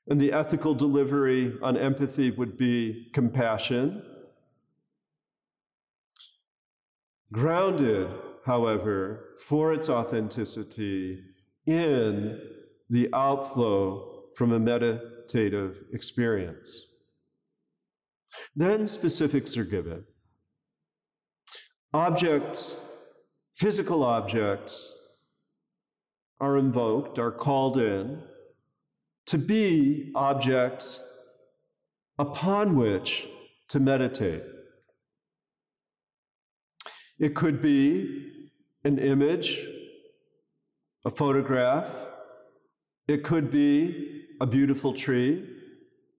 And 0.08 0.20
the 0.20 0.32
ethical 0.32 0.74
delivery 0.74 1.54
on 1.62 1.76
empathy 1.76 2.30
would 2.30 2.56
be 2.56 3.10
compassion. 3.12 4.02
Grounded, 7.30 8.08
however, 8.46 9.34
for 9.38 9.74
its 9.74 9.90
authenticity 9.90 11.22
in 11.66 12.40
the 12.88 13.10
outflow 13.12 14.30
from 14.34 14.52
a 14.52 14.58
meditative 14.58 15.76
experience. 15.92 16.86
Then 18.56 18.86
specifics 18.86 19.58
are 19.58 19.64
given. 19.64 20.04
Objects, 21.94 22.86
physical 23.54 24.02
objects, 24.02 24.94
are 26.40 26.56
invoked, 26.56 27.18
are 27.18 27.32
called 27.32 27.78
in 27.78 28.22
to 29.26 29.38
be 29.38 30.12
objects 30.14 31.04
upon 32.18 32.76
which 32.76 33.28
to 33.68 33.80
meditate. 33.80 34.42
It 37.18 37.34
could 37.34 37.60
be 37.60 38.30
an 38.84 38.98
image, 38.98 39.66
a 41.04 41.10
photograph. 41.10 41.86
It 43.06 43.24
could 43.24 43.50
be 43.50 44.24
a 44.40 44.46
beautiful 44.46 44.92
tree. 44.92 45.44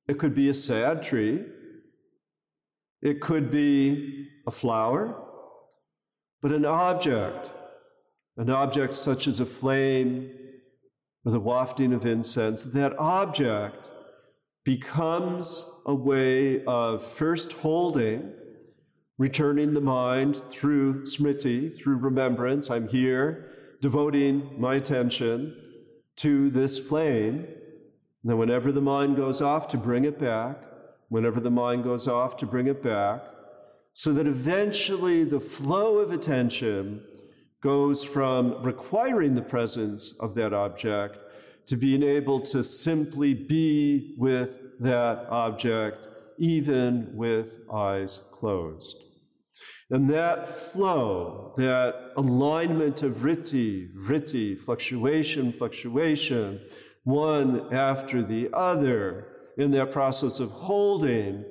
It 0.08 0.18
could 0.20 0.36
be 0.36 0.50
a 0.50 0.54
sad 0.54 1.04
tree. 1.04 1.46
It 3.02 3.22
could 3.22 3.50
be 3.50 4.28
a 4.46 4.52
flower. 4.52 5.29
But 6.42 6.52
an 6.52 6.66
object, 6.66 7.52
an 8.38 8.50
object 8.50 8.96
such 8.96 9.28
as 9.28 9.40
a 9.40 9.46
flame 9.46 10.32
or 11.26 11.32
the 11.32 11.40
wafting 11.40 11.94
of 11.94 12.06
incense, 12.06 12.62
that 12.62 12.98
object 12.98 13.92
becomes 14.64 15.82
a 15.86 15.94
way 15.94 16.64
of 16.66 17.04
first 17.04 17.54
holding 17.54 18.34
returning 19.18 19.74
the 19.74 19.82
mind 19.82 20.38
through 20.50 21.04
smriti, 21.04 21.76
through 21.78 21.98
remembrance. 21.98 22.72
I'm 22.72 22.88
here 22.88 23.52
devoting 23.82 24.50
my 24.58 24.76
attention 24.76 25.56
to 26.18 26.50
this 26.50 26.80
flame. 26.80 27.46
Then, 28.24 28.38
whenever 28.38 28.72
the 28.72 28.82
mind 28.82 29.18
goes 29.18 29.42
off, 29.42 29.68
to 29.70 29.78
bring 29.78 30.06
it 30.06 30.20
back, 30.20 30.64
whenever 31.10 31.40
the 31.40 31.52
mind 31.52 31.84
goes 31.84 32.08
off, 32.08 32.38
to 32.38 32.46
bring 32.46 32.68
it 32.68 32.82
back, 32.82 33.22
so 34.00 34.14
that 34.14 34.28
eventually 34.28 35.26
the 35.26 35.42
flow 35.42 35.98
of 35.98 36.12
attention 36.12 37.04
goes 37.62 38.02
from 38.02 38.64
requiring 38.64 39.36
the 39.36 39.42
presence 39.42 40.18
of 40.22 40.34
that 40.36 40.54
object 40.54 41.18
to 41.68 41.76
being 41.76 42.02
able 42.02 42.40
to 42.40 42.64
simply 42.64 43.34
be 43.34 44.16
with 44.18 44.58
that 44.80 45.26
object, 45.30 46.08
even 46.38 47.12
with 47.14 47.58
eyes 47.74 48.30
closed. 48.32 48.96
And 49.90 50.10
that 50.12 50.48
flow, 50.48 51.52
that 51.58 52.14
alignment 52.16 53.04
of 53.04 53.16
vritti, 53.18 53.94
vritti, 53.94 54.58
fluctuation, 54.58 55.52
fluctuation, 55.52 56.62
one 57.04 57.74
after 57.74 58.24
the 58.24 58.48
other, 58.54 59.28
in 59.58 59.72
that 59.72 59.92
process 59.92 60.40
of 60.40 60.52
holding, 60.52 61.44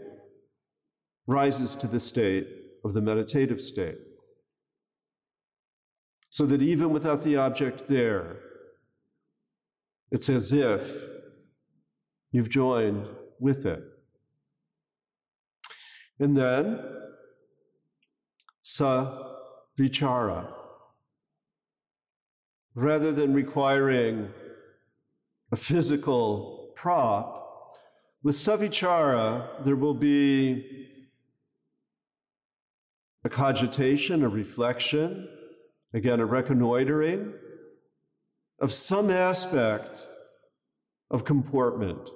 rises 1.29 1.75
to 1.75 1.87
the 1.87 2.01
state 2.01 2.49
of 2.85 2.95
the 2.95 3.03
meditative 3.03 3.61
state. 3.61 3.99
So 6.31 6.47
that 6.47 6.63
even 6.63 6.91
without 6.91 7.23
the 7.23 7.37
object 7.37 7.87
there, 7.87 8.39
it's 10.11 10.31
as 10.31 10.53
if 10.53 11.05
you've 12.33 12.49
joined 12.49 13.07
with 13.39 13.67
it. 13.67 13.83
And 16.19 16.35
then 16.37 16.81
sa 18.63 19.35
vichara. 19.79 20.51
Rather 22.75 23.13
than 23.13 23.35
requiring 23.35 24.31
a 25.53 25.57
physical 25.57 26.73
prop, 26.75 27.35
with 28.23 28.35
savichara, 28.35 29.63
there 29.65 29.77
will 29.77 29.95
be 29.95 30.88
a 33.29 33.31
cogitation, 33.31 34.23
a 34.23 34.29
reflection, 34.29 35.29
again, 35.93 36.19
a 36.19 36.25
reconnoitering 36.25 37.35
of 38.59 38.73
some 38.73 39.11
aspect 39.11 40.07
of 41.11 41.27
comportment, 41.27 42.09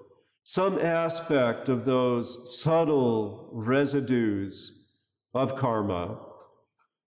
some 0.43 0.79
aspect 0.79 1.69
of 1.69 1.85
those 1.85 2.59
subtle 2.63 3.51
residues 3.53 4.91
of 5.35 5.55
karma 5.55 6.19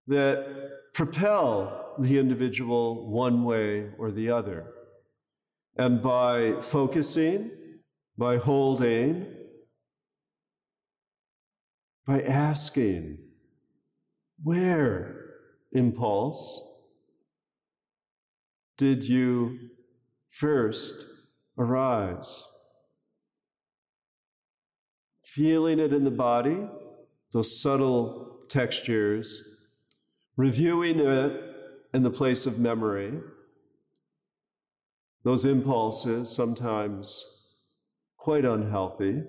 that 0.06 0.70
propel 0.94 1.96
the 1.98 2.16
individual 2.16 3.10
one 3.10 3.42
way 3.42 3.88
or 3.98 4.12
the 4.12 4.30
other. 4.30 4.68
And 5.76 6.00
by 6.00 6.60
focusing, 6.60 7.50
by 8.16 8.36
holding, 8.36 9.26
by 12.06 12.22
asking, 12.22 13.25
where, 14.42 15.34
impulse, 15.72 16.62
did 18.76 19.04
you 19.04 19.58
first 20.28 21.04
arise? 21.58 22.52
Feeling 25.24 25.78
it 25.78 25.92
in 25.92 26.04
the 26.04 26.10
body, 26.10 26.68
those 27.32 27.60
subtle 27.60 28.40
textures, 28.48 29.42
reviewing 30.36 31.00
it 31.00 31.42
in 31.92 32.02
the 32.02 32.10
place 32.10 32.46
of 32.46 32.58
memory, 32.58 33.12
those 35.24 35.44
impulses, 35.44 36.34
sometimes 36.34 37.24
quite 38.16 38.44
unhealthy. 38.44 39.22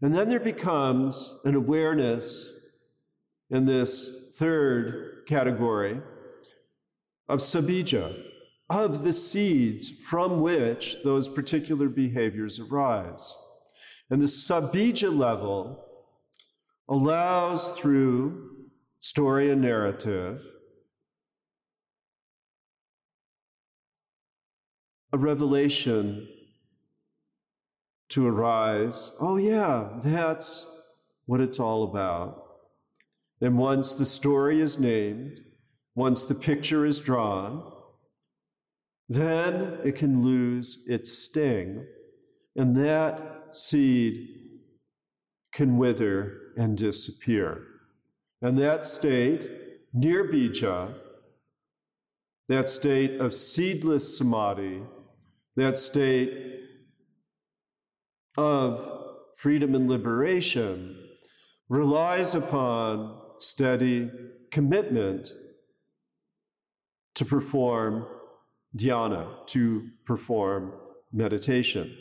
And 0.00 0.14
then 0.14 0.28
there 0.28 0.40
becomes 0.40 1.40
an 1.44 1.54
awareness 1.54 2.59
in 3.50 3.66
this 3.66 4.32
third 4.36 5.22
category 5.26 6.00
of 7.28 7.40
sabija, 7.40 8.22
of 8.68 9.02
the 9.04 9.12
seeds 9.12 9.88
from 9.88 10.40
which 10.40 10.96
those 11.04 11.28
particular 11.28 11.88
behaviors 11.88 12.60
arise. 12.60 13.36
And 14.08 14.20
the 14.20 14.26
sabija 14.26 15.16
level 15.16 15.84
allows 16.88 17.70
through 17.78 18.56
story 19.00 19.50
and 19.50 19.62
narrative 19.62 20.42
a 25.12 25.18
revelation 25.18 26.28
to 28.10 28.26
arise. 28.26 29.16
Oh, 29.20 29.36
yeah, 29.36 29.90
that's 30.02 30.98
what 31.26 31.40
it's 31.40 31.58
all 31.58 31.84
about. 31.84 32.39
And 33.40 33.56
once 33.56 33.94
the 33.94 34.06
story 34.06 34.60
is 34.60 34.78
named, 34.78 35.40
once 35.94 36.24
the 36.24 36.34
picture 36.34 36.84
is 36.84 36.98
drawn, 36.98 37.72
then 39.08 39.78
it 39.84 39.96
can 39.96 40.22
lose 40.22 40.86
its 40.88 41.10
sting, 41.10 41.84
and 42.54 42.76
that 42.76 43.48
seed 43.52 44.28
can 45.52 45.78
wither 45.78 46.52
and 46.56 46.76
disappear. 46.76 47.66
And 48.42 48.58
that 48.58 48.84
state, 48.84 49.50
nirbija, 49.94 50.94
that 52.48 52.68
state 52.68 53.20
of 53.20 53.34
seedless 53.34 54.16
samadhi, 54.16 54.82
that 55.56 55.78
state 55.78 56.60
of 58.36 58.88
freedom 59.36 59.74
and 59.74 59.88
liberation, 59.88 60.96
relies 61.68 62.34
upon 62.34 63.20
steady 63.40 64.10
commitment 64.50 65.32
to 67.14 67.24
perform 67.24 68.06
dhyana, 68.76 69.46
to 69.46 69.88
perform 70.06 70.72
meditation. 71.12 71.96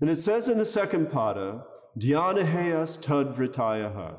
And 0.00 0.08
it 0.10 0.16
says 0.16 0.48
in 0.48 0.58
the 0.58 0.66
second 0.66 1.06
pada, 1.06 1.64
dhyana 1.98 2.44
heyas 2.44 3.00
tad 3.00 3.34
vritayaha. 3.34 4.16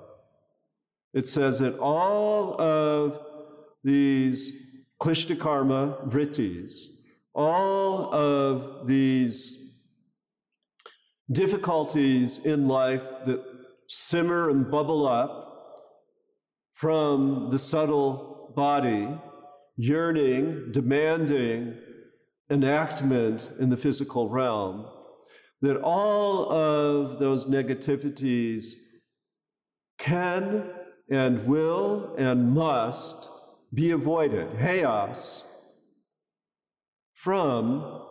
It 1.14 1.28
says 1.28 1.60
that 1.60 1.80
all 1.80 2.60
of 2.60 3.20
these 3.84 4.86
klishtakarma 5.02 6.10
vrittis, 6.10 7.02
all 7.34 8.14
of 8.14 8.86
these 8.88 9.62
difficulties 11.32 12.46
in 12.46 12.68
life 12.68 13.04
that 13.26 13.44
simmer 13.88 14.50
and 14.50 14.70
bubble 14.70 15.08
up 15.08 15.55
from 16.76 17.50
the 17.50 17.58
subtle 17.58 18.52
body, 18.54 19.08
yearning, 19.78 20.72
demanding 20.72 21.74
enactment 22.50 23.52
in 23.60 23.70
the 23.70 23.78
physical 23.78 24.30
realm, 24.30 24.86
that 25.62 25.78
all 25.82 26.52
of 26.52 27.18
those 27.18 27.50
negativities 27.50 28.74
can 29.98 30.70
and 31.10 31.48
will 31.48 32.14
and 32.18 32.52
must 32.52 33.30
be 33.74 33.92
avoided, 33.92 34.48
Chaos 34.60 35.52
from, 37.14 38.02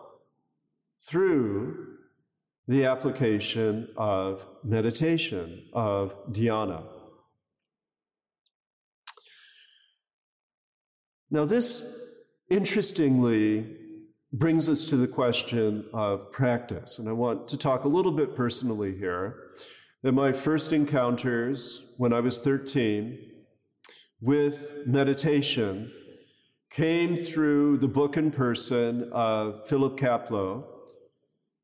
through 1.06 1.96
the 2.66 2.86
application 2.86 3.88
of 3.96 4.46
meditation, 4.64 5.68
of 5.74 6.14
dhyana. 6.32 6.93
Now, 11.35 11.44
this 11.44 12.12
interestingly 12.48 13.66
brings 14.32 14.69
us 14.69 14.85
to 14.85 14.97
the 14.97 15.09
question 15.09 15.85
of 15.93 16.31
practice. 16.31 17.01
And 17.01 17.09
I 17.09 17.12
want 17.12 17.48
to 17.48 17.56
talk 17.56 17.82
a 17.82 17.89
little 17.89 18.12
bit 18.12 18.36
personally 18.36 18.97
here. 18.97 19.51
That 20.05 20.12
my 20.12 20.31
first 20.31 20.73
encounters 20.73 21.97
when 21.98 22.12
I 22.12 22.20
was 22.20 22.39
13 22.39 23.19
with 24.20 24.86
meditation 24.86 25.90
came 26.70 27.16
through 27.16 27.78
the 27.78 27.89
book 27.89 28.16
and 28.16 28.32
person 28.32 29.11
of 29.11 29.66
Philip 29.66 29.98
Kapleau, 29.98 30.62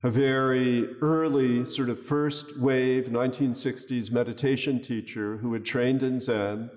a 0.03 0.11
very 0.11 0.97
early, 1.01 1.65
sort 1.65 1.91
of 1.91 2.05
first 2.05 2.59
wave 2.59 3.05
1960s 3.05 4.11
meditation 4.11 4.83
teacher 4.83 5.37
who 5.37 5.53
had 5.53 5.65
trained 5.65 6.03
in 6.03 6.19
Zen 6.19 6.71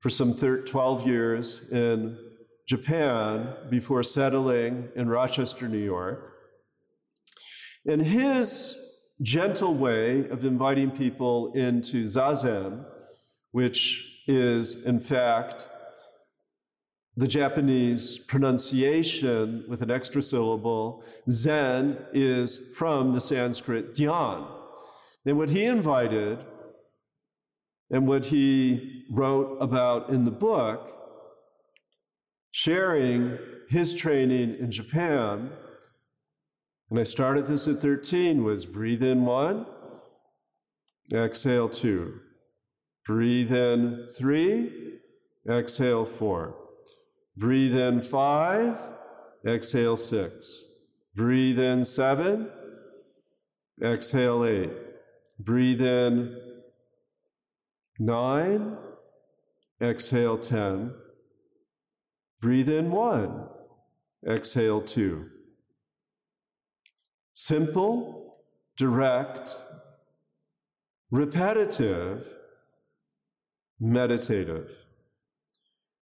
for 0.00 0.10
some 0.10 0.34
12 0.34 1.06
years 1.06 1.70
in 1.70 2.18
Japan 2.66 3.54
before 3.70 4.02
settling 4.02 4.88
in 4.96 5.08
Rochester, 5.08 5.68
New 5.68 5.78
York. 5.78 6.34
And 7.86 8.02
his 8.02 8.82
gentle 9.22 9.74
way 9.74 10.28
of 10.28 10.44
inviting 10.44 10.90
people 10.90 11.52
into 11.54 12.04
zazen, 12.04 12.84
which 13.52 14.22
is, 14.26 14.84
in 14.84 15.00
fact, 15.00 15.68
the 17.16 17.26
Japanese 17.26 18.18
pronunciation 18.18 19.64
with 19.68 19.80
an 19.80 19.90
extra 19.90 20.20
syllable, 20.20 21.02
Zen 21.30 21.96
is 22.12 22.74
from 22.76 23.14
the 23.14 23.20
Sanskrit 23.20 23.94
dhyan. 23.94 24.46
And 25.24 25.38
what 25.38 25.48
he 25.50 25.64
invited 25.64 26.44
and 27.90 28.06
what 28.06 28.26
he 28.26 29.04
wrote 29.10 29.58
about 29.60 30.10
in 30.10 30.24
the 30.24 30.30
book, 30.30 30.92
sharing 32.50 33.38
his 33.68 33.94
training 33.94 34.56
in 34.58 34.70
Japan, 34.70 35.50
and 36.90 37.00
I 37.00 37.02
started 37.02 37.46
this 37.46 37.66
at 37.66 37.76
13, 37.76 38.44
was 38.44 38.64
breathe 38.64 39.02
in 39.02 39.24
one, 39.24 39.66
exhale 41.12 41.68
two. 41.68 42.20
Breathe 43.04 43.52
in 43.52 44.06
three, 44.16 44.98
exhale 45.48 46.04
four. 46.04 46.56
Breathe 47.36 47.76
in 47.76 48.02
five, 48.02 48.78
exhale 49.46 49.96
six. 49.96 50.64
Breathe 51.14 51.58
in 51.58 51.84
seven, 51.84 52.50
exhale 53.82 54.44
eight. 54.44 54.72
Breathe 55.38 55.82
in 55.82 56.36
Nine. 57.98 58.76
Exhale 59.80 60.38
10. 60.38 60.94
Breathe 62.40 62.68
in 62.68 62.90
one. 62.90 63.46
Exhale 64.26 64.80
two. 64.80 65.26
Simple, 67.34 68.36
direct, 68.76 69.62
repetitive, 71.10 72.26
meditative. 73.78 74.70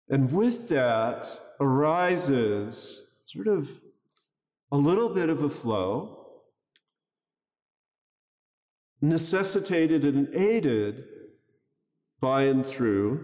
And 0.09 0.33
with 0.33 0.69
that 0.69 1.41
arises 1.61 3.23
sort 3.27 3.49
of 3.49 3.71
a 4.71 4.77
little 4.77 5.09
bit 5.09 5.29
of 5.29 5.43
a 5.43 5.51
flow, 5.51 6.27
necessitated 9.01 10.05
and 10.05 10.33
aided 10.35 11.05
by 12.25 12.45
and 12.45 12.65
through, 12.65 13.23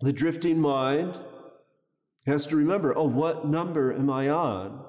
the 0.00 0.12
drifting 0.12 0.60
mind 0.60 1.20
has 2.26 2.44
to 2.46 2.56
remember, 2.56 2.92
oh, 2.98 3.04
what 3.04 3.46
number 3.46 3.92
am 3.92 4.10
I 4.10 4.28
on? 4.28 4.84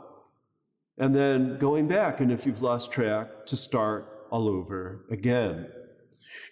And 0.98 1.16
then 1.16 1.60
going 1.60 1.88
back, 1.88 2.22
and 2.22 2.32
if 2.32 2.48
you've 2.48 2.64
lost 2.64 2.92
track, 2.92 3.46
to 3.46 3.56
start 3.56 4.28
all 4.32 4.48
over 4.48 5.06
again. 5.12 5.68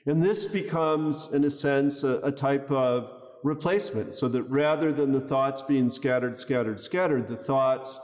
And 0.06 0.22
this 0.22 0.46
becomes, 0.46 1.34
in 1.34 1.44
a 1.46 1.50
sense, 1.50 2.04
a, 2.04 2.20
a 2.20 2.32
type 2.32 2.70
of 2.70 3.12
replacement, 3.44 4.14
so 4.14 4.28
that 4.28 4.44
rather 4.44 4.94
than 4.94 5.14
the 5.14 5.20
thoughts 5.20 5.64
being 5.64 5.90
scattered, 5.90 6.38
scattered, 6.38 6.80
scattered, 6.80 7.28
the 7.28 7.36
thoughts 7.36 8.00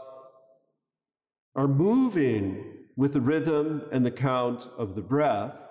are 1.55 1.67
moving 1.67 2.63
with 2.95 3.13
the 3.13 3.21
rhythm 3.21 3.83
and 3.91 4.03
the 4.03 4.09
count 4.09 4.67
of 4.79 4.95
the 4.95 5.03
breath. 5.03 5.66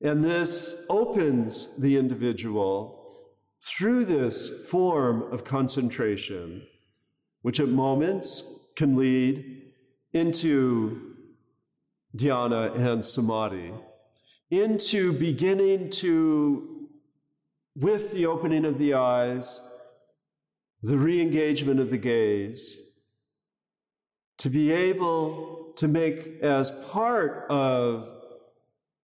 And 0.00 0.24
this 0.24 0.84
opens 0.88 1.76
the 1.80 1.96
individual 1.96 2.98
through 3.60 4.04
this 4.04 4.66
form 4.68 5.22
of 5.32 5.44
concentration, 5.44 6.62
which 7.42 7.58
at 7.58 7.68
moments 7.68 8.70
can 8.76 8.96
lead 8.96 9.62
into 10.12 11.14
dhyana 12.16 12.74
and 12.76 13.04
samadhi, 13.04 13.72
into 14.50 15.12
beginning 15.12 15.90
to, 15.90 16.88
with 17.74 18.12
the 18.12 18.26
opening 18.26 18.64
of 18.64 18.78
the 18.78 18.94
eyes, 18.94 19.62
the 20.82 20.96
re 20.96 21.20
engagement 21.20 21.80
of 21.80 21.90
the 21.90 21.98
gaze, 21.98 22.80
to 24.38 24.48
be 24.48 24.70
able 24.70 25.72
to 25.76 25.88
make 25.88 26.40
as 26.40 26.70
part 26.90 27.46
of 27.50 28.17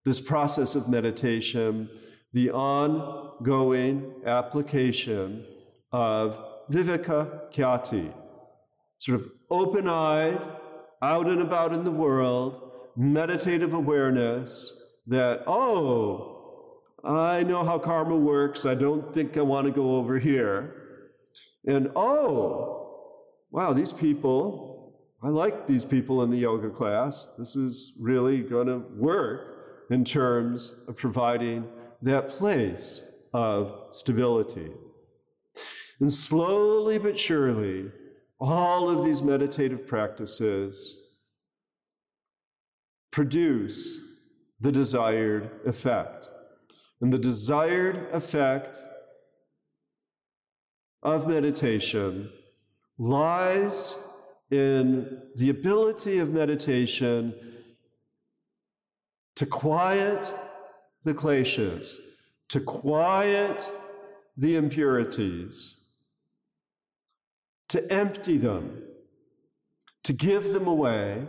this 0.04 0.20
process 0.20 0.74
of 0.74 0.88
meditation 0.88 1.88
the 2.32 2.50
ongoing 2.50 4.14
application 4.24 5.44
of 5.92 6.38
viveka 6.70 7.52
khyati, 7.52 8.12
sort 8.98 9.20
of 9.20 9.30
open 9.50 9.88
eyed, 9.88 10.40
out 11.02 11.26
and 11.26 11.40
about 11.40 11.72
in 11.72 11.84
the 11.84 11.90
world, 11.90 12.70
meditative 12.96 13.74
awareness 13.74 15.00
that, 15.06 15.42
oh, 15.46 16.82
I 17.02 17.42
know 17.42 17.64
how 17.64 17.78
karma 17.78 18.16
works. 18.16 18.66
I 18.66 18.74
don't 18.74 19.12
think 19.12 19.36
I 19.36 19.40
want 19.40 19.66
to 19.66 19.72
go 19.72 19.96
over 19.96 20.18
here. 20.18 20.76
And 21.66 21.90
oh, 21.96 23.08
wow, 23.50 23.72
these 23.72 23.92
people 23.92 24.68
I 25.22 25.28
like 25.28 25.66
these 25.66 25.84
people 25.84 26.22
in 26.22 26.30
the 26.30 26.38
yoga 26.38 26.70
class. 26.70 27.34
This 27.36 27.54
is 27.54 27.98
really 28.00 28.40
going 28.40 28.68
to 28.68 28.78
work 28.96 29.59
in 29.90 30.04
terms 30.04 30.84
of 30.88 30.96
providing 30.96 31.68
that 32.00 32.28
place 32.28 33.22
of 33.34 33.88
stability. 33.90 34.70
And 35.98 36.10
slowly 36.10 36.98
but 36.98 37.18
surely, 37.18 37.90
all 38.38 38.88
of 38.88 39.04
these 39.04 39.20
meditative 39.20 39.86
practices 39.86 40.96
produce 43.10 44.06
the 44.60 44.72
desired 44.72 45.50
effect. 45.66 46.28
And 47.00 47.12
the 47.12 47.18
desired 47.18 48.08
effect 48.12 48.78
of 51.02 51.26
meditation 51.26 52.30
lies 52.98 53.98
in 54.50 55.22
the 55.36 55.50
ability 55.50 56.18
of 56.18 56.30
meditation 56.30 57.34
to 59.40 59.46
quiet 59.46 60.34
the 61.02 61.14
kleshas, 61.14 61.96
to 62.50 62.60
quiet 62.60 63.72
the 64.36 64.54
impurities, 64.54 65.80
to 67.70 67.90
empty 67.90 68.36
them, 68.36 68.82
to 70.04 70.12
give 70.12 70.52
them 70.52 70.66
away, 70.66 71.26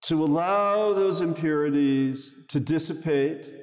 to 0.00 0.24
allow 0.24 0.94
those 0.94 1.20
impurities 1.20 2.46
to 2.48 2.58
dissipate, 2.58 3.54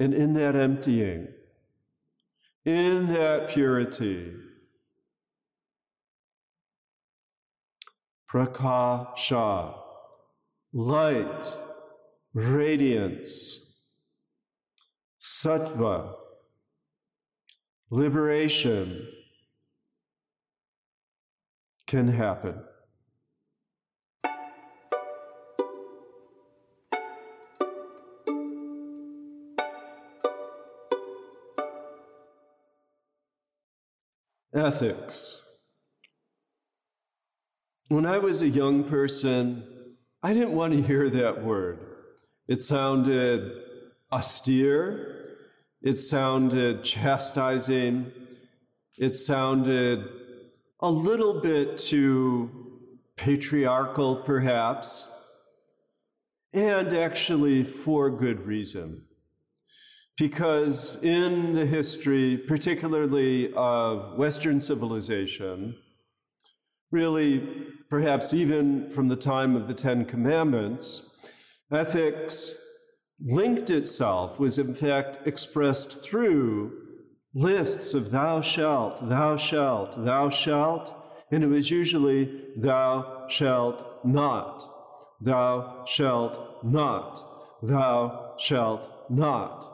and 0.00 0.12
in 0.12 0.32
that 0.32 0.56
emptying, 0.56 1.28
in 2.64 3.06
that 3.06 3.48
purity, 3.48 4.32
prakasha, 8.28 9.81
light, 10.72 11.58
radiance, 12.32 13.88
sattva, 15.20 16.14
liberation 17.90 19.06
can 21.86 22.08
happen. 22.08 22.54
Ethics. 34.54 35.48
When 37.88 38.06
I 38.06 38.18
was 38.18 38.42
a 38.42 38.48
young 38.48 38.84
person, 38.84 39.81
I 40.24 40.32
didn't 40.32 40.52
want 40.52 40.72
to 40.72 40.80
hear 40.80 41.10
that 41.10 41.42
word. 41.42 41.80
It 42.46 42.62
sounded 42.62 43.50
austere, 44.12 45.36
it 45.82 45.98
sounded 45.98 46.84
chastising, 46.84 48.12
it 48.98 49.16
sounded 49.16 50.08
a 50.78 50.88
little 50.88 51.40
bit 51.40 51.76
too 51.76 52.50
patriarchal, 53.16 54.16
perhaps, 54.16 55.10
and 56.52 56.92
actually 56.92 57.64
for 57.64 58.08
good 58.08 58.46
reason. 58.46 59.04
Because 60.16 61.02
in 61.02 61.52
the 61.52 61.66
history, 61.66 62.36
particularly 62.36 63.52
of 63.54 64.16
Western 64.16 64.60
civilization, 64.60 65.74
really 66.92 67.66
perhaps 67.88 68.32
even 68.32 68.88
from 68.90 69.08
the 69.08 69.16
time 69.16 69.56
of 69.56 69.66
the 69.66 69.74
Ten 69.74 70.04
Commandments, 70.04 71.18
ethics 71.70 72.58
linked 73.20 73.70
itself, 73.70 74.38
was 74.38 74.58
in 74.58 74.74
fact 74.74 75.26
expressed 75.26 76.02
through 76.02 76.72
lists 77.34 77.94
of 77.94 78.10
thou 78.10 78.40
shalt, 78.40 79.08
thou 79.08 79.36
shalt, 79.36 80.04
thou 80.04 80.28
shalt, 80.28 80.94
and 81.30 81.42
it 81.42 81.48
was 81.48 81.70
usually 81.70 82.46
thou 82.56 83.26
shalt 83.28 84.04
not, 84.04 84.66
thou 85.20 85.84
shalt 85.86 86.64
not, 86.64 87.22
thou 87.62 88.34
shalt 88.38 89.10
not. 89.10 89.66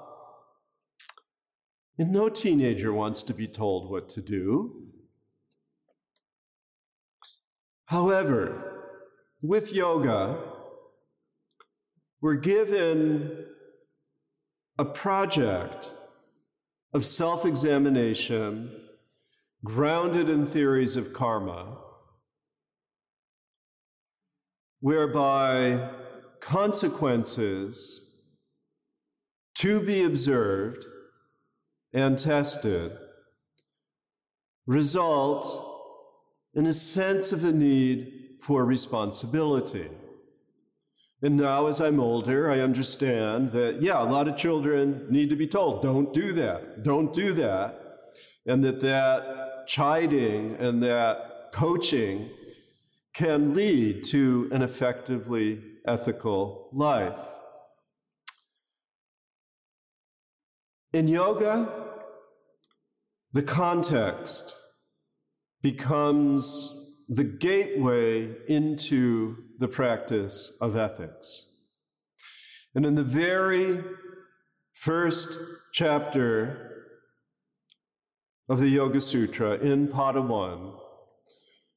And 1.99 2.13
no 2.13 2.29
teenager 2.29 2.93
wants 2.93 3.23
to 3.23 3.35
be 3.35 3.49
told 3.49 3.91
what 3.91 4.09
to 4.11 4.23
do. 4.23 4.88
However, 7.89 8.93
with 9.41 9.73
yoga, 9.73 10.39
we're 12.21 12.35
given 12.35 13.47
a 14.77 14.85
project 14.85 15.95
of 16.93 17.07
self 17.07 17.47
examination 17.47 18.79
grounded 19.65 20.29
in 20.29 20.45
theories 20.45 20.97
of 20.97 21.15
karma, 21.15 21.79
whereby 24.81 25.91
consequences 26.41 28.37
to 29.55 29.81
be 29.81 30.05
observed 30.05 30.85
and 31.95 32.19
tested 32.19 32.93
result 34.67 35.68
and 36.55 36.67
a 36.67 36.73
sense 36.73 37.33
of 37.33 37.45
a 37.45 37.53
need 37.53 38.37
for 38.41 38.65
responsibility. 38.65 39.89
And 41.21 41.37
now, 41.37 41.67
as 41.67 41.81
I'm 41.81 41.99
older, 41.99 42.51
I 42.51 42.61
understand 42.61 43.51
that, 43.51 43.83
yeah, 43.83 44.01
a 44.01 44.05
lot 44.05 44.29
of 44.29 44.37
children 44.37 45.07
need 45.11 45.31
to 45.31 45.37
be 45.37 45.49
told, 45.49 45.83
don't 45.83 46.13
do 46.13 46.33
that, 46.35 46.85
don't 46.85 47.13
do 47.13 47.33
that. 47.33 47.81
And 48.47 48.65
that 48.65 48.81
that 48.81 49.67
chiding 49.67 50.57
and 50.57 50.83
that 50.83 51.51
coaching 51.53 52.31
can 53.13 53.53
lead 53.53 54.05
to 54.05 54.49
an 54.53 54.63
effectively 54.63 55.61
ethical 55.87 56.71
life. 56.73 57.19
In 60.93 61.09
yoga, 61.09 61.69
the 63.33 63.43
context 63.43 64.57
becomes 65.63 67.05
the 67.09 67.25
gateway 67.25 68.35
into 68.49 69.37
the 69.59 69.69
practice 69.69 70.57
of 70.61 70.77
ethics. 70.77 71.57
And 72.75 72.85
in 72.87 72.95
the 72.95 73.03
very 73.03 73.83
first 74.73 75.39
chapter 75.73 76.85
of 78.49 78.61
the 78.61 78.69
Yoga 78.69 79.01
Sutra, 79.01 79.59
in 79.59 79.89
Pada 79.89 80.25
1, 80.27 80.75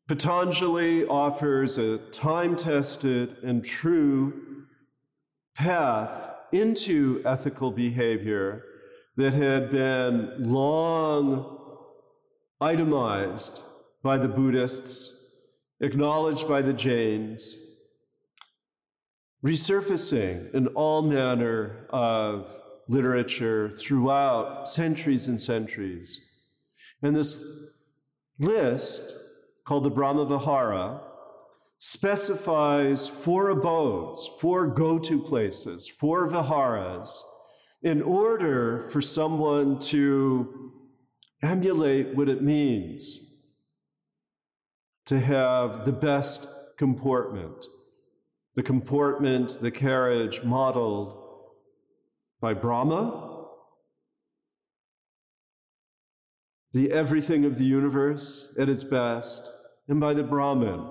Patanjali 0.08 1.06
offers 1.08 1.78
a 1.78 1.98
time 1.98 2.56
tested 2.56 3.38
and 3.44 3.64
true 3.64 4.66
path 5.56 6.30
into 6.52 7.22
ethical 7.26 7.72
behavior 7.72 8.64
that 9.16 9.34
had 9.34 9.72
been 9.72 10.32
long 10.40 11.58
itemized 12.60 13.64
by 14.03 14.18
the 14.18 14.28
Buddhists, 14.28 15.40
acknowledged 15.80 16.48
by 16.48 16.61
the 16.61 16.73
Jains, 16.73 17.57
resurfacing 19.44 20.53
in 20.53 20.68
all 20.68 21.02
manner 21.02 21.88
of 21.90 22.52
literature 22.88 23.69
throughout 23.69 24.68
centuries 24.68 25.28
and 25.28 25.40
centuries. 25.40 26.28
And 27.02 27.15
this 27.15 27.44
list, 28.40 29.18
called 29.65 29.84
the 29.84 29.90
Brahma 29.90 30.26
Vihara, 30.26 31.02
specifies 31.78 33.07
four 33.07 33.49
abodes, 33.49 34.28
four 34.40 34.68
go 34.68 34.99
to 34.99 35.22
places, 35.22 35.88
four 35.88 36.28
viharas, 36.28 37.23
in 37.82 38.02
order 38.02 38.88
for 38.90 39.02
someone 39.02 39.80
to 39.80 40.72
emulate 41.41 42.15
what 42.15 42.30
it 42.30 42.44
means 42.44 43.31
to 45.12 45.20
have 45.20 45.84
the 45.84 45.92
best 45.92 46.48
comportment, 46.78 47.66
the 48.56 48.64
comportment, 48.64 49.58
the 49.60 49.70
carriage 49.70 50.42
modeled 50.42 51.22
by 52.40 52.54
Brahma, 52.54 53.46
the 56.72 56.94
everything 56.94 57.44
of 57.44 57.58
the 57.58 57.66
universe 57.66 58.56
at 58.58 58.70
its 58.70 58.86
best, 58.86 59.52
and 59.90 60.00
by 60.00 60.14
the 60.14 60.24
Brahman, 60.24 60.90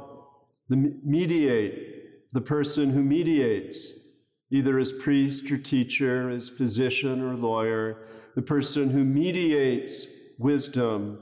the 0.68 0.76
mediate, 1.02 2.30
the 2.34 2.42
person 2.42 2.90
who 2.90 3.02
mediates, 3.02 4.26
either 4.50 4.78
as 4.78 4.92
priest 4.92 5.50
or 5.50 5.56
teacher, 5.56 6.28
as 6.28 6.50
physician 6.50 7.22
or 7.22 7.38
lawyer, 7.38 8.06
the 8.34 8.42
person 8.42 8.90
who 8.90 9.02
mediates 9.02 10.06
wisdom 10.38 11.18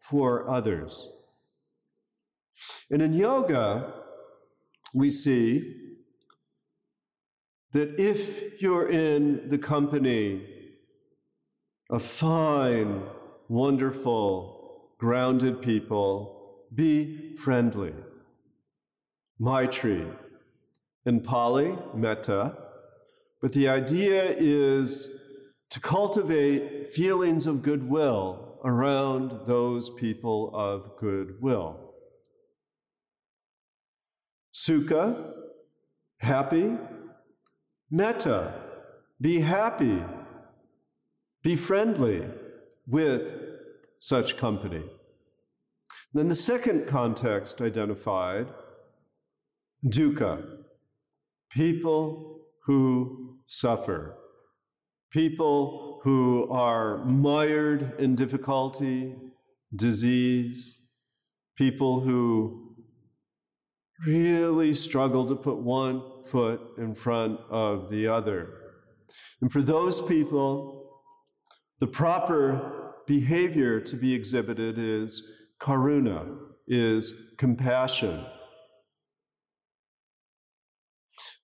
for 0.00 0.50
others. 0.50 1.12
And 2.90 3.00
in 3.02 3.12
yoga, 3.12 3.94
we 4.94 5.10
see 5.10 5.76
that 7.72 8.00
if 8.00 8.60
you're 8.60 8.88
in 8.88 9.48
the 9.48 9.58
company 9.58 10.46
of 11.88 12.02
fine, 12.02 13.02
wonderful, 13.48 14.90
grounded 14.98 15.62
people, 15.62 16.58
be 16.74 17.36
friendly. 17.36 17.94
Maitri. 19.40 20.06
In 21.06 21.20
Pali, 21.20 21.76
metta. 21.94 22.56
But 23.40 23.52
the 23.52 23.68
idea 23.68 24.34
is 24.36 25.20
to 25.70 25.80
cultivate 25.80 26.92
feelings 26.92 27.46
of 27.46 27.62
goodwill 27.62 28.58
around 28.64 29.46
those 29.46 29.88
people 29.90 30.50
of 30.54 30.96
goodwill. 30.98 31.79
Sukha, 34.52 35.32
happy. 36.18 36.76
Metta, 37.90 38.54
be 39.20 39.40
happy. 39.40 40.02
Be 41.42 41.56
friendly 41.56 42.28
with 42.86 43.34
such 43.98 44.36
company. 44.36 44.82
Then 46.12 46.28
the 46.28 46.34
second 46.34 46.86
context 46.86 47.60
identified 47.60 48.48
dukkha, 49.86 50.44
people 51.50 52.40
who 52.64 53.38
suffer, 53.46 54.16
people 55.10 56.00
who 56.02 56.50
are 56.50 57.04
mired 57.04 57.94
in 57.98 58.16
difficulty, 58.16 59.14
disease, 59.74 60.80
people 61.56 62.00
who 62.00 62.69
really 64.06 64.74
struggle 64.74 65.26
to 65.26 65.36
put 65.36 65.58
one 65.58 66.02
foot 66.24 66.60
in 66.78 66.94
front 66.94 67.40
of 67.50 67.90
the 67.90 68.08
other. 68.08 68.48
And 69.40 69.50
for 69.50 69.62
those 69.62 70.00
people, 70.00 71.00
the 71.80 71.86
proper 71.86 72.94
behavior 73.06 73.80
to 73.80 73.96
be 73.96 74.14
exhibited 74.14 74.78
is 74.78 75.50
karuna, 75.60 76.38
is 76.66 77.34
compassion. 77.38 78.24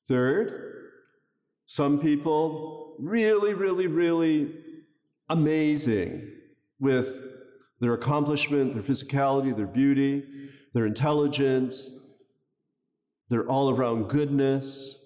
Third, 0.09 0.91
some 1.66 1.99
people 1.99 2.97
really, 3.01 3.55
really, 3.55 3.89
really 3.89 4.55
amazing 5.28 6.33
with 6.78 7.20
their 7.81 7.95
accomplishment, 7.95 8.74
their 8.74 8.83
physicality, 8.83 9.55
their 9.55 9.66
beauty, 9.66 10.24
their 10.73 10.87
intelligence, 10.87 12.06
their 13.28 13.48
all 13.48 13.70
around 13.70 14.09
goodness. 14.09 15.03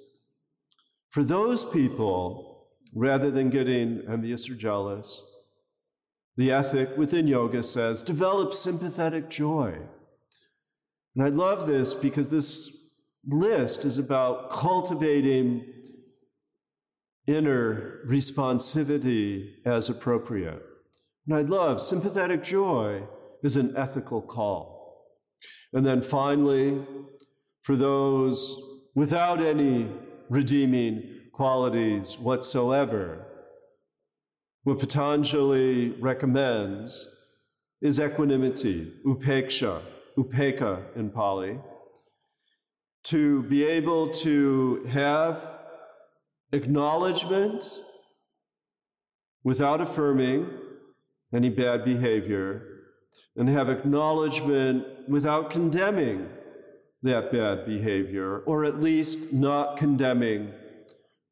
For 1.11 1.25
those 1.25 1.65
people, 1.65 2.69
rather 2.95 3.31
than 3.31 3.51
getting 3.51 4.03
envious 4.09 4.49
or 4.49 4.55
jealous, 4.55 5.27
the 6.37 6.53
ethic 6.53 6.97
within 6.97 7.27
yoga 7.27 7.63
says 7.63 8.03
develop 8.03 8.55
sympathetic 8.55 9.29
joy. 9.29 9.79
And 11.15 11.25
I 11.25 11.29
love 11.29 11.67
this 11.67 11.93
because 11.95 12.29
this 12.29 12.95
list 13.27 13.85
is 13.85 13.99
about 13.99 14.51
cultivating 14.51 15.67
inner 17.27 18.01
responsivity 18.07 19.55
as 19.65 19.89
appropriate. 19.89 20.63
And 21.27 21.37
I 21.37 21.43
love 21.43 21.83
sympathetic 21.83 22.43
joy 22.43 23.03
is 23.43 23.57
an 23.57 23.77
ethical 23.77 24.23
call. 24.23 25.07
And 25.73 25.85
then 25.85 26.03
finally, 26.03 26.85
for 27.63 27.77
those 27.77 28.61
without 28.95 29.41
any 29.41 29.89
redeeming 30.29 31.21
qualities 31.33 32.19
whatsoever, 32.19 33.27
what 34.65 34.79
Patanjali 34.79 35.91
recommends 36.01 37.17
is 37.81 37.99
equanimity, 37.99 38.93
upeksha, 39.07 39.83
upeka 40.19 40.85
in 40.97 41.11
Pali, 41.11 41.59
to 43.05 43.43
be 43.45 43.65
able 43.65 44.11
to 44.11 44.85
have 44.91 45.43
acknowledgement 46.53 47.65
without 49.45 49.81
affirming 49.81 50.51
any 51.35 51.49
bad 51.49 51.85
behavior, 51.85 52.67
and 53.37 53.49
have 53.49 53.71
acknowledgement 53.71 54.85
without 55.09 55.51
condemning 55.51 56.29
that 57.03 57.33
bad 57.33 57.65
behavior, 57.65 58.41
or 58.41 58.65
at 58.65 58.81
least 58.81 59.33
not 59.33 59.77
condemning 59.77 60.53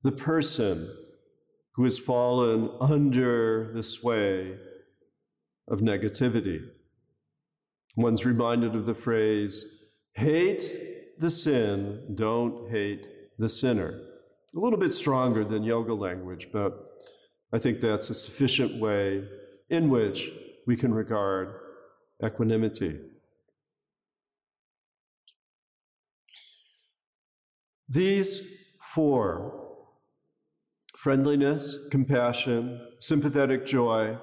the 0.03 0.13
person 0.13 0.91
who 1.75 1.85
has 1.85 1.99
fallen 1.99 2.71
under 2.81 3.73
the 3.73 3.83
sway 3.83 4.57
of 5.69 5.81
negativity. 5.81 6.61
One's 7.97 8.25
reminded 8.25 8.75
of 8.75 8.87
the 8.87 8.95
phrase, 8.95 9.95
hate 10.15 10.73
the 11.19 11.31
sin, 11.31 12.15
don't 12.15 12.71
hate 12.71 13.07
the 13.39 13.49
sinner. 13.49 14.01
A 14.57 14.59
little 14.59 14.79
bit 14.79 14.93
stronger 14.93 15.45
than 15.45 15.63
yoga 15.63 15.95
language, 15.95 16.49
but 16.53 16.73
I 17.53 17.59
think 17.59 17.81
that's 17.81 18.11
a 18.11 18.15
sufficient 18.15 18.81
way 18.81 19.25
in 19.69 19.91
which 19.91 20.31
we 20.67 20.77
can 20.77 20.93
regard 20.93 21.55
equanimity. 22.25 22.99
These 27.89 28.75
four 28.83 29.67
friendliness, 30.97 31.87
compassion, 31.91 32.81
sympathetic 32.99 33.65
joy, 33.65 34.19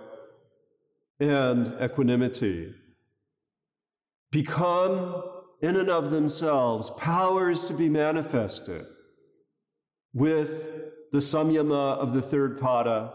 and 1.20 1.74
equanimity 1.82 2.74
become 4.30 5.24
in 5.62 5.78
and 5.78 5.90
of 5.90 6.12
themselves 6.12 6.90
powers 6.92 7.64
to 7.66 7.74
be 7.74 7.88
manifested 7.88 8.86
with 10.14 10.70
the 11.14 11.20
samyama 11.20 11.98
of 11.98 12.14
the 12.14 12.22
third 12.22 12.60
pada, 12.60 13.14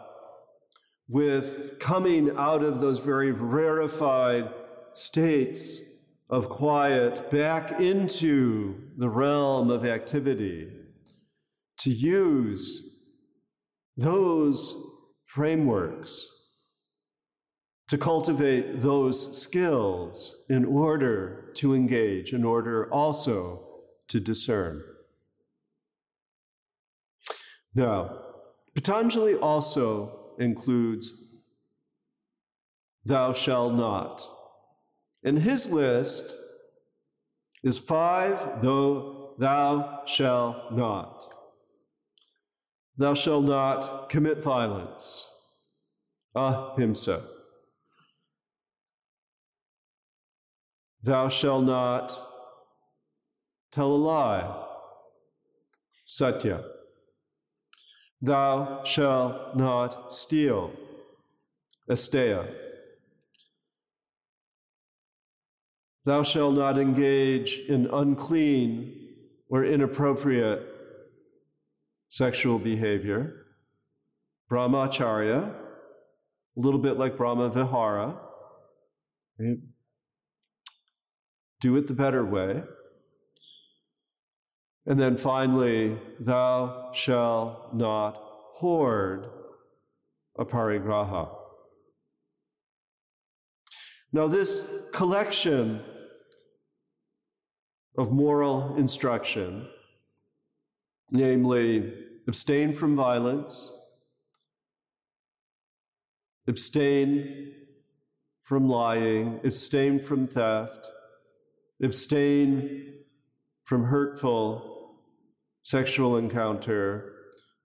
with 1.07 1.79
coming 1.79 2.35
out 2.37 2.63
of 2.63 2.81
those 2.81 2.99
very 2.99 3.31
rarefied 3.31 4.49
states 4.93 5.90
of 6.31 6.49
quiet 6.49 7.31
back 7.31 7.81
into 7.81 8.75
the 8.97 9.09
realm 9.09 9.71
of 9.71 9.85
activity, 9.85 10.69
to 11.79 11.91
use 11.91 13.05
those 13.97 14.77
frameworks 15.27 16.41
to 17.91 17.99
cultivate 17.99 18.79
those 18.79 19.43
skills 19.43 20.45
in 20.49 20.65
order 20.65 21.51
to 21.55 21.75
engage, 21.75 22.33
in 22.33 22.45
order 22.45 22.89
also 22.93 23.67
to 24.07 24.21
discern. 24.21 24.81
Now, 27.75 28.17
Patanjali 28.77 29.35
also 29.35 30.35
includes 30.39 31.35
thou 33.05 33.33
shalt 33.33 33.75
not. 33.75 34.25
And 35.23 35.39
his 35.39 35.71
list 35.71 36.37
is 37.63 37.79
five, 37.79 38.63
though 38.63 39.35
thou 39.39 40.03
shalt 40.07 40.73
not. 40.73 41.35
Thou 42.97 43.15
shalt 43.15 43.45
not 43.45 44.09
commit 44.09 44.43
violence, 44.43 45.29
ah, 46.35 46.75
ahimsa. 46.75 47.23
Thou 51.03 51.29
shalt 51.29 51.65
not 51.65 52.19
tell 53.73 53.93
a 53.93 53.97
lie, 53.97 54.67
satya. 56.05 56.63
Thou 58.21 58.85
shalt 58.85 59.57
not 59.57 60.13
steal, 60.13 60.73
asteya. 61.89 62.70
Thou 66.05 66.23
shalt 66.23 66.55
not 66.55 66.79
engage 66.79 67.59
in 67.69 67.87
unclean 67.93 69.09
or 69.49 69.65
inappropriate 69.65 70.67
sexual 72.09 72.59
behavior. 72.59 73.47
Brahmacharya, 74.51 75.55
a 76.57 76.61
little 76.61 76.81
bit 76.81 76.99
like 76.99 77.17
Brahma 77.17 77.51
Vihara. 77.51 78.19
Right? 79.39 79.59
Do 81.61 81.77
it 81.77 81.87
the 81.87 81.95
better 81.95 82.25
way. 82.25 82.63
And 84.87 84.99
then 84.99 85.17
finally, 85.17 85.99
thou 86.19 86.91
shalt 86.93 87.75
not 87.75 88.17
hoard 88.55 89.27
a 90.39 90.45
aparigraha. 90.45 91.40
Now, 94.13 94.27
this 94.27 94.89
collection 94.93 95.83
of 97.97 98.11
moral 98.11 98.77
instruction, 98.77 99.69
namely, 101.11 101.93
abstain 102.27 102.73
from 102.73 102.97
violence, 102.97 103.73
abstain 106.49 107.55
from 108.43 108.69
lying, 108.69 109.41
abstain 109.45 110.01
from 110.01 110.27
theft, 110.27 110.89
abstain 111.81 112.95
from 113.63 113.85
hurtful 113.85 114.97
sexual 115.63 116.17
encounter, 116.17 117.15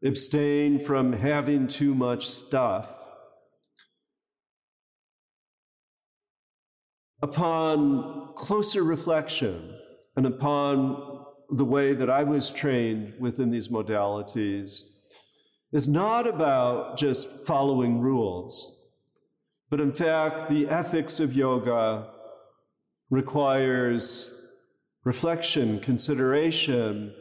abstain 0.03 0.79
from 0.79 1.13
having 1.13 1.67
too 1.67 1.95
much 1.95 2.29
stuff. 2.29 3.04
Upon 7.25 8.35
closer 8.35 8.83
reflection 8.83 9.75
and 10.15 10.27
upon 10.27 11.25
the 11.49 11.65
way 11.65 11.95
that 11.95 12.07
I 12.07 12.21
was 12.21 12.51
trained 12.51 13.15
within 13.19 13.49
these 13.49 13.67
modalities, 13.67 14.91
is 15.73 15.87
not 15.87 16.27
about 16.27 16.99
just 16.99 17.27
following 17.47 17.99
rules, 17.99 18.79
but 19.71 19.81
in 19.81 19.91
fact, 19.91 20.49
the 20.49 20.69
ethics 20.69 21.19
of 21.19 21.33
yoga 21.33 22.11
requires 23.09 24.53
reflection, 25.03 25.79
consideration, 25.79 27.11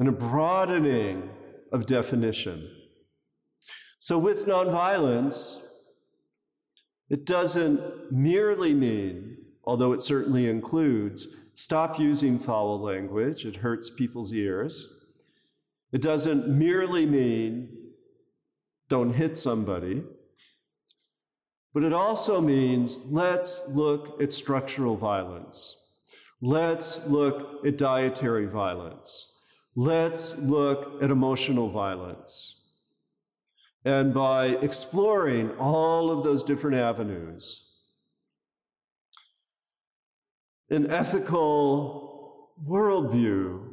and 0.00 0.08
a 0.08 0.12
broadening 0.12 1.30
of 1.72 1.86
definition. 1.86 2.68
So, 4.00 4.18
with 4.18 4.46
nonviolence, 4.46 5.64
it 7.10 7.24
doesn't 7.24 8.12
merely 8.12 8.74
mean, 8.74 9.38
although 9.64 9.92
it 9.92 10.00
certainly 10.00 10.48
includes, 10.48 11.36
stop 11.54 11.98
using 11.98 12.38
foul 12.38 12.80
language, 12.80 13.44
it 13.44 13.56
hurts 13.56 13.90
people's 13.90 14.32
ears. 14.32 14.94
It 15.92 16.02
doesn't 16.02 16.48
merely 16.48 17.06
mean 17.06 17.78
don't 18.88 19.12
hit 19.12 19.36
somebody. 19.36 20.02
But 21.74 21.84
it 21.84 21.92
also 21.92 22.40
means 22.40 23.06
let's 23.10 23.68
look 23.68 24.20
at 24.20 24.32
structural 24.32 24.96
violence. 24.96 25.84
Let's 26.40 27.06
look 27.06 27.66
at 27.66 27.78
dietary 27.78 28.46
violence. 28.46 29.44
Let's 29.76 30.38
look 30.38 31.02
at 31.02 31.10
emotional 31.10 31.68
violence. 31.70 32.57
And 33.84 34.12
by 34.12 34.46
exploring 34.46 35.52
all 35.58 36.10
of 36.10 36.22
those 36.24 36.42
different 36.42 36.76
avenues, 36.76 37.68
an 40.70 40.90
ethical 40.90 42.50
worldview 42.66 43.68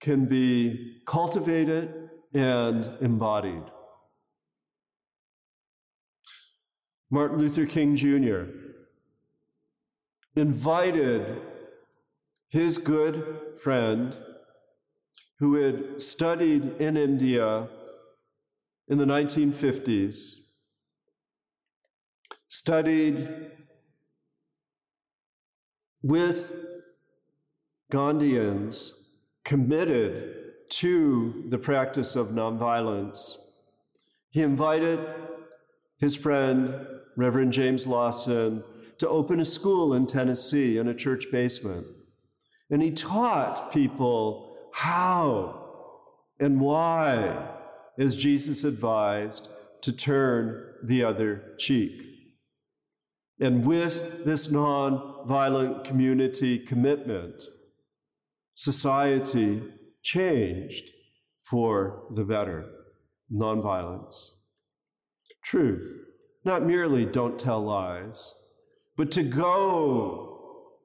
can 0.00 0.26
be 0.26 1.02
cultivated 1.06 2.10
and 2.34 2.90
embodied. 3.00 3.64
Martin 7.10 7.38
Luther 7.38 7.66
King 7.66 7.96
Jr. 7.96 8.44
invited 10.36 11.40
his 12.48 12.78
good 12.78 13.58
friend 13.60 14.18
who 15.38 15.54
had 15.54 16.00
studied 16.00 16.64
in 16.78 16.96
India 16.96 17.68
in 18.88 18.98
the 18.98 19.04
1950s, 19.04 20.46
studied 22.46 23.28
with 26.02 26.52
Gandhians 27.92 29.10
committed 29.44 30.34
to 30.70 31.44
the 31.48 31.58
practice 31.58 32.16
of 32.16 32.28
nonviolence. 32.28 33.36
He 34.30 34.42
invited 34.42 35.00
his 35.98 36.14
friend 36.14 36.86
Reverend 37.18 37.52
James 37.52 37.84
Lawson, 37.84 38.62
to 38.98 39.08
open 39.08 39.40
a 39.40 39.44
school 39.44 39.92
in 39.92 40.06
Tennessee 40.06 40.78
in 40.78 40.86
a 40.86 40.94
church 40.94 41.26
basement. 41.32 41.84
And 42.70 42.80
he 42.80 42.92
taught 42.92 43.72
people 43.72 44.56
how 44.72 45.64
and 46.38 46.60
why, 46.60 47.57
as 47.98 48.16
Jesus 48.16 48.64
advised, 48.64 49.48
to 49.82 49.92
turn 49.92 50.74
the 50.82 51.04
other 51.04 51.54
cheek. 51.58 51.92
And 53.40 53.64
with 53.64 54.24
this 54.24 54.50
non-violent 54.50 55.84
community 55.84 56.58
commitment, 56.58 57.44
society 58.54 59.62
changed 60.02 60.90
for 61.40 62.04
the 62.10 62.24
better. 62.24 62.68
Nonviolence. 63.32 64.30
Truth 65.42 66.08
not 66.44 66.64
merely 66.64 67.04
don't 67.04 67.38
tell 67.38 67.60
lies, 67.60 68.34
but 68.96 69.10
to 69.10 69.22
go 69.22 70.78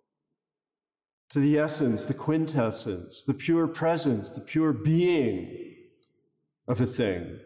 to 1.30 1.40
the 1.40 1.58
essence, 1.58 2.06
the 2.06 2.14
quintessence, 2.14 3.24
the 3.24 3.34
pure 3.34 3.68
presence, 3.68 4.32
the 4.32 4.42
pure 4.42 4.74
being 4.74 5.63
of 6.68 6.82
a 6.82 6.86
thing. 6.86 7.40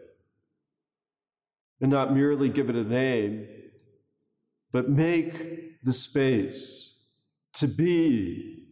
And 1.80 1.90
not 1.90 2.14
merely 2.14 2.48
give 2.48 2.68
it 2.70 2.76
a 2.76 2.84
name, 2.84 3.46
but 4.72 4.88
make 4.88 5.82
the 5.84 5.92
space 5.92 7.14
to 7.54 7.66
be 7.66 8.66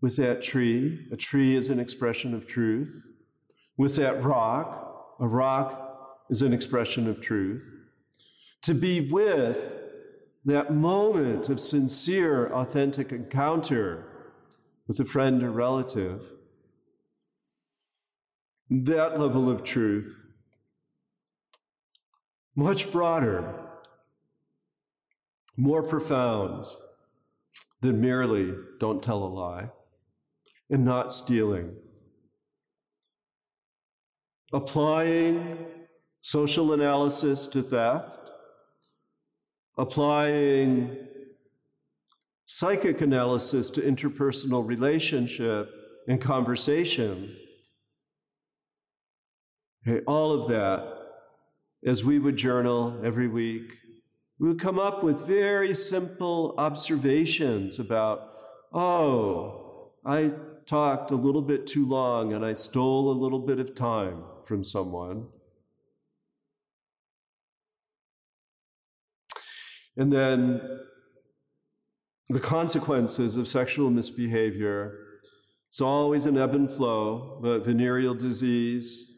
with 0.00 0.16
that 0.16 0.42
tree. 0.42 1.06
A 1.12 1.16
tree 1.16 1.54
is 1.54 1.70
an 1.70 1.78
expression 1.78 2.34
of 2.34 2.46
truth. 2.46 3.10
With 3.76 3.96
that 3.96 4.22
rock, 4.22 5.16
a 5.20 5.26
rock 5.26 6.24
is 6.30 6.42
an 6.42 6.52
expression 6.52 7.08
of 7.08 7.20
truth. 7.20 7.74
To 8.62 8.74
be 8.74 9.00
with 9.00 9.76
that 10.44 10.74
moment 10.74 11.48
of 11.48 11.60
sincere, 11.60 12.52
authentic 12.52 13.12
encounter 13.12 14.06
with 14.86 15.00
a 15.00 15.04
friend 15.04 15.42
or 15.42 15.50
relative, 15.50 16.22
that 18.70 19.18
level 19.18 19.50
of 19.50 19.62
truth, 19.62 20.26
much 22.56 22.90
broader, 22.90 23.54
more 25.56 25.82
profound 25.82 26.66
than 27.80 28.00
merely 28.00 28.54
don't 28.80 29.02
tell 29.02 29.22
a 29.22 29.26
lie 29.26 29.70
and 30.70 30.84
not 30.84 31.12
stealing. 31.12 31.74
Applying 34.52 35.58
social 36.20 36.72
analysis 36.72 37.46
to 37.48 37.62
theft, 37.62 38.30
applying 39.76 40.96
psychic 42.46 43.00
analysis 43.00 43.70
to 43.70 43.80
interpersonal 43.80 44.66
relationship 44.66 45.70
and 46.08 46.20
conversation. 46.20 47.36
Okay, 49.86 50.02
all 50.06 50.32
of 50.32 50.48
that, 50.48 50.96
as 51.84 52.02
we 52.02 52.18
would 52.18 52.36
journal 52.36 52.98
every 53.04 53.28
week, 53.28 53.76
we 54.38 54.48
would 54.48 54.58
come 54.58 54.78
up 54.78 55.04
with 55.04 55.26
very 55.26 55.74
simple 55.74 56.54
observations 56.56 57.78
about, 57.78 58.30
oh, 58.72 59.90
I 60.04 60.32
talked 60.64 61.10
a 61.10 61.16
little 61.16 61.42
bit 61.42 61.66
too 61.66 61.86
long 61.86 62.32
and 62.32 62.44
I 62.44 62.54
stole 62.54 63.10
a 63.10 63.20
little 63.20 63.40
bit 63.40 63.58
of 63.58 63.74
time 63.74 64.24
from 64.44 64.64
someone. 64.64 65.28
And 69.98 70.10
then 70.10 70.62
the 72.30 72.40
consequences 72.40 73.36
of 73.36 73.46
sexual 73.46 73.90
misbehavior. 73.90 74.98
It's 75.68 75.82
always 75.82 76.24
an 76.24 76.38
ebb 76.38 76.54
and 76.54 76.72
flow, 76.72 77.38
but 77.42 77.66
venereal 77.66 78.14
disease 78.14 79.13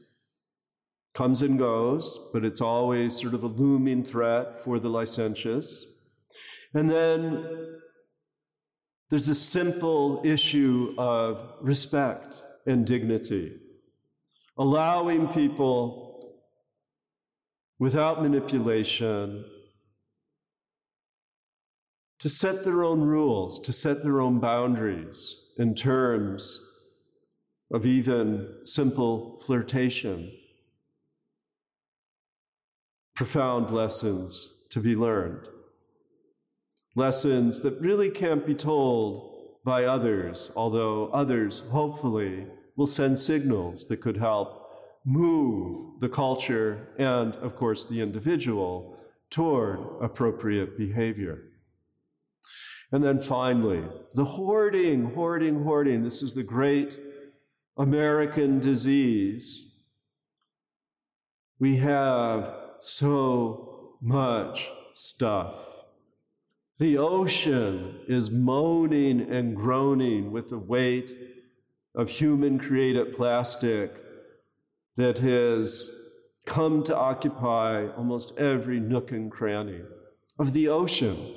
comes 1.16 1.40
and 1.40 1.58
goes, 1.58 2.28
but 2.34 2.44
it's 2.44 2.60
always 2.60 3.18
sort 3.18 3.32
of 3.32 3.42
a 3.42 3.46
looming 3.46 4.04
threat 4.04 4.62
for 4.62 4.78
the 4.78 4.90
licentious. 4.90 6.12
And 6.74 6.90
then 6.90 7.78
there's 9.08 9.28
a 9.28 9.34
simple 9.34 10.20
issue 10.24 10.94
of 10.98 11.42
respect 11.62 12.44
and 12.66 12.86
dignity, 12.86 13.56
allowing 14.58 15.28
people 15.28 16.36
without 17.78 18.20
manipulation 18.22 19.42
to 22.18 22.28
set 22.28 22.62
their 22.64 22.84
own 22.84 23.00
rules, 23.00 23.58
to 23.60 23.72
set 23.72 24.02
their 24.02 24.20
own 24.20 24.38
boundaries 24.38 25.54
in 25.56 25.74
terms 25.74 26.62
of 27.72 27.86
even 27.86 28.54
simple 28.64 29.40
flirtation. 29.46 30.30
Profound 33.16 33.70
lessons 33.70 34.66
to 34.70 34.78
be 34.78 34.94
learned. 34.94 35.48
Lessons 36.94 37.62
that 37.62 37.80
really 37.80 38.10
can't 38.10 38.46
be 38.46 38.54
told 38.54 39.62
by 39.64 39.84
others, 39.84 40.52
although 40.54 41.08
others, 41.08 41.60
hopefully, 41.70 42.46
will 42.76 42.86
send 42.86 43.18
signals 43.18 43.86
that 43.86 44.02
could 44.02 44.18
help 44.18 44.70
move 45.06 45.98
the 46.00 46.10
culture 46.10 46.88
and, 46.98 47.36
of 47.36 47.56
course, 47.56 47.84
the 47.84 48.02
individual 48.02 48.98
toward 49.30 49.78
appropriate 50.02 50.76
behavior. 50.76 51.42
And 52.92 53.02
then 53.02 53.20
finally, 53.20 53.82
the 54.12 54.26
hoarding, 54.26 55.14
hoarding, 55.14 55.62
hoarding. 55.62 56.04
This 56.04 56.22
is 56.22 56.34
the 56.34 56.42
great 56.42 56.98
American 57.78 58.60
disease. 58.60 59.86
We 61.58 61.76
have 61.76 62.65
so 62.80 63.96
much 64.00 64.70
stuff. 64.92 65.60
The 66.78 66.98
ocean 66.98 68.00
is 68.06 68.30
moaning 68.30 69.20
and 69.20 69.56
groaning 69.56 70.30
with 70.30 70.50
the 70.50 70.58
weight 70.58 71.12
of 71.94 72.10
human 72.10 72.58
created 72.58 73.14
plastic 73.14 73.94
that 74.96 75.18
has 75.18 75.90
come 76.44 76.82
to 76.84 76.96
occupy 76.96 77.88
almost 77.96 78.38
every 78.38 78.78
nook 78.78 79.10
and 79.12 79.30
cranny 79.30 79.80
of 80.38 80.52
the 80.52 80.68
ocean 80.68 81.34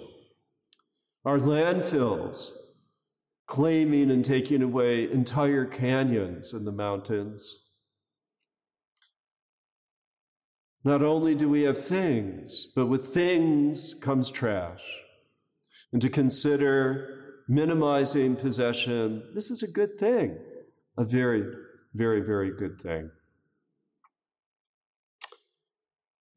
our 1.26 1.38
landfills, 1.38 2.54
claiming 3.46 4.10
and 4.10 4.24
taking 4.24 4.62
away 4.62 5.12
entire 5.12 5.66
canyons 5.66 6.54
in 6.54 6.66
the 6.66 6.72
mountains. 6.72 7.69
Not 10.84 11.02
only 11.02 11.36
do 11.36 11.50
we 11.50 11.64
have 11.64 11.84
things, 11.84 12.68
but 12.76 12.86
with 12.86 13.06
things 13.06 13.94
comes 13.94 14.30
trash. 14.30 14.84
And 15.92 16.02
to 16.02 16.10
consider 16.10 17.42
minimizing 17.48 18.36
possession, 18.36 19.24
this 19.34 19.52
is 19.52 19.64
a 19.64 19.68
good 19.68 19.98
thing, 19.98 20.38
a 20.98 21.04
very, 21.04 21.44
very, 21.94 22.22
very 22.22 22.56
good 22.56 22.80
thing. 22.80 23.10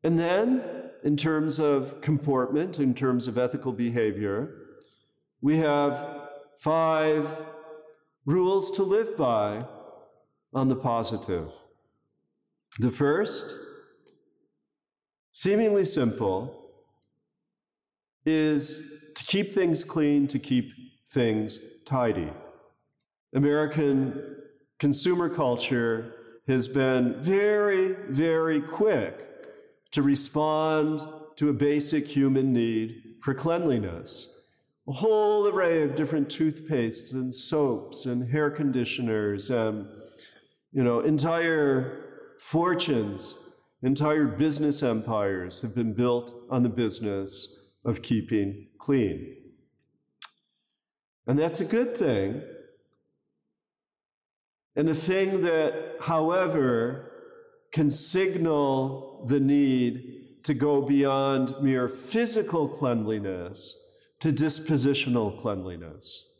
And 0.02 0.18
then, 0.18 0.62
in 1.04 1.16
terms 1.16 1.60
of 1.60 2.00
comportment, 2.00 2.80
in 2.80 2.94
terms 2.94 3.28
of 3.28 3.38
ethical 3.38 3.72
behavior, 3.72 4.54
we 5.40 5.58
have 5.58 6.28
five 6.58 7.28
rules 8.24 8.70
to 8.72 8.82
live 8.82 9.16
by 9.16 9.64
on 10.52 10.68
the 10.68 10.76
positive. 10.76 11.48
The 12.78 12.90
first, 12.90 13.54
seemingly 15.32 15.84
simple, 15.84 16.70
is 18.24 19.12
to 19.16 19.24
keep 19.24 19.52
things 19.52 19.82
clean, 19.82 20.28
to 20.28 20.38
keep 20.38 20.72
things 21.08 21.82
tidy. 21.84 22.30
American 23.34 24.36
consumer 24.78 25.28
culture 25.28 26.14
has 26.46 26.68
been 26.68 27.20
very, 27.20 27.96
very 28.08 28.60
quick 28.60 29.28
to 29.90 30.02
respond 30.02 31.04
to 31.34 31.48
a 31.48 31.52
basic 31.52 32.06
human 32.06 32.52
need 32.52 33.16
for 33.20 33.34
cleanliness 33.34 34.42
a 34.88 34.92
whole 34.92 35.46
array 35.46 35.82
of 35.82 35.94
different 35.94 36.28
toothpastes 36.28 37.14
and 37.14 37.34
soaps 37.34 38.06
and 38.06 38.28
hair 38.30 38.50
conditioners 38.50 39.50
and 39.50 39.86
you 40.72 40.82
know 40.82 41.00
entire 41.00 42.34
fortunes 42.38 43.51
entire 43.82 44.26
business 44.26 44.82
empires 44.82 45.62
have 45.62 45.74
been 45.74 45.92
built 45.92 46.34
on 46.50 46.62
the 46.62 46.68
business 46.68 47.72
of 47.84 48.02
keeping 48.02 48.68
clean 48.78 49.36
and 51.26 51.38
that's 51.38 51.60
a 51.60 51.64
good 51.64 51.96
thing 51.96 52.42
and 54.76 54.88
a 54.88 54.94
thing 54.94 55.42
that 55.42 55.96
however 56.00 57.12
can 57.72 57.90
signal 57.90 59.24
the 59.26 59.40
need 59.40 60.42
to 60.44 60.54
go 60.54 60.82
beyond 60.82 61.54
mere 61.60 61.88
physical 61.88 62.68
cleanliness 62.68 64.00
to 64.20 64.32
dispositional 64.32 65.40
cleanliness. 65.40 66.31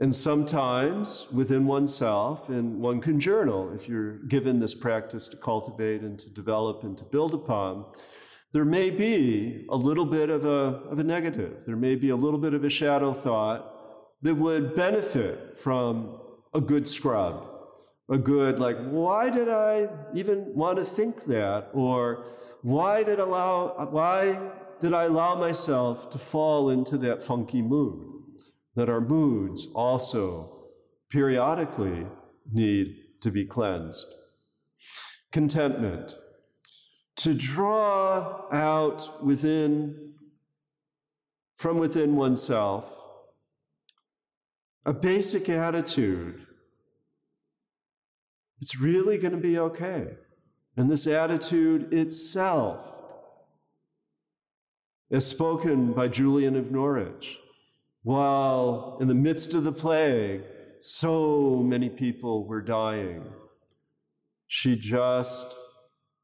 And 0.00 0.12
sometimes 0.12 1.28
within 1.32 1.66
oneself, 1.66 2.48
and 2.48 2.80
one 2.80 3.00
can 3.00 3.20
journal 3.20 3.72
if 3.74 3.88
you're 3.88 4.18
given 4.26 4.58
this 4.58 4.74
practice 4.74 5.28
to 5.28 5.36
cultivate 5.36 6.02
and 6.02 6.18
to 6.18 6.34
develop 6.34 6.82
and 6.82 6.98
to 6.98 7.04
build 7.04 7.32
upon, 7.32 7.86
there 8.52 8.64
may 8.64 8.90
be 8.90 9.66
a 9.70 9.76
little 9.76 10.04
bit 10.04 10.30
of 10.30 10.44
a, 10.44 10.82
of 10.90 10.98
a 10.98 11.04
negative. 11.04 11.64
There 11.64 11.76
may 11.76 11.94
be 11.94 12.10
a 12.10 12.16
little 12.16 12.40
bit 12.40 12.54
of 12.54 12.64
a 12.64 12.70
shadow 12.70 13.12
thought 13.12 13.70
that 14.22 14.34
would 14.34 14.74
benefit 14.74 15.58
from 15.58 16.20
a 16.52 16.60
good 16.60 16.88
scrub, 16.88 17.48
a 18.08 18.18
good, 18.18 18.58
like, 18.58 18.76
why 18.90 19.30
did 19.30 19.48
I 19.48 19.88
even 20.14 20.54
want 20.54 20.78
to 20.78 20.84
think 20.84 21.24
that? 21.24 21.70
Or 21.72 22.26
why 22.62 23.02
did 23.02 23.20
allow, 23.20 23.88
why 23.90 24.40
did 24.80 24.92
I 24.92 25.04
allow 25.04 25.36
myself 25.36 26.10
to 26.10 26.18
fall 26.18 26.70
into 26.70 26.96
that 26.98 27.22
funky 27.22 27.62
mood? 27.62 28.13
That 28.76 28.88
our 28.88 29.00
moods 29.00 29.68
also 29.74 30.66
periodically 31.10 32.06
need 32.52 32.96
to 33.20 33.30
be 33.30 33.44
cleansed. 33.44 34.06
Contentment. 35.32 36.18
To 37.16 37.34
draw 37.34 38.46
out 38.52 39.24
within, 39.24 40.14
from 41.56 41.78
within 41.78 42.16
oneself, 42.16 42.92
a 44.84 44.92
basic 44.92 45.48
attitude. 45.48 46.46
It's 48.60 48.78
really 48.78 49.18
going 49.18 49.32
to 49.32 49.38
be 49.40 49.58
okay. 49.58 50.08
And 50.76 50.90
this 50.90 51.06
attitude 51.06 51.92
itself 51.92 52.92
as 55.10 55.26
spoken 55.26 55.92
by 55.92 56.08
Julian 56.08 56.56
of 56.56 56.72
Norwich. 56.72 57.38
While 58.04 58.98
in 59.00 59.08
the 59.08 59.14
midst 59.14 59.54
of 59.54 59.64
the 59.64 59.72
plague, 59.72 60.42
so 60.78 61.62
many 61.64 61.88
people 61.88 62.46
were 62.46 62.60
dying. 62.60 63.24
She 64.46 64.76
just, 64.76 65.56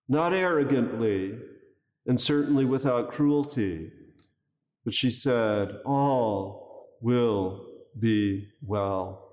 not 0.07 0.35
arrogantly, 0.35 1.39
and 2.07 2.21
certainly 2.21 2.67
without 2.67 3.11
cruelty, 3.11 3.91
but 4.85 4.93
she 4.93 5.09
said, 5.09 5.79
All 5.87 6.91
will 7.01 7.67
be 7.99 8.49
well. 8.63 9.31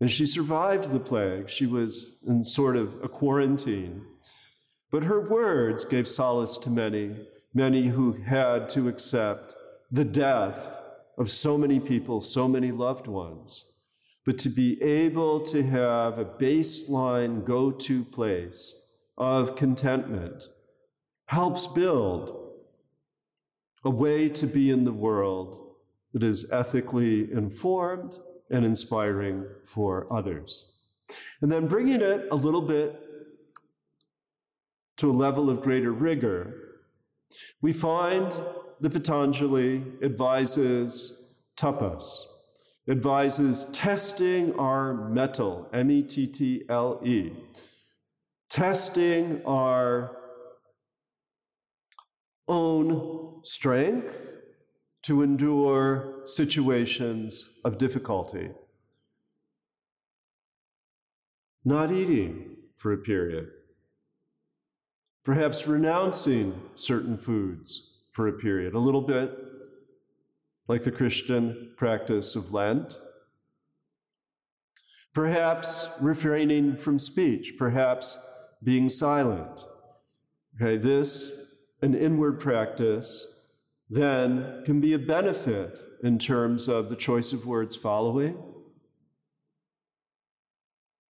And 0.00 0.10
she 0.10 0.24
survived 0.24 0.90
the 0.90 1.00
plague. 1.00 1.50
She 1.50 1.66
was 1.66 2.24
in 2.26 2.44
sort 2.44 2.76
of 2.76 2.94
a 3.02 3.08
quarantine. 3.08 4.06
But 4.90 5.04
her 5.04 5.20
words 5.20 5.84
gave 5.84 6.08
solace 6.08 6.56
to 6.58 6.70
many, 6.70 7.26
many 7.52 7.88
who 7.88 8.12
had 8.12 8.70
to 8.70 8.88
accept 8.88 9.54
the 9.90 10.04
death 10.04 10.80
of 11.18 11.30
so 11.30 11.56
many 11.56 11.80
people, 11.80 12.20
so 12.20 12.48
many 12.48 12.72
loved 12.72 13.06
ones. 13.06 13.72
But 14.24 14.38
to 14.38 14.48
be 14.48 14.82
able 14.82 15.40
to 15.46 15.62
have 15.62 16.18
a 16.18 16.24
baseline 16.24 17.44
go 17.44 17.70
to 17.70 18.04
place 18.04 18.82
of 19.16 19.56
contentment 19.56 20.44
helps 21.26 21.66
build 21.66 22.52
a 23.84 23.90
way 23.90 24.28
to 24.28 24.46
be 24.46 24.70
in 24.70 24.84
the 24.84 24.92
world 24.92 25.74
that 26.12 26.22
is 26.22 26.50
ethically 26.50 27.32
informed 27.32 28.18
and 28.50 28.64
inspiring 28.64 29.44
for 29.64 30.12
others. 30.12 30.72
And 31.40 31.50
then 31.50 31.68
bringing 31.68 32.00
it 32.00 32.26
a 32.30 32.34
little 32.34 32.62
bit 32.62 33.00
to 34.96 35.10
a 35.10 35.12
level 35.12 35.50
of 35.50 35.62
greater 35.62 35.92
rigor, 35.92 36.80
we 37.60 37.72
find 37.72 38.36
the 38.80 38.90
Patanjali 38.90 39.82
advises 40.02 41.44
tapas, 41.56 42.26
advises 42.88 43.70
testing 43.72 44.54
our 44.58 45.08
mettle, 45.08 45.68
M 45.72 45.90
E 45.90 46.02
T 46.02 46.26
T 46.26 46.64
L 46.68 47.00
E, 47.04 47.32
testing 48.50 49.42
our 49.46 50.16
own 52.48 53.40
strength 53.42 54.36
to 55.02 55.22
endure 55.22 56.20
situations 56.24 57.58
of 57.64 57.78
difficulty. 57.78 58.50
Not 61.64 61.90
eating 61.90 62.56
for 62.76 62.92
a 62.92 62.98
period. 62.98 63.48
Perhaps 65.24 65.66
renouncing 65.66 66.54
certain 66.76 67.16
foods 67.16 67.95
for 68.16 68.28
a 68.28 68.32
period, 68.32 68.72
a 68.72 68.78
little 68.78 69.02
bit 69.02 69.30
like 70.68 70.82
the 70.82 70.90
Christian 70.90 71.74
practice 71.76 72.34
of 72.34 72.50
Lent. 72.50 72.98
Perhaps 75.12 75.90
refraining 76.00 76.78
from 76.78 76.98
speech, 76.98 77.56
perhaps 77.58 78.18
being 78.64 78.88
silent. 78.88 79.66
Okay, 80.54 80.78
this, 80.78 81.66
an 81.82 81.94
inward 81.94 82.40
practice 82.40 83.58
then 83.90 84.62
can 84.64 84.80
be 84.80 84.94
a 84.94 84.98
benefit 84.98 85.78
in 86.02 86.18
terms 86.18 86.68
of 86.68 86.88
the 86.88 86.96
choice 86.96 87.34
of 87.34 87.44
words 87.44 87.76
following. 87.76 88.42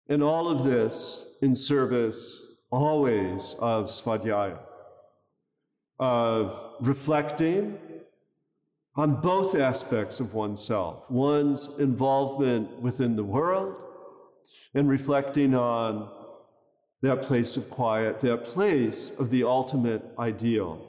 And 0.07 0.23
all 0.23 0.47
of 0.47 0.63
this 0.63 1.35
in 1.41 1.53
service 1.53 2.63
always 2.71 3.55
of 3.59 3.87
svadhyaya, 3.87 4.59
of 5.99 6.72
reflecting 6.83 7.79
on 8.95 9.21
both 9.21 9.55
aspects 9.55 10.19
of 10.19 10.33
oneself, 10.33 11.09
one's 11.09 11.79
involvement 11.79 12.81
within 12.81 13.15
the 13.15 13.23
world, 13.23 13.81
and 14.73 14.89
reflecting 14.89 15.55
on 15.55 16.11
that 17.01 17.21
place 17.21 17.55
of 17.55 17.69
quiet, 17.69 18.19
that 18.19 18.43
place 18.43 19.17
of 19.17 19.29
the 19.29 19.43
ultimate 19.43 20.03
ideal. 20.19 20.85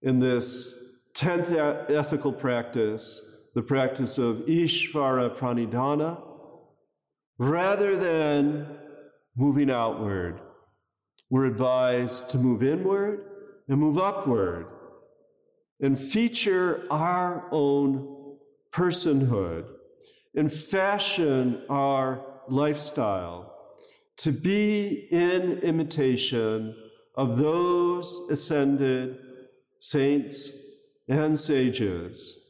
In 0.00 0.18
this 0.18 1.02
10th 1.14 1.90
ethical 1.90 2.32
practice, 2.32 3.50
the 3.54 3.62
practice 3.62 4.16
of 4.16 4.36
Ishvara 4.46 5.36
Pranidhana, 5.36 6.20
rather 7.38 7.94
than 7.94 8.66
moving 9.36 9.70
outward, 9.70 10.40
we're 11.28 11.46
advised 11.46 12.30
to 12.30 12.38
move 12.38 12.62
inward 12.62 13.31
and 13.68 13.78
move 13.78 13.98
upward 13.98 14.66
and 15.80 15.98
feature 15.98 16.86
our 16.90 17.48
own 17.50 18.36
personhood 18.70 19.66
and 20.34 20.52
fashion 20.52 21.62
our 21.68 22.24
lifestyle 22.48 23.52
to 24.16 24.32
be 24.32 25.08
in 25.10 25.58
imitation 25.58 26.74
of 27.16 27.36
those 27.36 28.28
ascended 28.30 29.18
saints 29.78 30.62
and 31.08 31.38
sages 31.38 32.42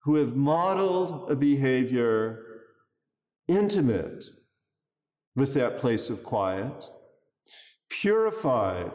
who 0.00 0.16
have 0.16 0.34
modeled 0.34 1.30
a 1.30 1.36
behavior 1.36 2.44
intimate 3.46 4.24
with 5.36 5.54
that 5.54 5.78
place 5.78 6.10
of 6.10 6.22
quiet, 6.24 6.88
purified 7.88 8.92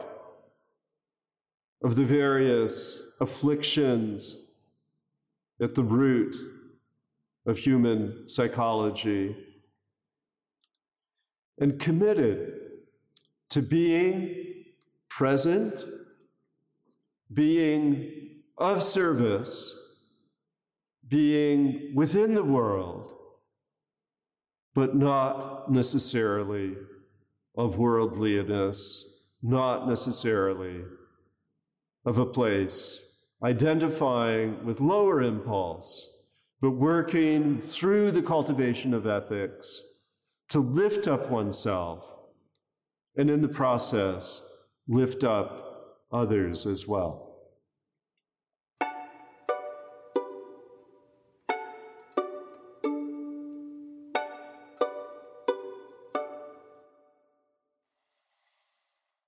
of 1.82 1.96
the 1.96 2.04
various 2.04 3.16
afflictions 3.20 4.52
at 5.60 5.74
the 5.74 5.82
root 5.82 6.36
of 7.46 7.58
human 7.58 8.28
psychology, 8.28 9.36
and 11.58 11.78
committed 11.80 12.52
to 13.50 13.62
being 13.62 14.64
present 15.08 15.84
being 17.32 18.40
of 18.56 18.82
service, 18.82 20.06
being 21.06 21.92
within 21.94 22.34
the 22.34 22.44
world, 22.44 23.12
but 24.74 24.94
not 24.94 25.70
necessarily 25.70 26.76
of 27.56 27.78
worldliness, 27.78 29.26
not 29.42 29.88
necessarily 29.88 30.82
of 32.08 32.16
a 32.16 32.24
place, 32.24 33.26
identifying 33.44 34.64
with 34.64 34.80
lower 34.80 35.20
impulse, 35.20 36.32
but 36.58 36.70
working 36.70 37.60
through 37.60 38.10
the 38.10 38.22
cultivation 38.22 38.94
of 38.94 39.06
ethics 39.06 40.06
to 40.48 40.58
lift 40.58 41.06
up 41.06 41.28
oneself, 41.30 42.02
and 43.18 43.28
in 43.28 43.42
the 43.42 43.48
process, 43.48 44.70
lift 44.88 45.22
up 45.22 45.98
others 46.10 46.64
as 46.64 46.88
well. 46.88 47.26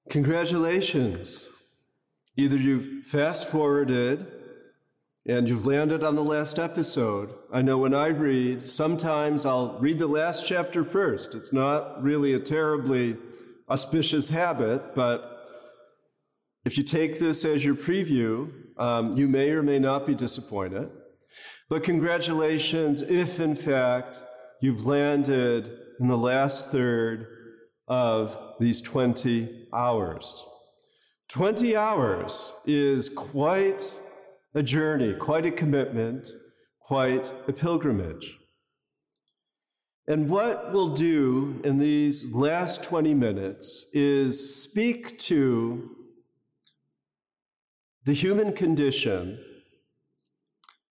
Congratulations. 0.08 1.50
Either 2.40 2.56
you've 2.56 3.04
fast 3.04 3.50
forwarded 3.50 4.26
and 5.26 5.46
you've 5.46 5.66
landed 5.66 6.02
on 6.02 6.14
the 6.16 6.24
last 6.24 6.58
episode. 6.58 7.34
I 7.52 7.60
know 7.60 7.76
when 7.76 7.92
I 7.92 8.06
read, 8.06 8.64
sometimes 8.64 9.44
I'll 9.44 9.78
read 9.78 9.98
the 9.98 10.06
last 10.06 10.46
chapter 10.46 10.82
first. 10.82 11.34
It's 11.34 11.52
not 11.52 12.02
really 12.02 12.32
a 12.32 12.40
terribly 12.40 13.18
auspicious 13.68 14.30
habit, 14.30 14.94
but 14.94 15.46
if 16.64 16.78
you 16.78 16.82
take 16.82 17.18
this 17.18 17.44
as 17.44 17.62
your 17.62 17.74
preview, 17.74 18.50
um, 18.78 19.18
you 19.18 19.28
may 19.28 19.50
or 19.50 19.62
may 19.62 19.78
not 19.78 20.06
be 20.06 20.14
disappointed. 20.14 20.88
But 21.68 21.84
congratulations 21.84 23.02
if, 23.02 23.38
in 23.38 23.54
fact, 23.54 24.22
you've 24.62 24.86
landed 24.86 25.70
in 26.00 26.08
the 26.08 26.16
last 26.16 26.70
third 26.70 27.26
of 27.86 28.38
these 28.58 28.80
20 28.80 29.68
hours. 29.74 30.42
20 31.30 31.76
hours 31.76 32.56
is 32.66 33.08
quite 33.08 34.00
a 34.54 34.64
journey, 34.64 35.14
quite 35.14 35.46
a 35.46 35.50
commitment, 35.52 36.28
quite 36.80 37.32
a 37.46 37.52
pilgrimage. 37.52 38.36
And 40.08 40.28
what 40.28 40.72
we'll 40.72 40.88
do 40.88 41.60
in 41.62 41.78
these 41.78 42.34
last 42.34 42.82
20 42.82 43.14
minutes 43.14 43.88
is 43.92 44.60
speak 44.60 45.20
to 45.20 45.94
the 48.06 48.12
human 48.12 48.52
condition, 48.52 49.38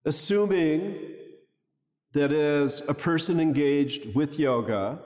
assuming 0.06 1.00
that 2.14 2.32
as 2.32 2.88
a 2.88 2.94
person 2.94 3.40
engaged 3.40 4.14
with 4.14 4.38
yoga, 4.38 5.00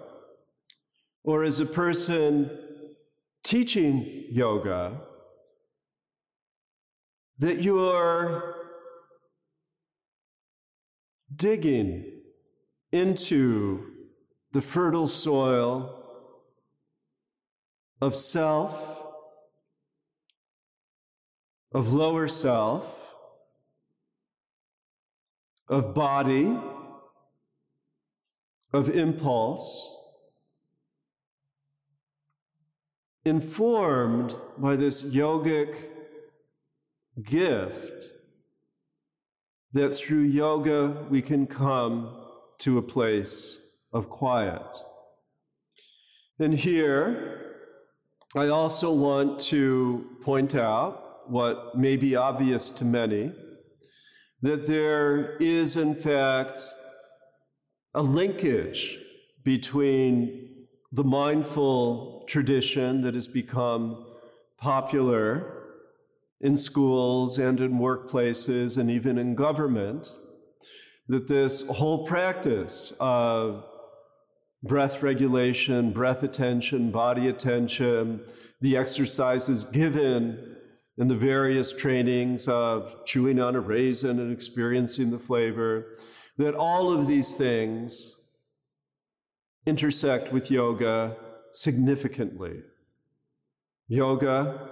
or 1.24 1.44
as 1.46 1.62
a 1.62 1.66
person 1.66 2.52
teaching 3.46 4.26
yoga, 4.30 5.00
that 7.42 7.62
you're 7.62 8.56
digging 11.36 12.06
into 12.92 13.86
the 14.54 14.62
fertile 14.62 15.08
soil 15.08 16.04
of 18.00 18.16
self 18.16 19.02
of 21.74 21.94
lower 21.94 22.28
self, 22.28 23.16
of 25.70 25.94
body, 25.94 26.58
of 28.74 28.90
impulse, 28.90 29.98
informed 33.24 34.36
by 34.58 34.76
this 34.76 35.04
yogic 35.04 35.91
gift 37.24 38.14
that 39.74 39.94
through 39.94 40.24
yoga 40.24 41.06
we 41.10 41.22
can 41.22 41.48
come 41.48 42.18
to 42.60 42.78
a 42.78 42.82
place 42.82 43.80
of 43.94 44.10
quiet. 44.10 44.66
And 46.40 46.54
here, 46.54 47.56
I 48.36 48.48
also 48.48 48.94
want 48.94 49.40
to 49.42 50.18
point 50.22 50.56
out 50.56 51.30
what 51.30 51.78
may 51.78 51.98
be 51.98 52.16
obvious 52.16 52.70
to 52.70 52.86
many 52.86 53.32
that 54.42 54.66
there 54.68 55.38
is, 55.38 55.78
in 55.78 55.94
fact, 55.94 56.60
a 57.94 58.02
linkage 58.02 58.98
between 59.44 60.66
the 60.92 61.04
mindful 61.04 62.26
tradition 62.28 63.02
that 63.02 63.14
has 63.14 63.28
become 63.28 64.06
popular 64.58 65.61
in 66.42 66.58
schools 66.58 67.38
and 67.38 67.62
in 67.62 67.74
workplaces 67.74 68.78
and 68.78 68.90
even 68.90 69.18
in 69.18 69.36
government, 69.36 70.16
that 71.08 71.28
this 71.28 71.68
whole 71.68 72.06
practice 72.06 72.94
of 73.00 73.64
breath 74.64 75.02
regulation, 75.02 75.92
breath 75.92 76.24
attention, 76.24 76.92
body 76.92 77.28
attention, 77.28 78.22
the 78.60 78.78
exercises 78.78 79.64
given 79.66 80.56
in 80.98 81.08
the 81.08 81.16
various 81.16 81.76
trainings 81.76 82.48
of 82.48 83.06
chewing 83.06 83.40
on 83.40 83.56
a 83.56 83.60
raisin 83.60 84.20
and 84.20 84.32
experiencing 84.32 85.10
the 85.10 85.20
flavor, 85.20 85.98
that 86.38 86.54
all 86.54 86.92
of 86.92 87.08
these 87.08 87.34
things 87.34 88.18
intersect 89.66 90.32
with 90.32 90.50
yoga 90.52 91.16
significantly. 91.54 92.62
Yoga, 93.88 94.70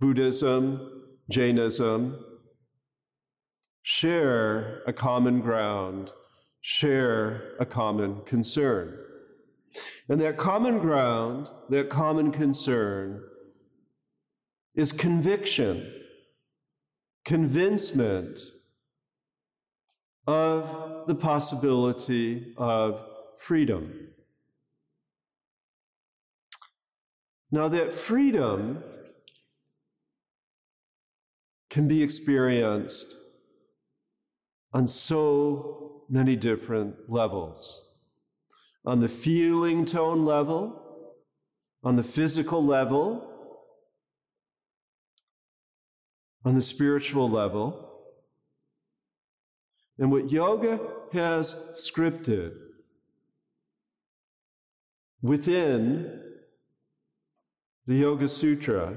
Buddhism, 0.00 0.97
Jainism 1.30 2.24
share 3.82 4.82
a 4.86 4.92
common 4.92 5.40
ground, 5.40 6.12
share 6.60 7.56
a 7.58 7.66
common 7.66 8.22
concern. 8.22 8.98
And 10.08 10.20
that 10.20 10.36
common 10.36 10.78
ground, 10.78 11.50
that 11.68 11.88
common 11.88 12.32
concern, 12.32 13.22
is 14.74 14.92
conviction, 14.92 15.92
convincement 17.24 18.38
of 20.26 21.06
the 21.06 21.14
possibility 21.14 22.54
of 22.56 23.02
freedom. 23.38 24.08
Now, 27.50 27.68
that 27.68 27.94
freedom 27.94 28.78
can 31.70 31.86
be 31.86 32.02
experienced 32.02 33.16
on 34.72 34.86
so 34.86 36.04
many 36.08 36.36
different 36.36 36.94
levels 37.08 37.88
on 38.88 39.00
the 39.00 39.08
feeling 39.08 39.84
tone 39.84 40.24
level, 40.24 41.14
on 41.84 41.96
the 41.96 42.02
physical 42.02 42.64
level, 42.64 43.22
on 46.42 46.54
the 46.54 46.62
spiritual 46.62 47.28
level. 47.28 48.00
And 49.98 50.10
what 50.10 50.32
yoga 50.32 50.80
has 51.12 51.54
scripted 51.74 52.54
within 55.20 56.22
the 57.86 57.96
Yoga 57.96 58.28
Sutra 58.28 58.96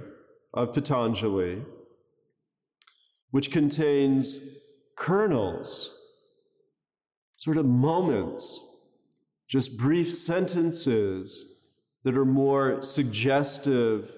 of 0.54 0.74
Patanjali, 0.74 1.64
which 3.32 3.52
contains 3.52 4.60
kernels, 4.98 5.98
sort 7.38 7.58
of 7.58 7.66
moments, 7.66 8.68
just 9.50 9.78
brief 9.78 10.12
sentences 10.12 11.70
that 12.04 12.18
are 12.18 12.26
more 12.26 12.84
suggestive 12.84 14.12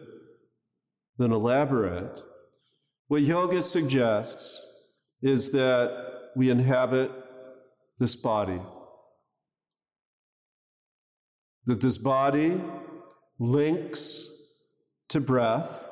than 1.17 1.31
elaborate. 1.31 2.21
What 3.07 3.21
yoga 3.21 3.61
suggests 3.61 4.61
is 5.21 5.51
that 5.51 6.31
we 6.35 6.49
inhabit 6.49 7.11
this 7.99 8.15
body, 8.15 8.61
that 11.65 11.81
this 11.81 11.97
body 11.97 12.61
links 13.39 14.29
to 15.09 15.19
breath, 15.19 15.87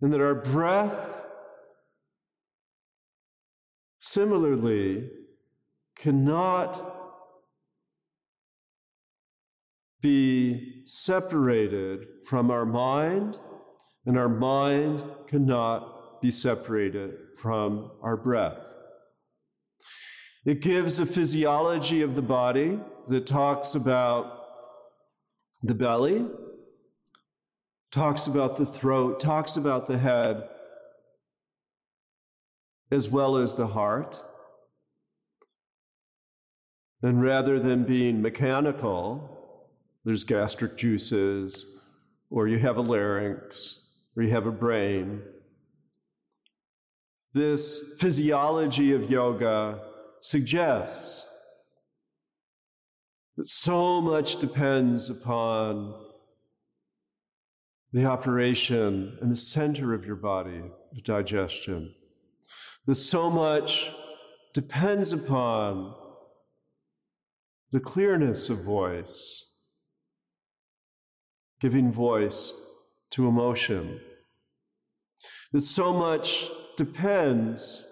and 0.00 0.12
that 0.12 0.20
our 0.20 0.34
breath 0.34 1.25
similarly 4.06 5.10
cannot 5.96 6.94
be 10.00 10.82
separated 10.84 12.06
from 12.24 12.50
our 12.50 12.64
mind, 12.64 13.40
and 14.04 14.16
our 14.16 14.28
mind 14.28 15.04
cannot 15.26 16.20
be 16.22 16.30
separated 16.30 17.14
from 17.36 17.90
our 18.00 18.16
breath. 18.16 18.78
It 20.44 20.60
gives 20.60 21.00
a 21.00 21.06
physiology 21.06 22.02
of 22.02 22.14
the 22.14 22.22
body 22.22 22.78
that 23.08 23.26
talks 23.26 23.74
about 23.74 24.44
the 25.64 25.74
belly, 25.74 26.24
talks 27.90 28.28
about 28.28 28.56
the 28.56 28.66
throat, 28.66 29.18
talks 29.18 29.56
about 29.56 29.86
the 29.86 29.98
head, 29.98 30.48
as 32.90 33.08
well 33.08 33.36
as 33.36 33.54
the 33.54 33.68
heart. 33.68 34.22
And 37.02 37.22
rather 37.22 37.58
than 37.58 37.84
being 37.84 38.22
mechanical, 38.22 39.36
there's 40.04 40.24
gastric 40.24 40.76
juices, 40.76 41.80
or 42.30 42.48
you 42.48 42.58
have 42.58 42.76
a 42.76 42.82
larynx, 42.82 43.90
or 44.16 44.22
you 44.22 44.30
have 44.30 44.46
a 44.46 44.52
brain. 44.52 45.22
This 47.32 47.94
physiology 47.98 48.92
of 48.92 49.10
yoga 49.10 49.80
suggests 50.20 51.32
that 53.36 53.46
so 53.46 54.00
much 54.00 54.36
depends 54.36 55.10
upon 55.10 55.94
the 57.92 58.06
operation 58.06 59.18
and 59.20 59.30
the 59.30 59.36
center 59.36 59.92
of 59.92 60.06
your 60.06 60.16
body, 60.16 60.62
the 60.92 61.00
digestion. 61.00 61.94
That 62.86 62.94
so 62.94 63.28
much 63.28 63.90
depends 64.54 65.12
upon 65.12 65.94
the 67.72 67.80
clearness 67.80 68.48
of 68.48 68.62
voice, 68.62 69.64
giving 71.60 71.90
voice 71.90 72.52
to 73.10 73.26
emotion. 73.26 74.00
That 75.52 75.62
so 75.62 75.92
much 75.92 76.48
depends 76.76 77.82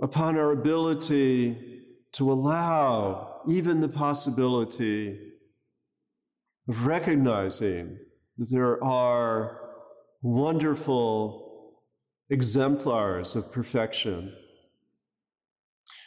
upon 0.00 0.38
our 0.38 0.52
ability 0.52 1.82
to 2.12 2.32
allow 2.32 3.42
even 3.48 3.80
the 3.80 3.88
possibility 3.88 5.18
of 6.68 6.86
recognizing 6.86 7.98
that 8.38 8.50
there 8.50 8.82
are 8.82 9.60
wonderful 10.22 11.41
exemplars 12.32 13.36
of 13.36 13.52
perfection, 13.52 14.32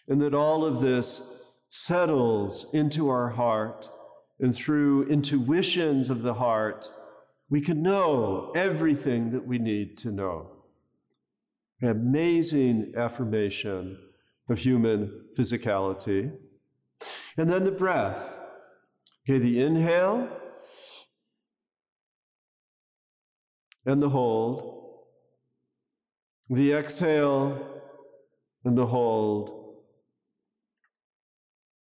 and 0.08 0.20
that 0.22 0.34
all 0.34 0.66
of 0.66 0.80
this 0.80 1.44
settles 1.70 2.74
into 2.74 3.10
our 3.10 3.30
heart, 3.30 3.90
and 4.40 4.54
through 4.54 5.08
intuitions 5.08 6.10
of 6.10 6.24
the 6.24 6.34
heart, 6.34 6.92
we 7.50 7.62
can 7.62 7.82
know 7.82 8.52
everything 8.56 9.32
that 9.32 9.46
we 9.46 9.60
need 9.60 9.98
to 10.00 10.12
know. 10.12 10.52
An 11.82 11.90
amazing 11.90 12.94
affirmation 12.98 13.98
of 14.50 14.60
human 14.60 15.26
physicality. 15.38 16.32
And 17.38 17.50
then 17.50 17.64
the 17.66 17.72
breath. 17.72 18.40
Okay, 19.24 19.38
the 19.40 19.62
inhale 19.62 20.30
and 23.86 24.02
the 24.02 24.10
hold, 24.10 24.75
the 26.50 26.74
exhale 26.74 27.82
and 28.64 28.78
the 28.78 28.88
hold. 28.88 29.84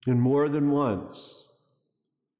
And 0.05 0.21
more 0.21 0.49
than 0.49 0.71
once, 0.71 1.39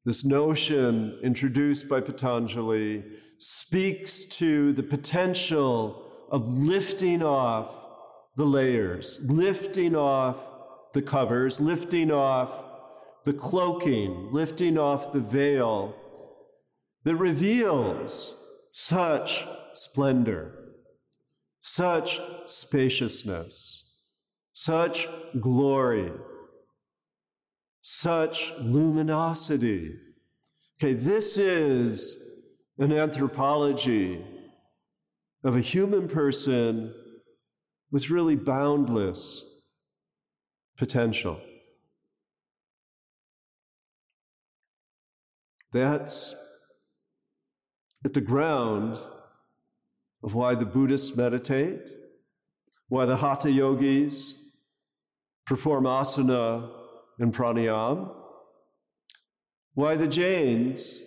this 0.06 0.26
notion 0.26 1.20
introduced 1.24 1.88
by 1.88 2.02
Patanjali 2.02 3.04
speaks 3.38 4.26
to 4.26 4.74
the 4.74 4.84
potential 4.84 6.12
of 6.30 6.48
lifting 6.50 7.24
off 7.24 7.74
the 8.36 8.46
layers, 8.46 9.26
lifting 9.30 9.96
off 9.96 10.50
the 10.94 11.02
covers, 11.02 11.62
lifting 11.62 12.12
off 12.12 12.64
the 13.24 13.34
cloaking, 13.34 14.30
lifting 14.32 14.78
off 14.78 15.14
the 15.14 15.20
veil 15.20 15.96
that 17.04 17.16
reveals 17.16 18.40
such 18.72 19.46
splendor, 19.74 20.63
such 21.66 22.20
spaciousness, 22.46 24.02
such 24.52 25.08
glory, 25.40 26.12
such 27.80 28.52
luminosity. 28.60 29.96
Okay, 30.78 30.92
this 30.92 31.38
is 31.38 32.22
an 32.80 32.92
anthropology 32.92 34.22
of 35.46 35.56
a 35.56 35.62
human 35.62 36.10
person 36.10 36.94
with 37.92 38.10
really 38.10 38.36
boundless 38.36 39.66
potential. 40.78 41.40
That's 45.72 46.36
at 48.04 48.14
the 48.14 48.22
ground 48.22 49.00
of 50.24 50.34
why 50.34 50.56
the 50.56 50.66
Buddhists 50.66 51.16
meditate, 51.16 51.82
why 52.88 53.06
the 53.06 53.18
Hatha 53.18 53.52
yogis 53.52 54.40
perform 55.46 55.86
asana 55.86 56.70
and 57.20 57.34
pranayama, 57.34 58.14
why 59.74 59.96
the 59.96 60.08
Jains 60.08 61.04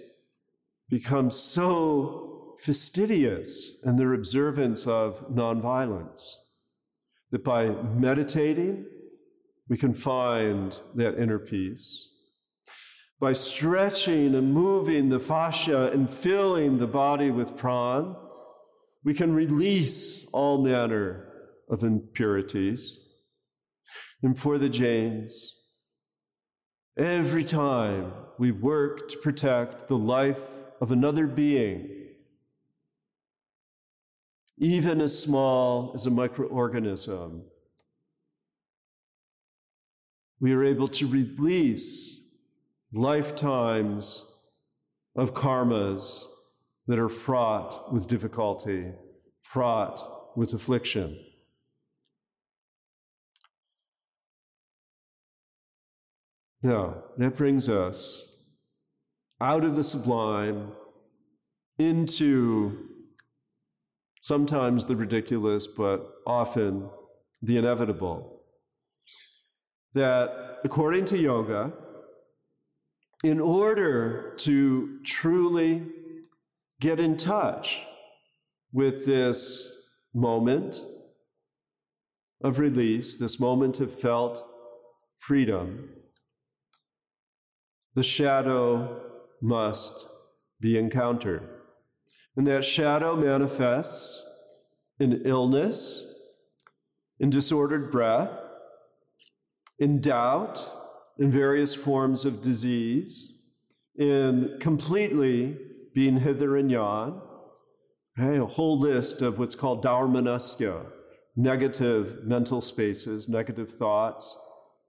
become 0.88 1.30
so 1.30 2.56
fastidious 2.60 3.82
in 3.84 3.96
their 3.96 4.12
observance 4.12 4.86
of 4.86 5.28
nonviolence. 5.28 6.34
That 7.30 7.42
by 7.42 7.68
meditating, 7.68 8.86
we 9.68 9.76
can 9.76 9.94
find 9.94 10.78
that 10.94 11.18
inner 11.18 11.38
peace 11.38 12.12
by 13.18 13.32
stretching 13.32 14.34
and 14.34 14.52
moving 14.52 15.08
the 15.08 15.18
fascia 15.18 15.90
and 15.90 16.12
filling 16.12 16.78
the 16.78 16.86
body 16.86 17.30
with 17.30 17.56
pran, 17.56 18.14
we 19.06 19.14
can 19.14 19.32
release 19.32 20.26
all 20.32 20.58
manner 20.58 21.28
of 21.70 21.84
impurities. 21.84 23.06
And 24.20 24.36
for 24.36 24.58
the 24.58 24.68
Jains, 24.68 25.62
every 26.98 27.44
time 27.44 28.12
we 28.36 28.50
work 28.50 29.08
to 29.10 29.18
protect 29.18 29.86
the 29.86 29.96
life 29.96 30.40
of 30.80 30.90
another 30.90 31.28
being, 31.28 31.88
even 34.58 35.00
as 35.00 35.16
small 35.16 35.92
as 35.94 36.06
a 36.06 36.10
microorganism, 36.10 37.44
we 40.40 40.52
are 40.52 40.64
able 40.64 40.88
to 40.88 41.06
release 41.06 42.42
lifetimes 42.92 44.36
of 45.14 45.32
karmas 45.32 46.24
that 46.86 46.98
are 46.98 47.08
fraught 47.08 47.92
with 47.92 48.06
difficulty, 48.06 48.92
fraught 49.42 50.36
with 50.36 50.52
affliction. 50.52 51.18
Now, 56.62 57.04
that 57.16 57.36
brings 57.36 57.68
us 57.68 58.32
out 59.40 59.64
of 59.64 59.76
the 59.76 59.84
sublime 59.84 60.72
into 61.78 62.88
sometimes 64.20 64.84
the 64.84 64.96
ridiculous, 64.96 65.66
but 65.66 66.04
often 66.26 66.88
the 67.42 67.58
inevitable. 67.58 68.42
That 69.94 70.58
according 70.64 71.04
to 71.06 71.18
yoga, 71.18 71.72
in 73.22 73.40
order 73.40 74.34
to 74.38 75.00
truly 75.04 75.82
get 76.80 77.00
in 77.00 77.16
touch 77.16 77.82
with 78.72 79.06
this 79.06 79.98
moment 80.14 80.84
of 82.42 82.58
release, 82.58 83.16
this 83.16 83.40
moment 83.40 83.80
of 83.80 83.92
felt 83.92 84.46
freedom, 85.18 85.88
the 87.94 88.02
shadow 88.02 89.00
must 89.40 90.06
be 90.60 90.78
encountered. 90.78 91.48
And 92.36 92.46
that 92.46 92.64
shadow 92.64 93.16
manifests 93.16 94.22
in 95.00 95.22
illness, 95.24 96.14
in 97.18 97.30
disordered 97.30 97.90
breath, 97.90 98.52
in 99.78 100.00
doubt, 100.00 100.70
in 101.18 101.30
various 101.30 101.74
forms 101.74 102.26
of 102.26 102.42
disease, 102.42 103.52
in 103.98 104.58
completely 104.60 105.56
being 105.96 106.18
hither 106.18 106.58
and 106.58 106.70
yon, 106.70 107.22
okay, 108.20 108.36
a 108.36 108.44
whole 108.44 108.78
list 108.78 109.22
of 109.22 109.38
what's 109.38 109.54
called 109.54 109.82
daurmanasya, 109.82 110.84
negative 111.36 112.18
mental 112.22 112.60
spaces, 112.60 113.30
negative 113.30 113.72
thoughts 113.72 114.38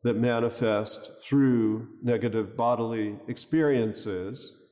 that 0.03 0.17
manifest 0.17 1.23
through 1.23 1.87
negative 2.03 2.57
bodily 2.57 3.15
experiences. 3.29 4.67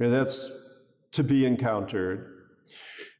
Okay, 0.00 0.10
that's 0.10 0.50
to 1.12 1.22
be 1.22 1.46
encountered. 1.46 2.26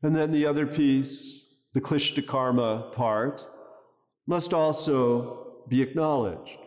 And 0.03 0.17
then 0.17 0.33
the 0.33 0.45
other 0.45 0.67
piece, 0.67 1.63
the 1.75 1.81
klishta 1.81 2.27
karma 2.27 2.91
part, 2.93 3.47
must 4.27 4.53
also 4.53 5.63
be 5.69 5.81
acknowledged 5.81 6.59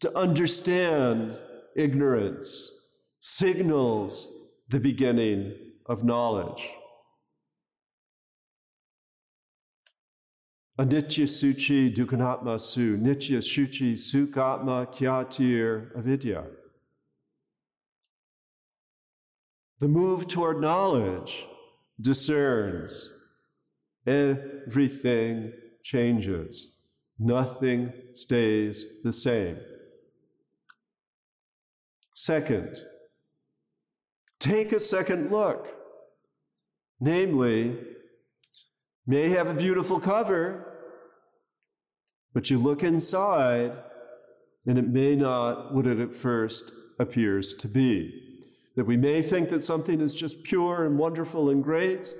to 0.00 0.16
understand 0.16 1.36
ignorance 1.76 2.79
signals 3.20 4.50
the 4.70 4.80
beginning 4.80 5.54
of 5.86 6.04
knowledge. 6.04 6.70
Anitya 10.78 11.26
Suchi 11.26 11.94
Dukhanatma 11.94 12.58
Su, 12.58 12.96
Nitya 12.96 13.38
Shuchi 13.38 13.92
Sukatma 13.92 14.86
Kyatir 14.90 15.94
Avidya. 15.94 16.46
The 19.78 19.88
move 19.88 20.26
toward 20.26 20.60
knowledge 20.60 21.46
discerns 22.00 23.14
everything 24.06 25.52
changes, 25.82 26.80
nothing 27.18 27.92
stays 28.14 29.02
the 29.02 29.12
same. 29.12 29.58
Second, 32.14 32.76
take 34.40 34.72
a 34.72 34.80
second 34.80 35.30
look. 35.30 35.68
Namely, 36.98 37.78
may 39.06 39.28
have 39.28 39.48
a 39.48 39.54
beautiful 39.54 40.00
cover, 40.00 40.66
but 42.34 42.50
you 42.50 42.58
look 42.58 42.82
inside 42.82 43.78
and 44.66 44.78
it 44.78 44.88
may 44.88 45.16
not 45.16 45.74
what 45.74 45.86
it 45.86 45.98
at 45.98 46.14
first 46.14 46.72
appears 46.98 47.54
to 47.54 47.68
be. 47.68 48.12
That 48.76 48.86
we 48.86 48.96
may 48.96 49.22
think 49.22 49.48
that 49.48 49.64
something 49.64 50.00
is 50.00 50.14
just 50.14 50.44
pure 50.44 50.84
and 50.84 50.98
wonderful 50.98 51.50
and 51.50 51.62
great, 51.64 52.14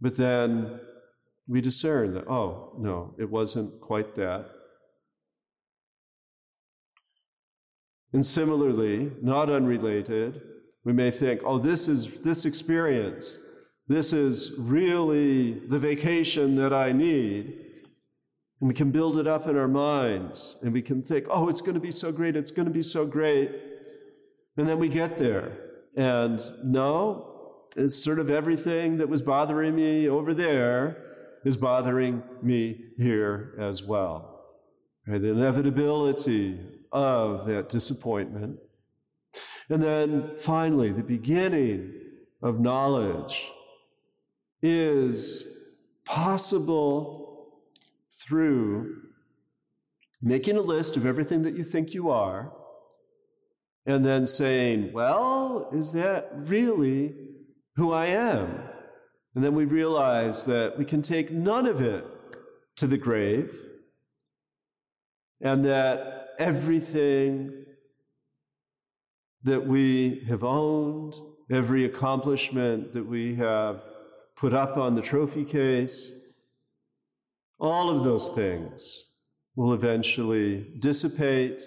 but 0.00 0.16
then 0.16 0.80
we 1.48 1.60
discern 1.60 2.14
that, 2.14 2.28
oh, 2.28 2.74
no, 2.78 3.14
it 3.18 3.30
wasn't 3.30 3.80
quite 3.80 4.14
that. 4.16 4.46
And 8.12 8.24
similarly, 8.24 9.10
not 9.22 9.50
unrelated, 9.50 10.40
we 10.88 10.94
may 10.94 11.10
think, 11.10 11.42
oh, 11.44 11.58
this 11.58 11.86
is 11.86 12.18
this 12.20 12.46
experience. 12.46 13.38
This 13.88 14.14
is 14.14 14.56
really 14.58 15.52
the 15.68 15.78
vacation 15.78 16.54
that 16.54 16.72
I 16.72 16.92
need. 16.92 17.66
And 18.58 18.68
we 18.68 18.72
can 18.72 18.90
build 18.90 19.18
it 19.18 19.26
up 19.26 19.46
in 19.46 19.58
our 19.58 19.68
minds 19.68 20.58
and 20.62 20.72
we 20.72 20.80
can 20.80 21.02
think, 21.02 21.26
oh, 21.28 21.50
it's 21.50 21.60
going 21.60 21.74
to 21.74 21.80
be 21.80 21.90
so 21.90 22.10
great, 22.10 22.36
it's 22.36 22.50
going 22.50 22.64
to 22.64 22.72
be 22.72 22.80
so 22.80 23.04
great. 23.04 23.50
And 24.56 24.66
then 24.66 24.78
we 24.78 24.88
get 24.88 25.18
there. 25.18 25.52
And 25.94 26.40
no, 26.64 27.66
it's 27.76 28.02
sort 28.02 28.18
of 28.18 28.30
everything 28.30 28.96
that 28.96 29.10
was 29.10 29.20
bothering 29.20 29.76
me 29.76 30.08
over 30.08 30.32
there 30.32 30.96
is 31.44 31.58
bothering 31.58 32.22
me 32.40 32.86
here 32.96 33.54
as 33.58 33.82
well. 33.82 34.46
Right? 35.06 35.20
The 35.20 35.32
inevitability 35.32 36.58
of 36.92 37.44
that 37.44 37.68
disappointment. 37.68 38.58
And 39.68 39.82
then 39.82 40.38
finally, 40.38 40.92
the 40.92 41.02
beginning 41.02 41.92
of 42.42 42.60
knowledge 42.60 43.50
is 44.62 45.66
possible 46.04 47.52
through 48.10 49.02
making 50.22 50.56
a 50.56 50.60
list 50.60 50.96
of 50.96 51.06
everything 51.06 51.42
that 51.42 51.56
you 51.56 51.64
think 51.64 51.94
you 51.94 52.10
are 52.10 52.52
and 53.86 54.04
then 54.04 54.26
saying, 54.26 54.92
Well, 54.92 55.68
is 55.72 55.92
that 55.92 56.30
really 56.32 57.14
who 57.76 57.92
I 57.92 58.06
am? 58.06 58.62
And 59.34 59.44
then 59.44 59.54
we 59.54 59.64
realize 59.64 60.44
that 60.46 60.78
we 60.78 60.84
can 60.84 61.02
take 61.02 61.30
none 61.30 61.66
of 61.66 61.80
it 61.80 62.04
to 62.76 62.86
the 62.86 62.98
grave 62.98 63.54
and 65.40 65.64
that 65.64 66.30
everything 66.38 67.57
that 69.44 69.66
we 69.66 70.24
have 70.28 70.44
owned, 70.44 71.14
every 71.50 71.84
accomplishment 71.84 72.92
that 72.92 73.06
we 73.06 73.34
have 73.36 73.82
put 74.36 74.54
up 74.54 74.76
on 74.76 74.94
the 74.94 75.02
trophy 75.02 75.44
case, 75.44 76.34
all 77.58 77.90
of 77.90 78.04
those 78.04 78.28
things 78.28 79.10
will 79.56 79.72
eventually 79.72 80.66
dissipate, 80.78 81.62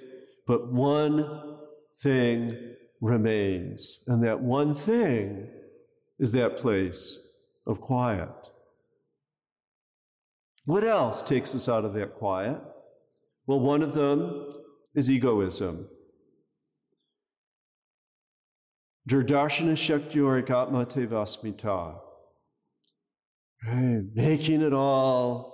but 0.47 0.71
one 0.71 1.57
thing 1.97 2.75
remains. 3.01 4.03
And 4.07 4.23
that 4.23 4.39
one 4.41 4.73
thing 4.73 5.49
is 6.19 6.31
that 6.31 6.57
place 6.57 7.27
of 7.67 7.81
quiet. 7.81 8.29
What 10.65 10.83
else 10.83 11.21
takes 11.21 11.55
us 11.55 11.67
out 11.67 11.83
of 11.83 11.93
that 11.93 12.15
quiet? 12.15 12.61
Well, 13.47 13.59
one 13.59 13.81
of 13.81 13.93
them 13.93 14.53
is 14.93 15.09
egoism. 15.09 15.89
Durdarshana 19.09 19.77
Shakti 19.77 20.19
Atma 20.19 20.85
Tevasmita. 20.85 21.99
Right? 23.65 24.01
Making 24.13 24.61
it 24.61 24.73
all 24.73 25.51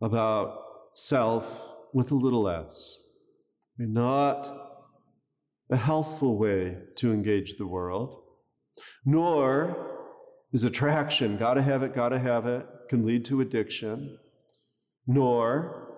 about 0.00 0.58
self 0.94 1.74
with 1.92 2.10
a 2.10 2.14
little 2.14 2.48
s. 2.48 3.00
Not 3.78 4.50
a 5.70 5.76
healthful 5.76 6.38
way 6.38 6.76
to 6.96 7.12
engage 7.12 7.56
the 7.56 7.66
world, 7.66 8.22
nor 9.04 9.90
is 10.52 10.64
attraction, 10.64 11.38
gotta 11.38 11.62
have 11.62 11.82
it, 11.82 11.94
gotta 11.94 12.18
have 12.18 12.46
it, 12.46 12.66
can 12.90 13.06
lead 13.06 13.24
to 13.24 13.40
addiction, 13.40 14.18
nor 15.06 15.88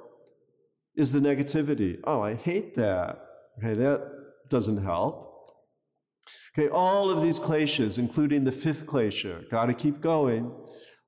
is 0.97 1.11
the 1.11 1.19
negativity, 1.19 1.99
oh, 2.05 2.21
I 2.23 2.35
hate 2.35 2.77
that. 2.77 3.19
Okay, 3.59 3.75
that 3.75 4.11
doesn't 4.49 4.83
help. 4.83 5.34
Okay, 6.57 6.69
all 6.69 7.11
of 7.11 7.23
these 7.23 7.41
kleshas, 7.41 7.99
including 7.99 8.45
the 8.45 8.53
fifth 8.53 8.87
klesha, 8.87 9.49
gotta 9.51 9.75
keep 9.75 10.01
going. 10.01 10.51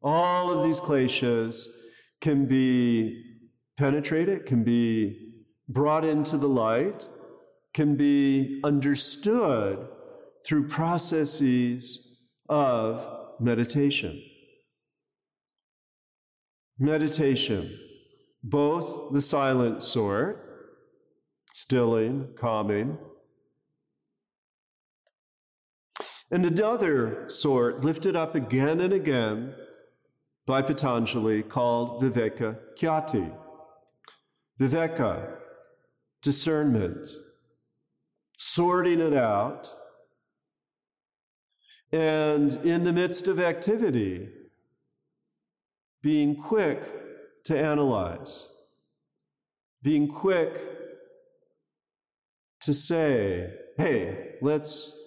All 0.02 0.52
of 0.52 0.64
these 0.64 0.80
kleshas 0.80 1.66
can 2.20 2.46
be 2.46 3.22
penetrated, 3.76 4.46
can 4.46 4.64
be 4.64 5.32
brought 5.68 6.04
into 6.04 6.36
the 6.36 6.48
light, 6.48 7.08
can 7.74 7.96
be 7.96 8.60
understood 8.64 9.86
through 10.44 10.68
processes 10.68 12.22
of 12.48 13.06
meditation. 13.40 14.22
Meditation, 16.78 17.78
both 18.42 19.12
the 19.12 19.20
silent 19.20 19.82
sort, 19.82 20.42
stilling, 21.52 22.28
calming, 22.36 22.98
and 26.30 26.44
another 26.44 27.28
sort 27.28 27.82
lifted 27.84 28.16
up 28.16 28.34
again 28.34 28.80
and 28.80 28.92
again 28.92 29.54
by 30.44 30.62
Patanjali 30.62 31.42
called 31.42 32.02
Viveka 32.02 32.58
Kyati. 32.76 33.32
Viveka, 34.58 35.36
discernment, 36.22 37.08
sorting 38.36 39.00
it 39.00 39.14
out. 39.14 39.72
And 41.92 42.52
in 42.64 42.84
the 42.84 42.92
midst 42.92 43.28
of 43.28 43.38
activity, 43.38 44.28
being 46.02 46.36
quick 46.36 46.82
to 47.44 47.58
analyze, 47.58 48.52
being 49.82 50.08
quick 50.08 50.60
to 52.60 52.72
say, 52.74 53.52
hey, 53.76 54.36
let's 54.40 55.05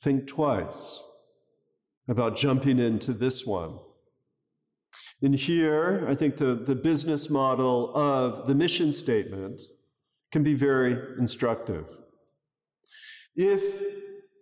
think 0.00 0.26
twice 0.26 1.04
about 2.08 2.36
jumping 2.36 2.78
into 2.78 3.12
this 3.12 3.44
one. 3.44 3.78
And 5.22 5.34
here, 5.34 6.04
I 6.08 6.14
think 6.14 6.36
the, 6.36 6.54
the 6.54 6.74
business 6.74 7.30
model 7.30 7.94
of 7.96 8.46
the 8.46 8.54
mission 8.54 8.92
statement 8.92 9.60
can 10.30 10.42
be 10.42 10.54
very 10.54 11.18
instructive. 11.18 11.86
If 13.34 13.62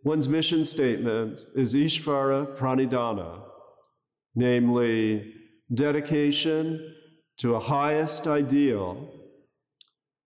one's 0.03 0.29
mission 0.29 0.65
statement 0.65 1.45
is 1.55 1.75
Ishvara 1.75 2.57
Pranidhana, 2.57 3.43
namely 4.35 5.35
dedication 5.73 6.95
to 7.39 7.55
a 7.55 7.61
highest 7.61 8.27
ideal, 8.27 9.09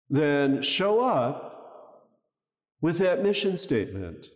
then 0.08 0.62
show 0.62 1.04
up 1.04 2.08
with 2.80 2.98
that 2.98 3.22
mission 3.22 3.56
statement. 3.56 4.28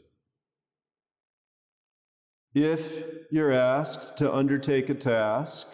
If 2.54 3.04
you're 3.30 3.52
asked 3.52 4.18
to 4.18 4.32
undertake 4.32 4.90
a 4.90 4.94
task, 4.94 5.68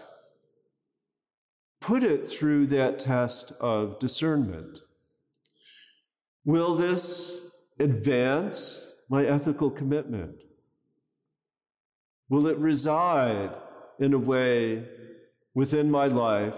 put 1.81 2.05
it 2.05 2.25
through 2.25 2.69
that 2.69 3.01
test 3.01 3.53
of 3.61 3.99
discernment. 3.99 4.81
Will 6.45 6.77
this 6.77 7.53
advance 7.81 9.03
my 9.11 9.25
ethical 9.25 9.71
commitment? 9.71 10.37
Will 12.29 12.47
it 12.47 12.59
reside 12.59 13.51
in 13.99 14.13
a 14.13 14.19
way 14.19 14.87
within 15.55 15.91
my 15.91 16.07
life 16.07 16.55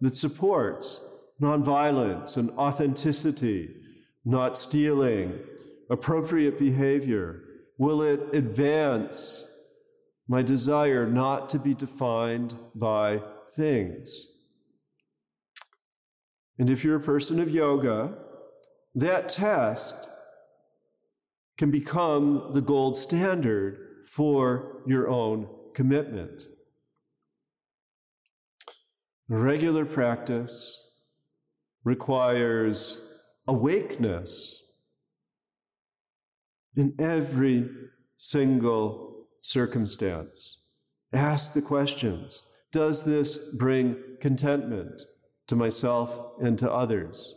that 0.00 0.14
supports 0.14 1.32
nonviolence 1.40 2.36
and 2.36 2.50
authenticity, 2.50 3.74
not 4.24 4.56
stealing, 4.56 5.40
appropriate 5.90 6.58
behavior? 6.58 7.42
Will 7.76 8.02
it 8.02 8.20
advance 8.32 9.50
my 10.28 10.42
desire 10.42 11.06
not 11.06 11.48
to 11.50 11.58
be 11.58 11.74
defined 11.74 12.56
by 12.74 13.22
things? 13.54 14.32
And 16.58 16.70
if 16.70 16.84
you're 16.84 16.96
a 16.96 17.00
person 17.00 17.40
of 17.40 17.50
yoga, 17.50 18.16
that 18.94 19.28
test 19.28 20.08
can 21.56 21.70
become 21.70 22.50
the 22.52 22.60
gold 22.60 22.96
standard 22.96 24.04
for 24.06 24.82
your 24.86 25.08
own 25.08 25.48
commitment. 25.74 26.46
Regular 29.28 29.84
practice 29.84 30.80
requires 31.82 33.20
awakeness 33.46 34.60
in 36.76 36.94
every 36.98 37.68
single 38.16 39.13
circumstance. 39.44 40.62
Ask 41.12 41.52
the 41.52 41.62
questions 41.62 42.50
Does 42.72 43.04
this 43.04 43.54
bring 43.56 43.96
contentment 44.20 45.02
to 45.46 45.56
myself 45.56 46.40
and 46.40 46.58
to 46.58 46.72
others? 46.72 47.34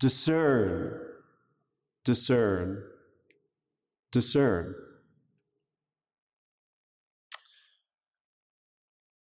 Discern, 0.00 1.00
discern 2.04 2.84
discern. 4.14 4.76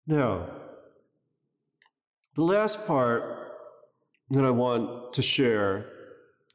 Now, 0.06 0.48
the 2.36 2.42
last 2.42 2.86
part 2.86 3.22
that 4.30 4.44
I 4.44 4.50
want 4.50 5.12
to 5.14 5.20
share 5.20 5.90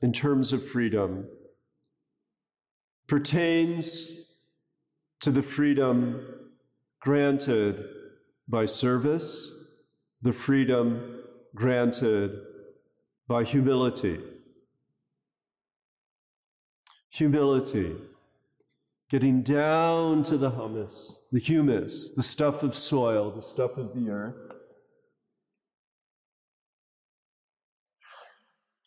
in 0.02 0.14
terms 0.14 0.54
of 0.54 0.66
freedom 0.66 1.28
pertains 3.08 4.33
to 5.24 5.32
the 5.32 5.42
freedom 5.42 6.22
granted 7.00 7.82
by 8.46 8.66
service, 8.66 9.70
the 10.22 10.34
freedom 10.34 11.22
granted 11.56 12.42
by 13.26 13.46
humility. 13.46 14.20
Humility 17.12 17.96
getting 19.10 19.42
down 19.44 20.24
to 20.24 20.38
the 20.38 20.52
humus, 20.52 21.30
the 21.32 21.40
humus, 21.40 22.14
the 22.16 22.24
stuff 22.24 22.62
of 22.62 22.76
soil, 22.76 23.32
the 23.32 23.42
stuff 23.42 23.78
of 23.78 23.96
the 23.96 24.10
earth. 24.10 24.36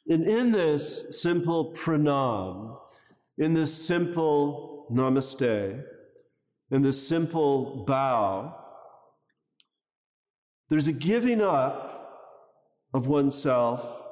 And 0.06 0.22
in 0.28 0.52
this 0.52 1.18
simple 1.22 1.72
pranam, 1.72 2.76
in 3.38 3.54
this 3.54 3.86
simple 3.86 4.86
namaste, 4.92 5.95
in 6.70 6.82
this 6.82 7.06
simple 7.06 7.84
bow, 7.84 8.54
there's 10.68 10.88
a 10.88 10.92
giving 10.92 11.40
up 11.40 11.92
of 12.92 13.06
oneself 13.06 14.02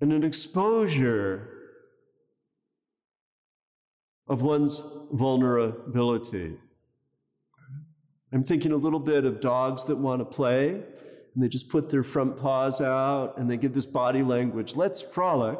and 0.00 0.12
an 0.12 0.24
exposure 0.24 1.48
of 4.26 4.42
one's 4.42 4.82
vulnerability. 5.12 6.56
I'm 8.32 8.42
thinking 8.42 8.72
a 8.72 8.76
little 8.76 8.98
bit 8.98 9.24
of 9.24 9.40
dogs 9.40 9.84
that 9.84 9.96
want 9.96 10.20
to 10.20 10.24
play, 10.24 10.70
and 10.70 11.42
they 11.42 11.48
just 11.48 11.70
put 11.70 11.88
their 11.88 12.02
front 12.02 12.36
paws 12.36 12.80
out 12.80 13.38
and 13.38 13.50
they 13.50 13.56
give 13.56 13.74
this 13.74 13.86
body 13.86 14.22
language 14.22 14.76
let's 14.76 15.00
frolic. 15.00 15.58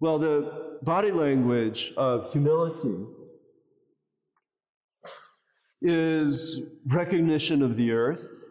Well, 0.00 0.18
the 0.18 0.78
body 0.82 1.12
language 1.12 1.92
of 1.96 2.32
humility 2.32 3.06
is 5.86 6.80
recognition 6.86 7.60
of 7.60 7.76
the 7.76 7.92
earth, 7.92 8.44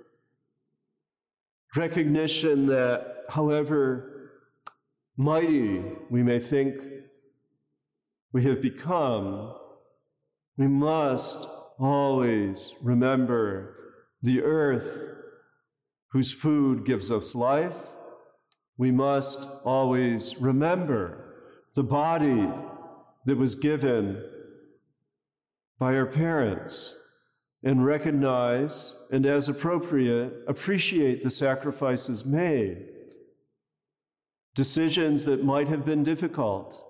recognition 1.75 2.67
that 2.67 3.23
however 3.27 4.31
mighty 5.17 5.83
we 6.11 6.21
may 6.21 6.37
think 6.37 6.75
we 8.31 8.43
have 8.43 8.61
become, 8.61 9.51
we 10.57 10.67
must 10.67 11.47
always 11.79 12.71
remember 12.83 13.75
the 14.21 14.43
earth 14.43 15.11
whose 16.09 16.31
food 16.31 16.85
gives 16.85 17.11
us 17.11 17.33
life. 17.33 17.93
We 18.77 18.91
must 18.91 19.49
always 19.65 20.37
remember 20.37 21.33
the 21.73 21.83
body 21.83 22.47
that 23.25 23.37
was 23.37 23.55
given 23.55 24.23
by 25.79 25.95
our 25.95 26.05
parents 26.05 27.02
and 27.63 27.85
recognize 27.85 29.07
and, 29.11 29.25
as 29.25 29.47
appropriate, 29.47 30.33
appreciate 30.47 31.23
the 31.23 31.29
sacrifices 31.29 32.25
made. 32.25 32.89
Decisions 34.53 35.25
that 35.25 35.43
might 35.43 35.69
have 35.69 35.85
been 35.85 36.03
difficult, 36.03 36.83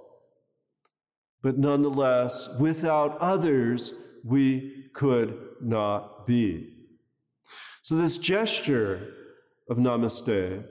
but 1.41 1.57
nonetheless, 1.57 2.55
without 2.59 3.17
others, 3.19 3.93
we 4.23 4.89
could 4.93 5.37
not 5.61 6.25
be. 6.25 6.69
So, 7.81 7.95
this 7.95 8.17
gesture 8.17 9.13
of 9.69 9.77
namaste, 9.77 10.65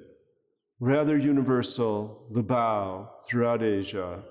rather 0.80 1.16
universal, 1.16 2.26
the 2.32 2.42
bow 2.42 3.10
throughout 3.26 3.62
Asia, 3.62 4.22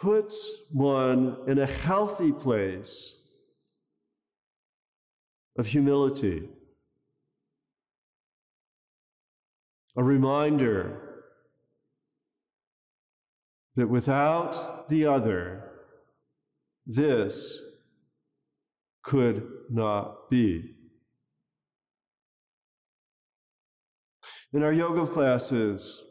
puts 0.00 0.66
one 0.72 1.36
in 1.46 1.58
a 1.58 1.66
healthy 1.66 2.32
place 2.32 3.34
of 5.58 5.66
humility. 5.66 6.48
A 9.96 10.02
reminder 10.02 11.24
that 13.76 13.88
without 13.88 14.88
the 14.88 15.06
other, 15.06 15.70
this 16.86 17.60
could 19.02 19.48
not 19.70 20.28
be. 20.30 20.74
In 24.52 24.62
our 24.62 24.72
yoga 24.72 25.06
classes, 25.06 26.05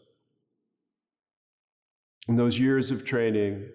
in 2.27 2.35
those 2.35 2.59
years 2.59 2.91
of 2.91 3.05
training, 3.05 3.69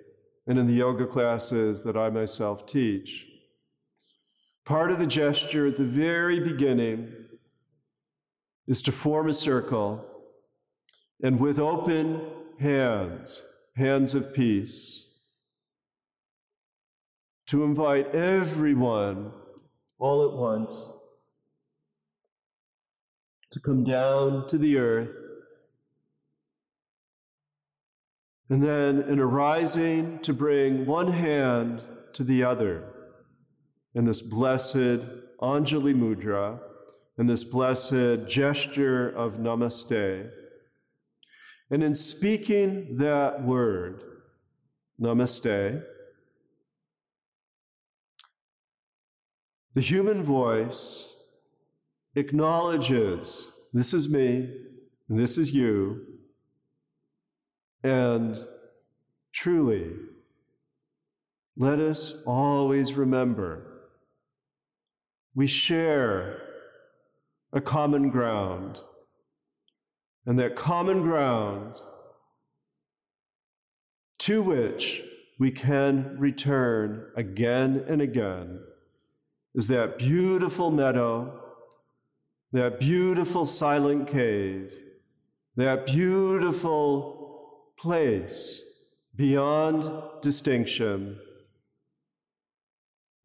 and 0.47 0.59
in 0.59 0.67
the 0.67 0.73
yoga 0.75 1.07
classes 1.07 1.83
that 1.85 1.97
I 1.97 2.11
myself 2.11 2.67
teach, 2.67 3.27
part 4.65 4.91
of 4.91 4.99
the 4.99 5.07
gesture 5.07 5.67
at 5.67 5.77
the 5.77 5.85
very 5.85 6.41
beginning 6.41 7.13
is 8.67 8.83
to 8.83 8.93
form 8.93 9.29
a 9.29 9.33
circle 9.33 10.05
and 11.23 11.39
with 11.39 11.59
open 11.59 12.23
hands, 12.59 13.47
hands 13.77 14.15
of 14.15 14.35
peace, 14.35 15.25
to 17.47 17.65
invite 17.65 18.15
everyone 18.15 19.33
all 19.99 20.29
at 20.29 20.37
once 20.37 20.97
to 23.51 23.61
come 23.61 23.85
down 23.85 24.47
to 24.47 24.57
the 24.57 24.79
earth. 24.79 25.17
And 28.51 28.63
then 28.63 29.03
in 29.03 29.21
arising 29.21 30.19
to 30.21 30.35
bring 30.35 30.85
one 30.85 31.13
hand 31.13 31.87
to 32.15 32.25
the 32.25 32.43
other 32.43 32.93
in 33.95 34.05
this 34.05 34.21
blessed 34.21 35.01
Anjali 35.41 35.95
Mudra, 35.95 36.61
in 37.17 37.27
this 37.27 37.45
blessed 37.45 38.29
gesture 38.29 39.09
of 39.09 39.35
Namaste. 39.35 40.31
And 41.71 41.83
in 41.83 41.95
speaking 41.95 42.97
that 42.99 43.43
word, 43.43 44.03
Namaste, 45.01 45.85
The 49.73 49.81
human 49.81 50.25
voice 50.25 51.17
acknowledges 52.17 53.53
this 53.73 53.95
is 53.95 54.13
me, 54.13 54.53
and 55.09 55.19
this 55.19 55.39
is 55.39 55.55
you, 55.55 56.10
and 57.83 58.39
truly, 59.33 59.93
let 61.57 61.79
us 61.79 62.23
always 62.27 62.95
remember 62.95 63.67
we 65.35 65.47
share 65.47 66.43
a 67.53 67.61
common 67.61 68.11
ground, 68.11 68.81
and 70.27 70.39
that 70.39 70.57
common 70.57 71.03
ground 71.03 71.77
to 74.19 74.43
which 74.43 75.03
we 75.39 75.51
can 75.51 76.17
return 76.19 77.07
again 77.17 77.85
and 77.89 78.03
again 78.03 78.61
is 79.55 79.69
that 79.69 79.99
beautiful 79.99 80.71
meadow, 80.71 81.41
that 82.53 82.79
beautiful 82.79 83.47
silent 83.47 84.07
cave, 84.07 84.73
that 85.57 85.87
beautiful 85.87 87.20
place 87.81 88.63
beyond 89.17 89.89
distinction, 90.21 91.19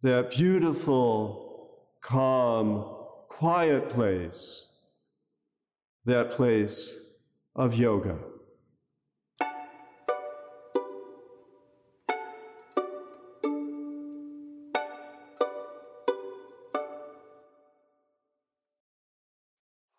that 0.02 0.32
beautiful, 0.32 1.78
calm, 2.00 2.86
quiet 3.28 3.90
place, 3.90 4.92
that 6.06 6.32
place 6.32 7.18
of 7.54 7.76
yoga. 7.76 8.18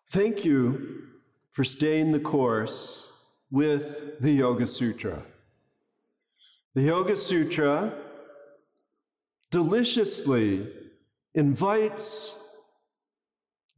Thank 0.09 0.43
you 0.43 1.09
for 1.51 1.63
staying 1.63 2.11
the 2.11 2.19
course 2.19 3.16
with 3.51 4.19
the 4.19 4.31
Yoga 4.31 4.65
Sutra. 4.65 5.23
The 6.75 6.83
Yoga 6.83 7.15
Sutra 7.15 7.93
deliciously 9.51 10.67
invites 11.33 12.43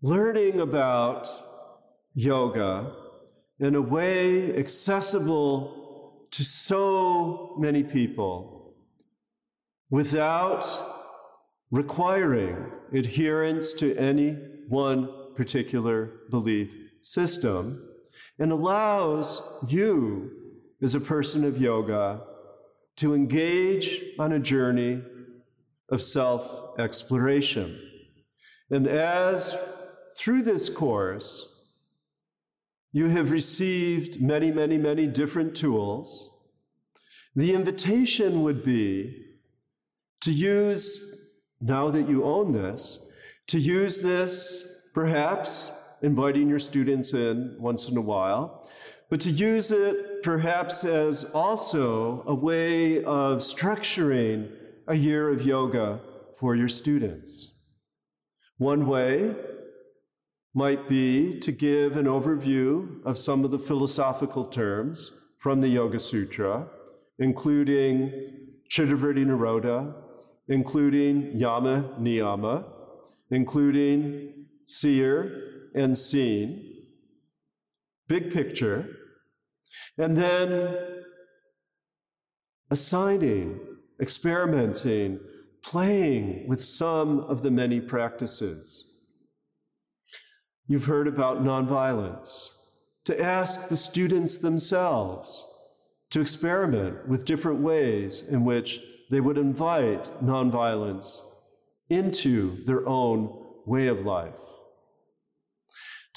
learning 0.01 0.59
about 0.59 1.29
yoga 2.13 2.93
in 3.59 3.75
a 3.75 3.81
way 3.81 4.55
accessible 4.57 6.27
to 6.31 6.43
so 6.43 7.55
many 7.59 7.83
people 7.83 8.73
without 9.89 10.65
requiring 11.71 12.71
adherence 12.93 13.73
to 13.73 13.95
any 13.97 14.37
one 14.67 15.09
particular 15.35 16.21
belief 16.29 16.69
system 17.01 17.88
and 18.39 18.51
allows 18.51 19.41
you, 19.67 20.31
as 20.81 20.95
a 20.95 20.99
person 20.99 21.43
of 21.43 21.61
yoga, 21.61 22.21
to 22.95 23.13
engage 23.13 24.01
on 24.17 24.31
a 24.31 24.39
journey 24.39 25.01
of 25.91 26.01
self 26.01 26.79
exploration. 26.79 27.79
And 28.71 28.87
as 28.87 29.57
through 30.15 30.43
this 30.43 30.69
course, 30.69 31.59
you 32.91 33.07
have 33.07 33.31
received 33.31 34.21
many, 34.21 34.51
many, 34.51 34.77
many 34.77 35.05
different 35.05 35.55
tools, 35.55 36.35
the 37.35 37.53
invitation 37.53 38.41
would 38.41 38.63
be 38.63 39.25
to 40.21 40.31
use, 40.31 41.37
now 41.61 41.89
that 41.89 42.09
you 42.09 42.23
own 42.23 42.51
this, 42.51 43.11
to 43.47 43.59
use 43.59 44.01
this 44.01 44.89
perhaps 44.93 45.71
inviting 46.01 46.49
your 46.49 46.59
students 46.59 47.13
in 47.13 47.55
once 47.59 47.89
in 47.89 47.97
a 47.97 48.01
while, 48.01 48.69
but 49.09 49.19
to 49.21 49.31
use 49.31 49.71
it 49.71 50.23
perhaps 50.23 50.83
as 50.83 51.31
also 51.33 52.23
a 52.27 52.33
way 52.33 53.03
of 53.03 53.39
structuring 53.39 54.51
a 54.87 54.95
year 54.95 55.29
of 55.29 55.41
yoga 55.41 55.99
for 56.37 56.55
your 56.55 56.67
students. 56.67 57.55
One 58.57 58.87
way 58.87 59.35
might 60.53 60.89
be 60.89 61.39
to 61.39 61.51
give 61.51 61.95
an 61.95 62.05
overview 62.05 63.03
of 63.05 63.17
some 63.17 63.45
of 63.45 63.51
the 63.51 63.59
philosophical 63.59 64.45
terms 64.45 65.27
from 65.39 65.61
the 65.61 65.69
Yoga 65.69 65.99
Sutra, 65.99 66.67
including 67.19 68.11
Chittavritti 68.69 69.25
Nirodha, 69.25 69.93
including 70.47 71.37
Yama 71.37 71.95
Niyama, 71.99 72.65
including 73.31 74.45
seer 74.65 75.48
and 75.75 75.97
seen, 75.97 76.85
big 78.07 78.33
picture, 78.33 78.89
and 79.97 80.15
then 80.17 80.75
assigning, 82.71 83.59
experimenting, 84.01 85.19
playing 85.63 86.47
with 86.47 86.63
some 86.63 87.19
of 87.21 87.41
the 87.41 87.51
many 87.51 87.79
practices. 87.79 88.85
You've 90.67 90.85
heard 90.85 91.07
about 91.07 91.43
nonviolence. 91.43 92.55
To 93.05 93.19
ask 93.19 93.69
the 93.69 93.77
students 93.77 94.37
themselves 94.37 95.43
to 96.11 96.21
experiment 96.21 97.07
with 97.07 97.25
different 97.25 97.59
ways 97.59 98.27
in 98.29 98.45
which 98.45 98.79
they 99.09 99.19
would 99.19 99.37
invite 99.37 100.11
nonviolence 100.23 101.21
into 101.89 102.63
their 102.65 102.87
own 102.87 103.45
way 103.65 103.87
of 103.87 104.05
life. 104.05 104.33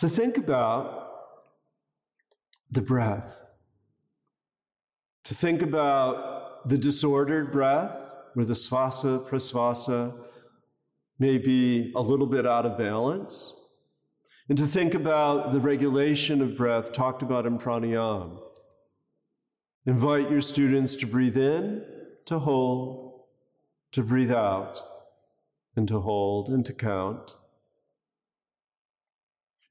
To 0.02 0.08
think 0.08 0.36
about 0.36 1.10
the 2.72 2.82
breath, 2.82 3.40
to 5.22 5.32
think 5.32 5.62
about 5.62 6.68
the 6.68 6.76
disordered 6.76 7.52
breath, 7.52 8.12
where 8.34 8.44
the 8.44 8.54
svasa 8.54 9.24
prasvasa 9.28 10.12
may 11.20 11.38
be 11.38 11.92
a 11.94 12.00
little 12.00 12.26
bit 12.26 12.48
out 12.48 12.66
of 12.66 12.76
balance, 12.76 13.56
and 14.48 14.58
to 14.58 14.66
think 14.66 14.94
about 14.94 15.52
the 15.52 15.60
regulation 15.60 16.42
of 16.42 16.56
breath 16.56 16.92
talked 16.92 17.22
about 17.22 17.46
in 17.46 17.56
pranayama. 17.56 18.40
Invite 19.86 20.32
your 20.32 20.40
students 20.40 20.96
to 20.96 21.06
breathe 21.06 21.36
in, 21.36 21.84
to 22.26 22.40
hold, 22.40 23.26
to 23.92 24.02
breathe 24.02 24.32
out, 24.32 24.80
and 25.76 25.86
to 25.86 26.00
hold, 26.00 26.48
and 26.48 26.66
to 26.66 26.72
count. 26.72 27.36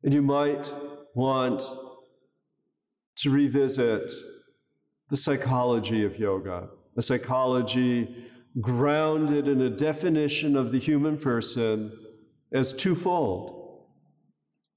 And 0.03 0.13
you 0.13 0.21
might 0.21 0.73
want 1.13 1.63
to 3.17 3.29
revisit 3.29 4.11
the 5.09 5.17
psychology 5.17 6.03
of 6.03 6.17
yoga, 6.17 6.69
a 6.97 7.01
psychology 7.01 8.25
grounded 8.59 9.47
in 9.47 9.61
a 9.61 9.69
definition 9.69 10.55
of 10.55 10.71
the 10.71 10.79
human 10.79 11.17
person 11.17 11.91
as 12.51 12.73
twofold 12.73 13.61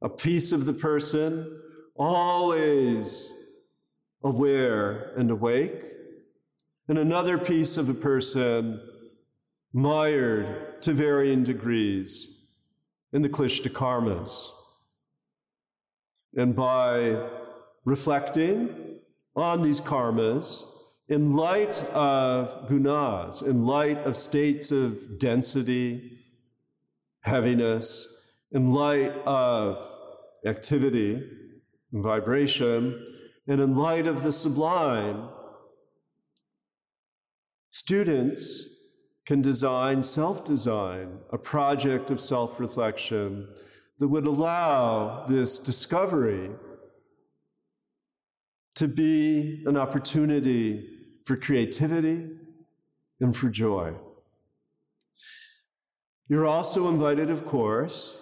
a 0.04 0.08
piece 0.08 0.52
of 0.52 0.66
the 0.66 0.72
person 0.72 1.60
always 1.96 3.32
aware 4.22 5.14
and 5.16 5.30
awake, 5.30 5.82
and 6.88 6.98
another 6.98 7.38
piece 7.38 7.78
of 7.78 7.88
a 7.88 7.94
person 7.94 8.80
mired 9.72 10.82
to 10.82 10.92
varying 10.92 11.42
degrees 11.42 12.50
in 13.14 13.22
the 13.22 13.28
klishta 13.30 13.70
karmas. 13.70 14.50
And 16.36 16.54
by 16.56 17.28
reflecting 17.84 18.98
on 19.36 19.62
these 19.62 19.80
karmas, 19.80 20.64
in 21.08 21.32
light 21.32 21.82
of 21.92 22.68
gunas, 22.68 23.46
in 23.46 23.66
light 23.66 23.98
of 23.98 24.16
states 24.16 24.72
of 24.72 25.18
density, 25.18 26.18
heaviness, 27.20 28.38
in 28.52 28.70
light 28.70 29.12
of 29.26 29.86
activity 30.46 31.22
and 31.92 32.02
vibration, 32.02 33.06
and 33.46 33.60
in 33.60 33.76
light 33.76 34.06
of 34.06 34.22
the 34.22 34.32
sublime, 34.32 35.28
students 37.70 38.70
can 39.26 39.42
design, 39.42 40.02
self 40.02 40.44
design, 40.44 41.18
a 41.30 41.38
project 41.38 42.10
of 42.10 42.20
self 42.20 42.58
reflection 42.60 43.48
that 43.98 44.08
would 44.08 44.26
allow 44.26 45.24
this 45.26 45.58
discovery 45.58 46.50
to 48.74 48.88
be 48.88 49.62
an 49.66 49.76
opportunity 49.76 50.88
for 51.24 51.36
creativity 51.36 52.28
and 53.20 53.36
for 53.36 53.48
joy. 53.48 53.94
You're 56.28 56.46
also 56.46 56.88
invited, 56.88 57.30
of 57.30 57.46
course, 57.46 58.20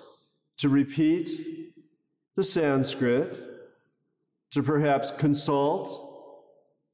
to 0.59 0.69
repeat 0.69 1.31
the 2.37 2.45
Sanskrit, 2.45 3.39
to 4.51 4.63
perhaps 4.63 5.11
consult 5.11 6.11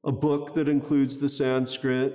a 0.05 0.13
book 0.13 0.55
that 0.55 0.69
includes 0.69 1.17
the 1.17 1.29
Sanskrit, 1.29 2.15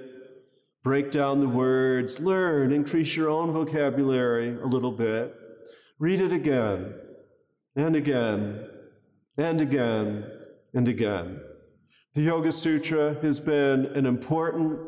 break 0.84 1.12
down 1.12 1.40
the 1.40 1.48
words, 1.48 2.20
learn, 2.20 2.72
increase 2.72 3.16
your 3.16 3.30
own 3.30 3.52
vocabulary 3.52 4.58
a 4.62 4.66
little 4.66 4.92
bit, 4.92 5.36
read 6.04 6.20
it 6.20 6.34
again 6.34 6.94
and 7.78 7.96
again 7.96 8.68
and 9.38 9.62
again 9.62 10.26
and 10.74 10.90
again. 10.90 11.40
The 12.14 12.24
Yoga 12.24 12.52
Sutra 12.52 13.16
has 13.22 13.40
been 13.40 13.86
an 13.86 14.06
important 14.06 14.82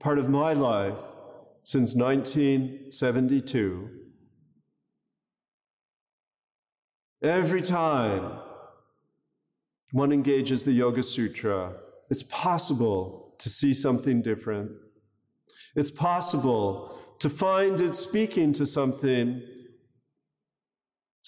part 0.00 0.18
of 0.18 0.30
my 0.30 0.54
life 0.54 0.96
since 1.64 1.94
1972. 1.94 3.90
Every 7.22 7.60
time 7.60 8.38
one 9.92 10.12
engages 10.12 10.64
the 10.64 10.72
Yoga 10.72 11.02
Sutra, 11.02 11.74
it's 12.08 12.22
possible 12.22 13.34
to 13.38 13.50
see 13.50 13.74
something 13.74 14.22
different. 14.22 14.70
It's 15.76 15.90
possible 15.90 16.98
to 17.18 17.28
find 17.28 17.82
it 17.82 17.92
speaking 17.92 18.54
to 18.54 18.64
something, 18.64 19.42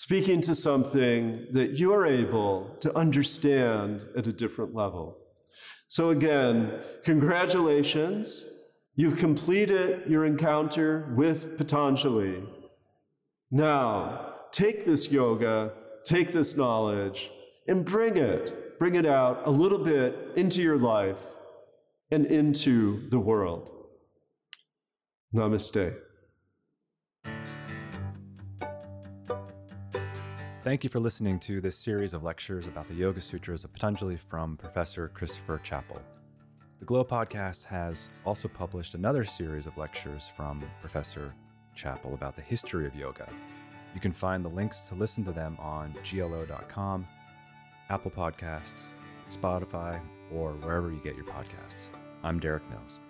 speaking 0.06 0.40
to 0.40 0.54
something 0.54 1.46
that 1.50 1.78
you're 1.78 2.06
able 2.06 2.76
to 2.80 2.96
understand 2.96 4.06
at 4.16 4.26
a 4.26 4.32
different 4.32 4.74
level. 4.74 5.16
So, 5.88 6.10
again, 6.10 6.80
congratulations. 7.04 8.44
You've 8.94 9.16
completed 9.16 10.08
your 10.08 10.24
encounter 10.24 11.12
with 11.16 11.56
Patanjali. 11.58 12.42
Now, 13.50 14.34
take 14.52 14.84
this 14.84 15.10
yoga 15.10 15.72
take 16.06 16.32
this 16.32 16.56
knowledge 16.56 17.30
and 17.66 17.84
bring 17.84 18.16
it, 18.16 18.78
bring 18.78 18.94
it 18.94 19.04
out 19.04 19.42
a 19.44 19.50
little 19.50 19.78
bit 19.78 20.16
into 20.36 20.62
your 20.62 20.78
life 20.78 21.20
and 22.12 22.24
into 22.26 23.08
the 23.10 23.18
world. 23.18 23.70
Namaste. 25.34 26.05
Thank 30.66 30.82
you 30.82 30.90
for 30.90 30.98
listening 30.98 31.38
to 31.40 31.60
this 31.60 31.76
series 31.76 32.12
of 32.12 32.24
lectures 32.24 32.66
about 32.66 32.88
the 32.88 32.94
Yoga 32.94 33.20
Sutras 33.20 33.62
of 33.62 33.72
Patanjali 33.72 34.16
from 34.16 34.56
Professor 34.56 35.06
Christopher 35.06 35.60
Chapple. 35.64 36.00
The 36.80 36.84
Glo 36.84 37.04
podcast 37.04 37.64
has 37.66 38.08
also 38.24 38.48
published 38.48 38.96
another 38.96 39.24
series 39.24 39.68
of 39.68 39.78
lectures 39.78 40.28
from 40.36 40.60
Professor 40.80 41.32
Chapple 41.76 42.14
about 42.14 42.34
the 42.34 42.42
history 42.42 42.84
of 42.84 42.96
yoga 42.96 43.28
you 43.96 44.00
can 44.00 44.12
find 44.12 44.44
the 44.44 44.48
links 44.50 44.82
to 44.82 44.94
listen 44.94 45.24
to 45.24 45.32
them 45.32 45.56
on 45.58 45.94
glo.com, 46.04 47.06
Apple 47.88 48.10
Podcasts, 48.10 48.92
Spotify, 49.30 49.98
or 50.30 50.52
wherever 50.52 50.92
you 50.92 51.00
get 51.02 51.16
your 51.16 51.24
podcasts. 51.24 51.88
I'm 52.22 52.38
Derik 52.38 52.68
Mills. 52.68 53.00